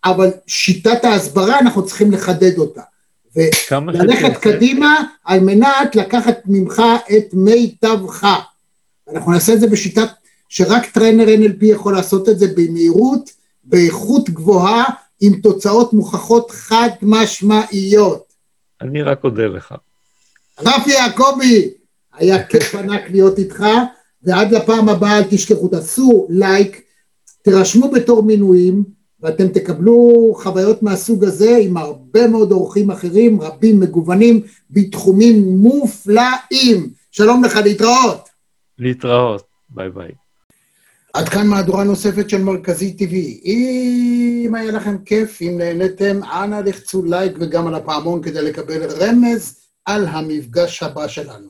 [0.05, 2.81] אבל שיטת ההסברה אנחנו צריכים לחדד אותה.
[3.37, 6.83] וללכת קדימה על מנת לקחת ממך
[7.17, 8.27] את מיטבך.
[9.15, 10.09] אנחנו נעשה את זה בשיטת
[10.49, 13.31] שרק טרנר NLP יכול לעשות את זה במהירות,
[13.65, 14.85] באיכות גבוהה,
[15.21, 18.33] עם תוצאות מוכחות חד משמעיות.
[18.81, 19.75] אני רק אודה לך.
[20.61, 21.71] רפי יעקבי,
[22.15, 23.65] היה כיף ענק להיות איתך,
[24.23, 26.83] ועד לפעם הבאה אל תשכחו, תעשו לייק,
[27.43, 28.85] תירשמו בתור מינויים,
[29.23, 36.91] ואתם תקבלו חוויות מהסוג הזה עם הרבה מאוד אורחים אחרים, רבים, מגוונים, בתחומים מופלאים.
[37.11, 38.29] שלום לך, להתראות.
[38.79, 40.11] להתראות, ביי ביי.
[41.13, 43.15] עד כאן מהדורה נוספת של מרכזי TV.
[43.45, 49.61] אם היה לכם כיף, אם נהניתם, אנא לחצו לייק וגם על הפעמון כדי לקבל רמז
[49.85, 51.49] על המפגש הבא שלנו.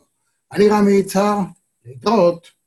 [0.52, 1.38] אני רמי יצהר,
[1.86, 2.60] להתראות.